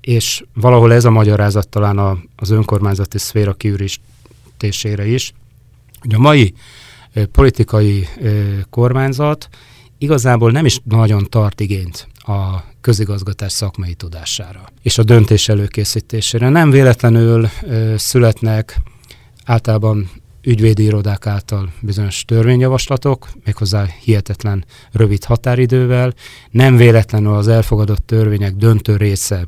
és 0.00 0.44
valahol 0.54 0.92
ez 0.92 1.04
a 1.04 1.10
magyarázat 1.10 1.68
talán 1.68 1.98
a, 1.98 2.18
az 2.36 2.50
önkormányzati 2.50 3.18
szféra 3.18 3.54
kiürítésére 3.54 5.06
is, 5.06 5.32
hogy 6.00 6.14
a 6.14 6.18
mai 6.18 6.54
politikai 7.32 8.08
kormányzat 8.70 9.48
igazából 9.98 10.50
nem 10.50 10.64
is 10.64 10.80
nagyon 10.84 11.26
tart 11.28 11.60
igényt 11.60 12.08
a 12.18 12.64
közigazgatás 12.80 13.52
szakmai 13.52 13.94
tudására 13.94 14.64
és 14.82 14.98
a 14.98 15.02
döntés 15.02 15.48
előkészítésére. 15.48 16.48
Nem 16.48 16.70
véletlenül 16.70 17.48
születnek 17.96 18.80
általában 19.44 20.10
ügyvédi 20.42 20.82
irodák 20.82 21.26
által 21.26 21.72
bizonyos 21.80 22.24
törvényjavaslatok, 22.24 23.28
méghozzá 23.44 23.86
hihetetlen 24.04 24.64
rövid 24.92 25.24
határidővel. 25.24 26.14
Nem 26.50 26.76
véletlenül 26.76 27.34
az 27.34 27.48
elfogadott 27.48 28.06
törvények 28.06 28.54
döntő 28.54 28.96
része 28.96 29.44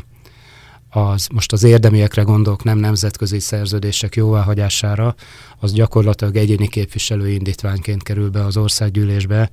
az 0.95 1.27
most 1.33 1.53
az 1.53 1.63
érdemiekre 1.63 2.23
gondolok, 2.23 2.65
nem 2.65 2.79
nemzetközi 2.79 3.39
szerződések 3.39 4.17
jóváhagyására, 4.17 5.15
az 5.59 5.73
gyakorlatilag 5.73 6.37
egyéni 6.37 6.69
képviselői 6.69 7.35
indítványként 7.35 8.03
kerül 8.03 8.31
be 8.31 8.45
az 8.45 8.57
országgyűlésbe. 8.57 9.51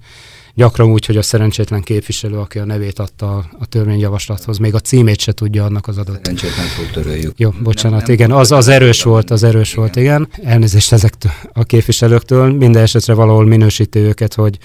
Gyakran 0.60 0.92
úgy, 0.92 1.06
hogy 1.06 1.18
a 1.18 1.22
szerencsétlen 1.22 1.82
képviselő, 1.82 2.38
aki 2.38 2.60
a 2.60 2.66
nevét 2.66 3.00
adta 3.00 3.50
a 3.60 3.66
törvényjavaslathoz, 3.66 4.58
még 4.58 4.76
a 4.76 4.80
címét 4.80 5.20
se 5.20 5.32
tudja 5.32 5.64
annak 5.64 5.88
az 5.88 5.98
adott. 5.98 6.16
Szerencsétlen 6.16 6.66
töröljük. 6.94 7.40
Jó, 7.40 7.50
bocsánat, 7.50 8.02
nem, 8.02 8.12
igen, 8.12 8.32
az, 8.32 8.52
az 8.52 8.68
erős 8.68 9.04
volt, 9.04 9.30
az 9.30 9.44
erős 9.44 9.72
igen. 9.72 9.84
volt, 9.84 9.96
igen. 9.96 10.30
Elnézést 10.44 10.92
ezektől 10.92 11.32
a 11.54 11.64
képviselőktől, 11.64 12.54
minden 12.54 12.82
esetre 12.82 13.14
valahol 13.14 13.46
minősíti 13.46 14.00
őket, 14.00 14.34
hogy 14.34 14.58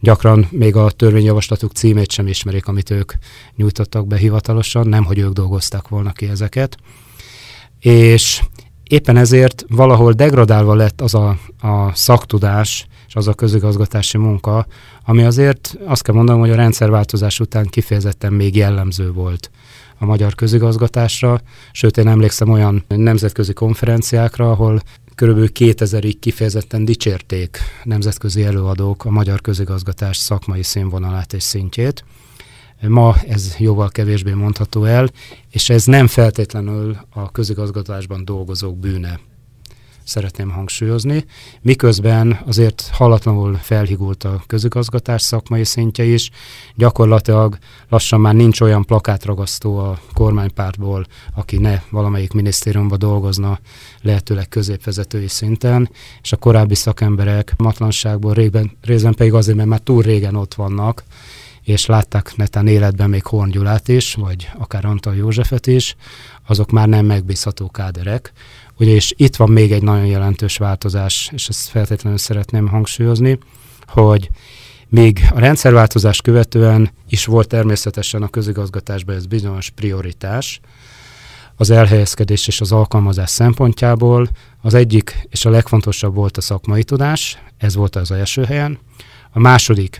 gyakran 0.00 0.46
még 0.50 0.76
a 0.76 0.90
törvényjavaslatuk 0.90 1.72
címét 1.72 2.10
sem 2.10 2.26
ismerik, 2.26 2.66
amit 2.66 2.90
ők 2.90 3.12
nyújtottak 3.56 4.06
be 4.06 4.16
hivatalosan, 4.16 4.86
nem, 4.86 5.04
hogy 5.04 5.18
ők 5.18 5.32
dolgozták 5.32 5.88
volna 5.88 6.12
ki 6.12 6.28
ezeket. 6.28 6.76
És 7.80 8.42
éppen 8.82 9.16
ezért 9.16 9.64
valahol 9.68 10.12
degradálva 10.12 10.74
lett 10.74 11.00
az 11.00 11.14
a, 11.14 11.38
a 11.60 11.94
szaktudás, 11.94 12.86
és 13.06 13.14
az 13.14 13.28
a 13.28 13.34
közigazgatási 13.34 14.18
munka, 14.18 14.66
ami 15.04 15.22
azért 15.24 15.76
azt 15.84 16.02
kell 16.02 16.14
mondanom, 16.14 16.40
hogy 16.40 16.50
a 16.50 16.54
rendszerváltozás 16.54 17.40
után 17.40 17.66
kifejezetten 17.66 18.32
még 18.32 18.56
jellemző 18.56 19.12
volt 19.12 19.50
a 19.98 20.04
magyar 20.04 20.34
közigazgatásra, 20.34 21.40
sőt 21.72 21.96
én 21.96 22.08
emlékszem 22.08 22.48
olyan 22.48 22.84
nemzetközi 22.88 23.52
konferenciákra, 23.52 24.50
ahol 24.50 24.80
körülbelül 25.14 25.50
2000-ig 25.54 26.14
kifejezetten 26.20 26.84
dicsérték 26.84 27.58
nemzetközi 27.82 28.44
előadók 28.44 29.04
a 29.04 29.10
magyar 29.10 29.40
közigazgatás 29.40 30.16
szakmai 30.16 30.62
színvonalát 30.62 31.32
és 31.32 31.42
szintjét. 31.42 32.04
Ma 32.88 33.16
ez 33.28 33.54
jóval 33.58 33.88
kevésbé 33.88 34.32
mondható 34.32 34.84
el, 34.84 35.10
és 35.50 35.68
ez 35.68 35.84
nem 35.84 36.06
feltétlenül 36.06 36.96
a 37.10 37.30
közigazgatásban 37.30 38.24
dolgozók 38.24 38.78
bűne 38.78 39.20
szeretném 40.04 40.50
hangsúlyozni, 40.50 41.24
miközben 41.60 42.40
azért 42.46 42.90
hallatlanul 42.92 43.54
felhigult 43.54 44.24
a 44.24 44.42
közigazgatás 44.46 45.22
szakmai 45.22 45.64
szintje 45.64 46.04
is, 46.04 46.30
gyakorlatilag 46.74 47.58
lassan 47.88 48.20
már 48.20 48.34
nincs 48.34 48.60
olyan 48.60 48.84
plakátragasztó 48.84 49.78
a 49.78 49.98
kormánypártból, 50.12 51.06
aki 51.34 51.56
ne 51.56 51.80
valamelyik 51.90 52.32
minisztériumban 52.32 52.98
dolgozna 52.98 53.58
lehetőleg 54.02 54.48
középvezetői 54.48 55.28
szinten, 55.28 55.90
és 56.22 56.32
a 56.32 56.36
korábbi 56.36 56.74
szakemberek 56.74 57.54
matlanságból 57.56 58.34
részben, 58.34 58.70
részben 58.82 59.14
pedig 59.14 59.34
azért, 59.34 59.56
mert 59.56 59.68
már 59.68 59.80
túl 59.80 60.02
régen 60.02 60.34
ott 60.34 60.54
vannak, 60.54 61.04
és 61.62 61.86
látták 61.86 62.36
netán 62.36 62.66
életben 62.66 63.10
még 63.10 63.26
Horn 63.26 63.50
Gyulát 63.50 63.88
is, 63.88 64.14
vagy 64.14 64.50
akár 64.58 64.84
Antal 64.84 65.14
Józsefet 65.14 65.66
is, 65.66 65.96
azok 66.46 66.70
már 66.70 66.88
nem 66.88 67.06
megbízható 67.06 67.70
káderek, 67.70 68.32
Ugye, 68.82 68.94
és 68.94 69.14
itt 69.16 69.36
van 69.36 69.50
még 69.50 69.72
egy 69.72 69.82
nagyon 69.82 70.06
jelentős 70.06 70.56
változás, 70.56 71.30
és 71.32 71.48
ezt 71.48 71.68
feltétlenül 71.68 72.18
szeretném 72.18 72.68
hangsúlyozni, 72.68 73.38
hogy 73.86 74.30
még 74.88 75.20
a 75.34 75.38
rendszerváltozás 75.38 76.20
követően 76.20 76.90
is 77.08 77.24
volt 77.24 77.48
természetesen 77.48 78.22
a 78.22 78.28
közigazgatásban 78.28 79.14
ez 79.14 79.26
bizonyos 79.26 79.70
prioritás, 79.70 80.60
az 81.56 81.70
elhelyezkedés 81.70 82.46
és 82.46 82.60
az 82.60 82.72
alkalmazás 82.72 83.30
szempontjából 83.30 84.28
az 84.60 84.74
egyik 84.74 85.26
és 85.30 85.44
a 85.44 85.50
legfontosabb 85.50 86.14
volt 86.14 86.36
a 86.36 86.40
szakmai 86.40 86.84
tudás, 86.84 87.38
ez 87.58 87.74
volt 87.74 87.96
az 87.96 88.10
első 88.10 88.44
helyen. 88.44 88.78
A 89.30 89.38
második 89.38 89.98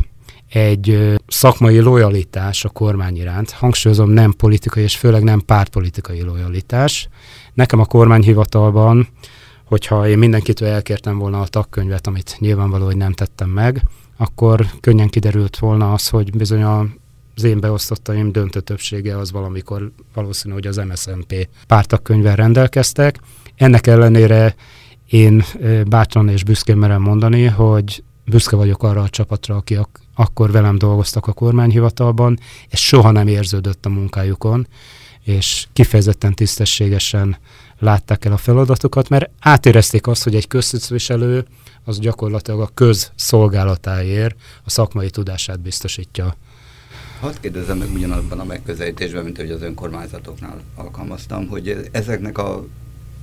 egy 0.48 1.16
szakmai 1.26 1.80
lojalitás 1.80 2.64
a 2.64 2.68
kormány 2.68 3.16
iránt, 3.16 3.50
hangsúlyozom 3.50 4.10
nem 4.10 4.32
politikai 4.32 4.82
és 4.82 4.96
főleg 4.96 5.22
nem 5.22 5.40
pártpolitikai 5.40 6.22
lojalitás, 6.22 7.08
Nekem 7.54 7.80
a 7.80 7.84
kormányhivatalban, 7.84 9.08
hogyha 9.64 10.08
én 10.08 10.18
mindenkitől 10.18 10.68
elkértem 10.68 11.18
volna 11.18 11.40
a 11.40 11.46
tagkönyvet, 11.46 12.06
amit 12.06 12.36
nyilvánvaló, 12.38 12.84
hogy 12.84 12.96
nem 12.96 13.12
tettem 13.12 13.48
meg, 13.48 13.82
akkor 14.16 14.66
könnyen 14.80 15.08
kiderült 15.08 15.58
volna 15.58 15.92
az, 15.92 16.08
hogy 16.08 16.36
bizony 16.36 16.62
a 16.62 16.86
az 17.36 17.42
én 17.42 17.60
beosztottaim 17.60 18.32
döntő 18.32 18.60
többsége 18.60 19.18
az 19.18 19.32
valamikor 19.32 19.92
valószínű, 20.14 20.54
hogy 20.54 20.66
az 20.66 20.76
MSZNP 20.76 21.48
pártakkönyvvel 21.66 22.36
rendelkeztek. 22.36 23.20
Ennek 23.56 23.86
ellenére 23.86 24.54
én 25.08 25.44
bátran 25.88 26.28
és 26.28 26.44
büszkén 26.44 26.76
merem 26.76 27.02
mondani, 27.02 27.44
hogy 27.44 28.02
büszke 28.24 28.56
vagyok 28.56 28.82
arra 28.82 29.02
a 29.02 29.08
csapatra, 29.08 29.56
aki 29.56 29.76
ak- 29.76 30.00
akkor 30.14 30.50
velem 30.50 30.78
dolgoztak 30.78 31.26
a 31.26 31.32
kormányhivatalban, 31.32 32.38
és 32.68 32.86
soha 32.86 33.10
nem 33.10 33.26
érződött 33.26 33.86
a 33.86 33.88
munkájukon, 33.88 34.66
és 35.24 35.66
kifejezetten 35.72 36.34
tisztességesen 36.34 37.36
látták 37.78 38.24
el 38.24 38.32
a 38.32 38.36
feladatokat, 38.36 39.08
mert 39.08 39.30
átérezték 39.40 40.06
azt, 40.06 40.22
hogy 40.22 40.34
egy 40.34 40.46
köztisztviselő 40.46 41.44
az 41.84 41.98
gyakorlatilag 41.98 42.60
a 42.60 42.70
közszolgálatáért 42.74 44.36
a 44.64 44.70
szakmai 44.70 45.10
tudását 45.10 45.60
biztosítja. 45.60 46.36
Hadd 47.20 47.34
kérdezem 47.40 47.78
meg 47.78 47.92
ugyanabban 47.92 48.40
a 48.40 48.44
megközelítésben, 48.44 49.24
mint 49.24 49.36
hogy 49.36 49.50
az 49.50 49.62
önkormányzatoknál 49.62 50.60
alkalmaztam, 50.74 51.46
hogy 51.46 51.88
ezeknek 51.92 52.38
a, 52.38 52.66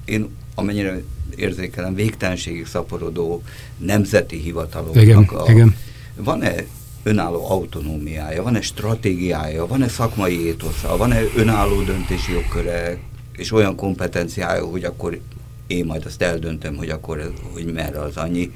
én 0.05 0.29
amennyire 0.55 1.01
érzékelem, 1.35 1.95
végtelenségig 1.95 2.67
szaporodó 2.67 3.43
nemzeti 3.77 4.37
hivataloknak 4.37 5.03
igen, 5.03 5.23
a, 5.23 5.51
igen. 5.51 5.75
van-e 6.15 6.55
önálló 7.03 7.49
autonómiája, 7.49 8.43
van-e 8.43 8.61
stratégiája, 8.61 9.67
van-e 9.67 9.87
szakmai 9.87 10.45
étosza, 10.45 10.97
van-e 10.97 11.21
önálló 11.35 11.81
döntési 11.81 12.31
jogköre, 12.31 12.97
és 13.35 13.51
olyan 13.51 13.75
kompetenciája, 13.75 14.65
hogy 14.65 14.83
akkor 14.83 15.19
én 15.67 15.85
majd 15.85 16.05
azt 16.05 16.21
eldöntöm, 16.21 16.75
hogy 16.75 16.89
akkor 16.89 17.33
hogy 17.53 17.73
merre 17.73 18.01
az 18.01 18.17
annyi. 18.17 18.51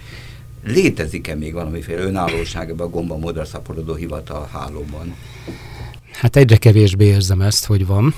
Létezik-e 0.65 1.35
még 1.35 1.53
valamiféle 1.53 2.01
önállóság 2.01 2.69
ebben 2.69 2.85
a 2.85 2.89
gomba 2.89 3.17
modra 3.17 3.45
szaporodó 3.45 3.93
hivatal 3.93 4.49
hálóban? 4.51 5.15
Hát 6.11 6.35
egyre 6.35 6.57
kevésbé 6.57 7.05
érzem 7.05 7.41
ezt, 7.41 7.65
hogy 7.65 7.85
van. 7.85 8.13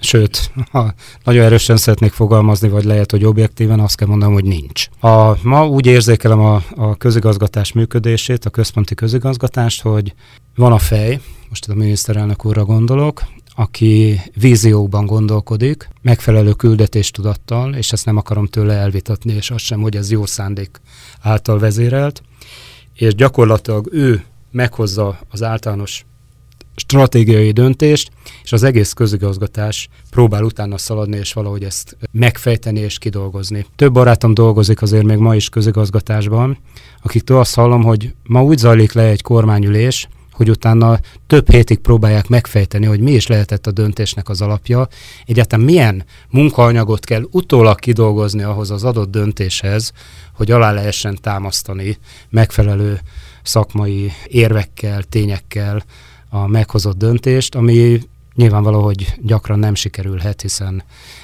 Sőt, 0.00 0.52
ha 0.70 0.94
nagyon 1.24 1.44
erősen 1.44 1.76
szeretnék 1.76 2.12
fogalmazni, 2.12 2.68
vagy 2.68 2.84
lehet, 2.84 3.10
hogy 3.10 3.24
objektíven 3.24 3.80
azt 3.80 3.96
kell 3.96 4.08
mondanom, 4.08 4.34
hogy 4.34 4.44
nincs. 4.44 4.86
A, 5.00 5.36
ma 5.42 5.68
úgy 5.68 5.86
érzékelem 5.86 6.40
a, 6.40 6.62
a 6.76 6.96
közigazgatás 6.96 7.72
működését, 7.72 8.44
a 8.44 8.50
központi 8.50 8.94
közigazgatást, 8.94 9.82
hogy 9.82 10.14
van 10.54 10.72
a 10.72 10.78
fej, 10.78 11.20
most 11.48 11.68
a 11.68 11.74
miniszterelnök 11.74 12.44
úrra 12.44 12.64
gondolok, 12.64 13.22
aki 13.54 14.20
vízióban 14.34 15.06
gondolkodik, 15.06 15.88
megfelelő 16.02 16.52
küldetéstudattal, 16.52 17.74
és 17.74 17.92
ezt 17.92 18.04
nem 18.04 18.16
akarom 18.16 18.46
tőle 18.46 18.74
elvitatni, 18.74 19.32
és 19.32 19.50
azt 19.50 19.64
sem, 19.64 19.80
hogy 19.80 19.96
ez 19.96 20.10
jó 20.10 20.26
szándék 20.26 20.80
által 21.20 21.58
vezérelt, 21.58 22.22
és 22.94 23.14
gyakorlatilag 23.14 23.88
ő 23.92 24.24
meghozza 24.50 25.18
az 25.30 25.42
általános 25.42 26.04
stratégiai 26.74 27.50
döntést, 27.50 28.10
és 28.42 28.52
az 28.52 28.62
egész 28.62 28.92
közigazgatás 28.92 29.88
próbál 30.10 30.42
utána 30.42 30.78
szaladni, 30.78 31.16
és 31.16 31.32
valahogy 31.32 31.64
ezt 31.64 31.96
megfejteni 32.10 32.80
és 32.80 32.98
kidolgozni. 32.98 33.66
Több 33.76 33.92
barátom 33.92 34.34
dolgozik 34.34 34.82
azért 34.82 35.04
még 35.04 35.18
ma 35.18 35.34
is 35.34 35.48
közigazgatásban, 35.48 36.58
akiktől 37.02 37.38
azt 37.38 37.54
hallom, 37.54 37.82
hogy 37.82 38.14
ma 38.22 38.42
úgy 38.42 38.58
zajlik 38.58 38.92
le 38.92 39.02
egy 39.02 39.22
kormányülés, 39.22 40.08
hogy 40.40 40.50
utána 40.50 41.00
több 41.26 41.50
hétig 41.50 41.78
próbálják 41.78 42.28
megfejteni, 42.28 42.86
hogy 42.86 43.00
mi 43.00 43.12
is 43.12 43.26
lehetett 43.26 43.66
a 43.66 43.70
döntésnek 43.70 44.28
az 44.28 44.40
alapja, 44.40 44.88
egyáltalán 45.26 45.64
milyen 45.64 46.04
munkaanyagot 46.30 47.04
kell 47.04 47.22
utólag 47.30 47.78
kidolgozni 47.78 48.42
ahhoz 48.42 48.70
az 48.70 48.84
adott 48.84 49.10
döntéshez, 49.10 49.92
hogy 50.34 50.50
alá 50.50 50.72
lehessen 50.72 51.18
támasztani 51.20 51.98
megfelelő 52.28 53.00
szakmai 53.42 54.12
érvekkel, 54.26 55.02
tényekkel 55.02 55.84
a 56.30 56.46
meghozott 56.46 56.98
döntést, 56.98 57.54
ami 57.54 58.00
nyilvánvaló, 58.34 58.82
hogy 58.82 59.14
gyakran 59.22 59.58
nem 59.58 59.74
sikerülhet, 59.74 60.40
hiszen 60.40 60.82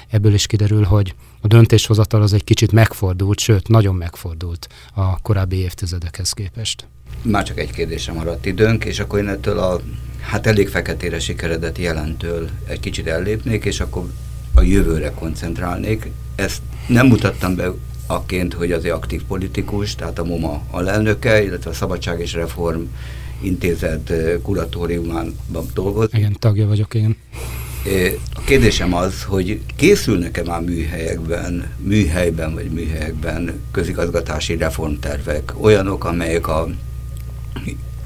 ebből 0.09 0.33
is 0.33 0.47
kiderül, 0.47 0.83
hogy 0.83 1.15
a 1.41 1.47
döntéshozatal 1.47 2.21
az 2.21 2.33
egy 2.33 2.43
kicsit 2.43 2.71
megfordult, 2.71 3.39
sőt, 3.39 3.67
nagyon 3.67 3.95
megfordult 3.95 4.67
a 4.93 5.21
korábbi 5.21 5.55
évtizedekhez 5.55 6.31
képest. 6.31 6.87
Már 7.21 7.43
csak 7.43 7.59
egy 7.59 7.71
kérdésem 7.71 8.15
maradt 8.15 8.45
időnk, 8.45 8.85
és 8.85 8.99
akkor 8.99 9.19
én 9.19 9.27
ettől 9.27 9.57
a 9.57 9.81
hát 10.19 10.47
elég 10.47 10.67
feketére 10.69 11.19
sikeredett 11.19 11.77
jelentől 11.77 12.49
egy 12.67 12.79
kicsit 12.79 13.07
ellépnék, 13.07 13.65
és 13.65 13.79
akkor 13.79 14.11
a 14.53 14.61
jövőre 14.61 15.11
koncentrálnék. 15.11 16.11
Ezt 16.35 16.61
nem 16.87 17.07
mutattam 17.07 17.55
be 17.55 17.71
akként, 18.07 18.53
hogy 18.53 18.71
az 18.71 18.85
aktív 18.85 19.23
politikus, 19.23 19.95
tehát 19.95 20.19
a 20.19 20.23
MOMA 20.23 20.61
alelnöke, 20.71 21.43
illetve 21.43 21.69
a 21.69 21.73
Szabadság 21.73 22.19
és 22.19 22.33
Reform 22.33 22.81
Intézet 23.41 24.13
kuratóriumában 24.41 25.65
dolgozik. 25.73 26.17
Igen, 26.17 26.35
tagja 26.39 26.67
vagyok 26.67 26.93
én. 26.93 27.15
A 28.33 28.41
kérdésem 28.45 28.93
az, 28.93 29.23
hogy 29.23 29.59
készülnek-e 29.75 30.43
már 30.43 30.61
műhelyekben, 30.61 31.69
műhelyben 31.77 32.53
vagy 32.53 32.69
műhelyekben 32.69 33.61
közigazgatási 33.71 34.57
reformtervek, 34.57 35.53
olyanok, 35.61 36.05
amelyek 36.05 36.47
a 36.47 36.67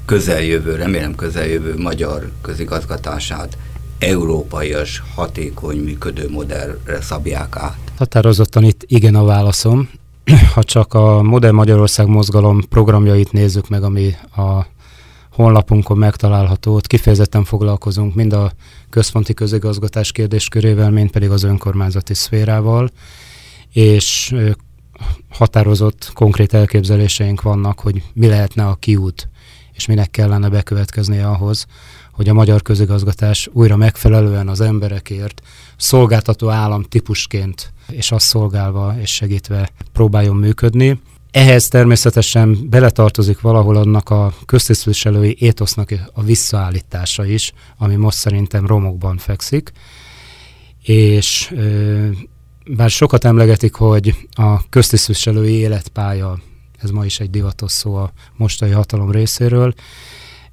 közeljövő, 0.04 0.74
remélem 0.74 1.14
közeljövő 1.14 1.74
magyar 1.78 2.30
közigazgatását 2.40 3.58
európaias, 3.98 5.02
hatékony, 5.14 5.76
működő 5.76 6.28
modellre 6.30 7.00
szabják 7.00 7.56
át? 7.56 7.78
Határozottan 7.96 8.64
itt 8.64 8.84
igen 8.86 9.14
a 9.14 9.24
válaszom. 9.24 9.88
Ha 10.54 10.62
csak 10.62 10.94
a 10.94 11.22
Modern 11.22 11.54
Magyarország 11.54 12.06
mozgalom 12.06 12.60
programjait 12.68 13.32
nézzük 13.32 13.68
meg, 13.68 13.82
ami 13.82 14.14
a 14.36 14.66
honlapunkon 15.32 15.98
megtalálható, 15.98 16.74
ott 16.74 16.86
kifejezetten 16.86 17.44
foglalkozunk 17.44 18.14
mind 18.14 18.32
a 18.32 18.52
központi 18.90 19.34
közigazgatás 19.34 20.12
kérdéskörével, 20.12 20.90
mind 20.90 21.10
pedig 21.10 21.30
az 21.30 21.42
önkormányzati 21.42 22.14
szférával, 22.14 22.90
és 23.72 24.34
határozott 25.28 26.10
konkrét 26.14 26.54
elképzeléseink 26.54 27.42
vannak, 27.42 27.80
hogy 27.80 28.02
mi 28.12 28.26
lehetne 28.26 28.66
a 28.66 28.74
kiút, 28.74 29.28
és 29.72 29.86
minek 29.86 30.10
kellene 30.10 30.48
bekövetkeznie 30.48 31.28
ahhoz, 31.28 31.66
hogy 32.12 32.28
a 32.28 32.34
magyar 32.34 32.62
közigazgatás 32.62 33.48
újra 33.52 33.76
megfelelően 33.76 34.48
az 34.48 34.60
emberekért 34.60 35.42
szolgáltató 35.76 36.48
állam 36.48 36.82
típusként 36.82 37.72
és 37.88 38.12
azt 38.12 38.26
szolgálva 38.26 38.94
és 39.00 39.14
segítve 39.14 39.70
próbáljon 39.92 40.36
működni. 40.36 41.00
Ehhez 41.32 41.68
természetesen 41.68 42.68
beletartozik 42.70 43.40
valahol 43.40 43.76
annak 43.76 44.10
a 44.10 44.34
köztisztviselői 44.46 45.36
étosznak 45.38 45.94
a 46.12 46.22
visszaállítása 46.22 47.24
is, 47.24 47.52
ami 47.78 47.94
most 47.94 48.16
szerintem 48.16 48.66
romokban 48.66 49.16
fekszik. 49.16 49.72
És 50.82 51.54
bár 52.66 52.90
sokat 52.90 53.24
emlegetik, 53.24 53.74
hogy 53.74 54.14
a 54.30 54.68
köztisztviselői 54.68 55.52
életpálya, 55.52 56.38
ez 56.82 56.90
ma 56.90 57.04
is 57.04 57.20
egy 57.20 57.30
divatos 57.30 57.72
szó 57.72 57.94
a 57.94 58.12
mostani 58.36 58.72
hatalom 58.72 59.10
részéről, 59.10 59.74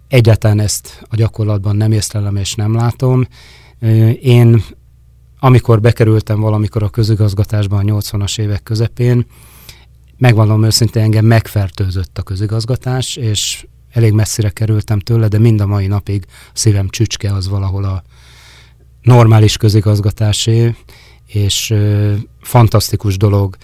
egyáltalán 0.07 0.59
ezt 0.59 1.01
a 1.09 1.15
gyakorlatban 1.15 1.75
nem 1.75 1.91
észlelem 1.91 2.35
és 2.35 2.55
nem 2.55 2.75
látom. 2.75 3.27
Én 4.21 4.63
amikor 5.39 5.81
bekerültem 5.81 6.39
valamikor 6.39 6.83
a 6.83 6.89
közigazgatásban 6.89 7.89
a 7.89 7.93
80-as 7.93 8.39
évek 8.39 8.63
közepén, 8.63 9.25
megvallom 10.19 10.63
őszintén, 10.63 11.03
engem 11.03 11.25
megfertőzött 11.25 12.17
a 12.17 12.21
közigazgatás, 12.21 13.15
és 13.15 13.65
elég 13.91 14.13
messzire 14.13 14.49
kerültem 14.49 14.99
tőle, 14.99 15.27
de 15.27 15.39
mind 15.39 15.61
a 15.61 15.65
mai 15.65 15.87
napig 15.87 16.25
szívem 16.53 16.89
csücske 16.89 17.33
az 17.33 17.47
valahol 17.47 17.83
a 17.83 18.03
normális 19.01 19.57
közigazgatásé, 19.57 20.75
és 21.25 21.69
ö, 21.69 22.13
fantasztikus 22.41 23.17
dolog 23.17 23.57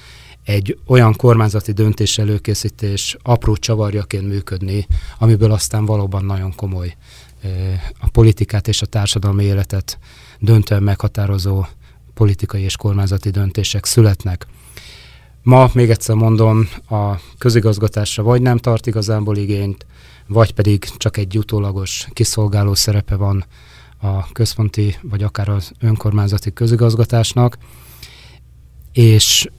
egy 0.44 0.78
olyan 0.88 1.14
kormányzati 1.16 1.72
döntés 1.72 2.18
előkészítés 2.18 3.18
apró 3.22 3.56
csavarjaként 3.56 4.28
működni, 4.28 4.88
amiből 5.18 5.52
aztán 5.52 5.86
valóban 5.86 6.26
nagyon 6.26 6.56
komoly 6.56 6.96
ö, 7.44 7.48
a 8.00 8.10
politikát 8.10 8.68
és 8.68 8.82
a 8.82 8.86
társadalmi 8.86 9.44
életet 9.44 10.00
döntően 10.40 10.84
meghatározó 10.84 11.66
politikai 12.14 12.62
és 12.62 12.78
kormányzati 12.78 13.30
döntések 13.30 13.86
születnek. 13.86 14.48
Ma, 15.46 15.70
még 15.74 15.90
egyszer 15.90 16.16
mondom, 16.16 16.70
a 16.90 17.20
közigazgatásra 17.38 18.24
vagy 18.24 18.42
nem 18.42 18.58
tart 18.58 18.88
igazából 18.88 19.38
igényt, 19.38 19.86
vagy 20.28 20.54
pedig 20.54 20.84
csak 20.98 21.18
egy 21.18 21.38
utólagos 21.38 22.08
kiszolgáló 22.14 22.74
szerepe 22.74 23.16
van 23.16 23.46
a 24.02 24.32
központi, 24.32 24.98
vagy 25.02 25.24
akár 25.24 25.50
az 25.50 25.72
önkormányzati 25.80 26.54
közigazgatásnak, 26.54 27.58
és 28.94 29.50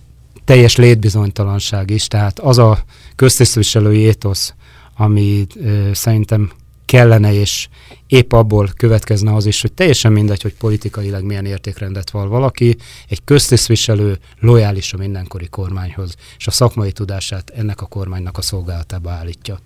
teljes 0.45 0.77
létbizonytalanság 0.77 1.91
is, 1.91 2.07
tehát 2.07 2.39
az 2.39 2.59
a 2.59 2.79
köztisztviselői 3.17 3.99
étosz, 3.99 4.55
ami 4.97 5.47
ö, 5.57 5.91
szerintem 5.93 6.51
kellene, 6.87 7.33
és 7.33 7.69
épp 8.07 8.33
abból 8.33 8.71
következne 8.77 9.35
az 9.35 9.47
is, 9.47 9.61
hogy 9.61 9.73
teljesen 9.73 10.13
mindegy, 10.13 10.43
hogy 10.43 10.55
politikailag 10.55 11.25
milyen 11.25 11.47
értékrendet 11.47 12.11
val 12.11 12.29
valaki, 12.29 12.77
egy 13.09 13.21
köztisztviselő 13.25 14.19
lojális 14.41 14.93
a 14.93 14.97
mindenkori 14.97 15.49
kormányhoz, 15.49 16.15
és 16.39 16.47
a 16.47 16.51
szakmai 16.51 16.93
tudását 16.93 17.51
ennek 17.51 17.81
a 17.81 17.87
kormánynak 17.87 18.39
a 18.39 18.43
szolgálatába 18.43 19.11
állítja. 19.11 19.59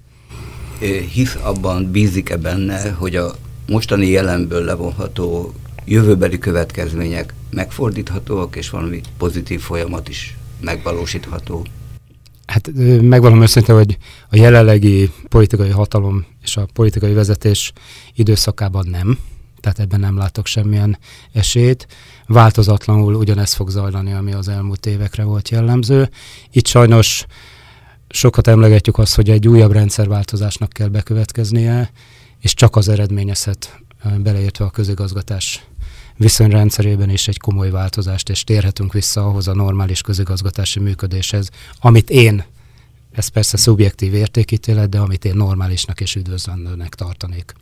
Hisz 1.13 1.37
abban, 1.43 1.91
bízik-e 1.91 2.37
benne, 2.37 2.91
hogy 2.91 3.17
a 3.17 3.35
mostani 3.69 4.07
jelenből 4.07 4.65
levonható 4.65 5.55
jövőbeli 5.85 6.39
következmények 6.39 7.35
megfordíthatóak, 7.51 8.57
és 8.57 8.71
valami 8.71 9.01
pozitív 9.19 9.61
folyamat 9.61 10.09
is 10.09 10.37
megvalósítható? 10.61 11.67
Hát 12.51 12.71
megvalom 13.01 13.43
őszintén, 13.43 13.75
hogy 13.75 13.99
a 14.29 14.37
jelenlegi 14.37 15.11
politikai 15.29 15.69
hatalom 15.69 16.27
és 16.43 16.57
a 16.57 16.67
politikai 16.73 17.13
vezetés 17.13 17.73
időszakában 18.15 18.87
nem, 18.87 19.19
tehát 19.61 19.79
ebben 19.79 20.01
nem 20.01 20.17
látok 20.17 20.47
semmilyen 20.47 20.99
esélyt. 21.33 21.87
Változatlanul 22.27 23.15
ugyanezt 23.15 23.55
fog 23.55 23.71
zajlani, 23.71 24.13
ami 24.13 24.33
az 24.33 24.49
elmúlt 24.49 24.87
évekre 24.87 25.25
volt 25.25 25.49
jellemző. 25.49 26.11
Itt 26.53 26.67
sajnos 26.67 27.27
sokat 28.09 28.47
emlegetjük 28.47 28.99
azt, 28.99 29.15
hogy 29.15 29.31
egy 29.31 29.49
újabb 29.49 29.73
rendszerváltozásnak 29.73 30.73
kell 30.73 30.89
bekövetkeznie, 30.89 31.91
és 32.41 32.55
csak 32.55 32.77
az 32.77 32.89
eredményezhet 32.89 33.81
beleértve 34.23 34.65
a 34.65 34.71
közigazgatás 34.71 35.65
viszonyrendszerében 36.21 37.11
is 37.11 37.29
egy 37.29 37.39
komoly 37.39 37.71
változást, 37.71 38.29
és 38.29 38.45
térhetünk 38.45 38.93
vissza 38.93 39.27
ahhoz 39.27 39.49
a 39.49 39.55
normális 39.55 40.01
közigazgatási 40.01 40.81
működéshez, 40.81 41.51
amit 41.81 42.11
én, 42.11 42.45
ez 43.13 43.29
persze 43.29 43.57
szubjektív 43.57 44.15
értékítélet, 44.15 44.89
de 44.89 44.99
amit 44.99 45.25
én 45.25 45.35
normálisnak 45.35 46.01
és 46.01 46.15
üdvözlendőnek 46.15 46.95
tartanék. 46.95 47.55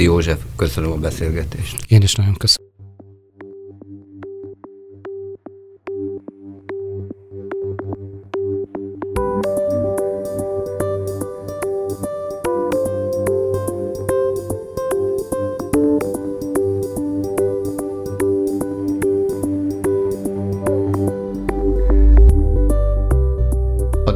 Kajdi 0.00 0.14
József, 0.14 0.42
köszönöm 0.56 0.92
a 0.92 0.96
beszélgetést. 0.96 1.84
Én 1.88 2.02
is 2.02 2.14
nagyon 2.14 2.34
köszönöm. 2.34 2.68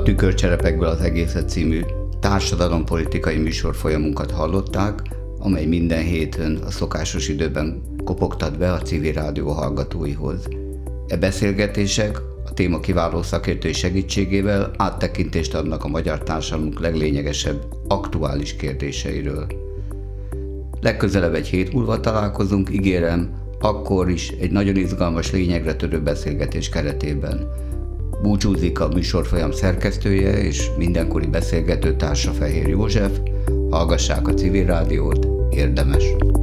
Tükörcserepekből 0.05 0.89
az 0.89 1.01
egészet 1.01 1.49
című 1.49 1.81
társadalompolitikai 2.21 3.37
műsorfolyamunkat 3.37 4.31
hallották, 4.31 5.14
amely 5.45 5.65
minden 5.67 6.03
héten 6.03 6.59
a 6.67 6.71
szokásos 6.71 7.29
időben 7.29 7.83
kopogtat 8.05 8.59
be 8.59 8.73
a 8.73 8.79
civil 8.79 9.13
rádió 9.13 9.51
hallgatóihoz. 9.51 10.49
E 11.09 11.17
beszélgetések 11.17 12.19
a 12.47 12.53
téma 12.55 12.81
kiváló 12.81 13.23
szakértői 13.23 13.73
segítségével 13.73 14.71
áttekintést 14.77 15.55
adnak 15.55 15.85
a 15.85 15.89
magyar 15.89 16.23
társadalmunk 16.23 16.81
leglényegesebb, 16.81 17.65
aktuális 17.89 18.57
kérdéseiről. 18.57 19.47
Legközelebb 20.81 21.35
egy 21.35 21.47
hét 21.47 21.73
múlva 21.73 22.01
találkozunk, 22.01 22.71
ígérem, 22.73 23.31
akkor 23.61 24.11
is 24.11 24.29
egy 24.29 24.51
nagyon 24.51 24.77
izgalmas 24.77 25.33
lényegre 25.33 25.75
törő 25.75 26.03
beszélgetés 26.03 26.69
keretében. 26.69 27.49
Búcsúzik 28.23 28.81
a 28.81 28.89
műsorfolyam 28.89 29.53
szerkesztője 29.53 30.43
és 30.43 30.71
mindenkori 30.77 31.27
beszélgető 31.27 31.97
társa 31.97 32.33
Fehér 32.33 32.69
József, 32.69 33.19
hallgassák 33.71 34.29
a 34.29 34.35
civil 34.35 34.65
rádiót, 34.67 35.34
érdemes. 35.57 36.34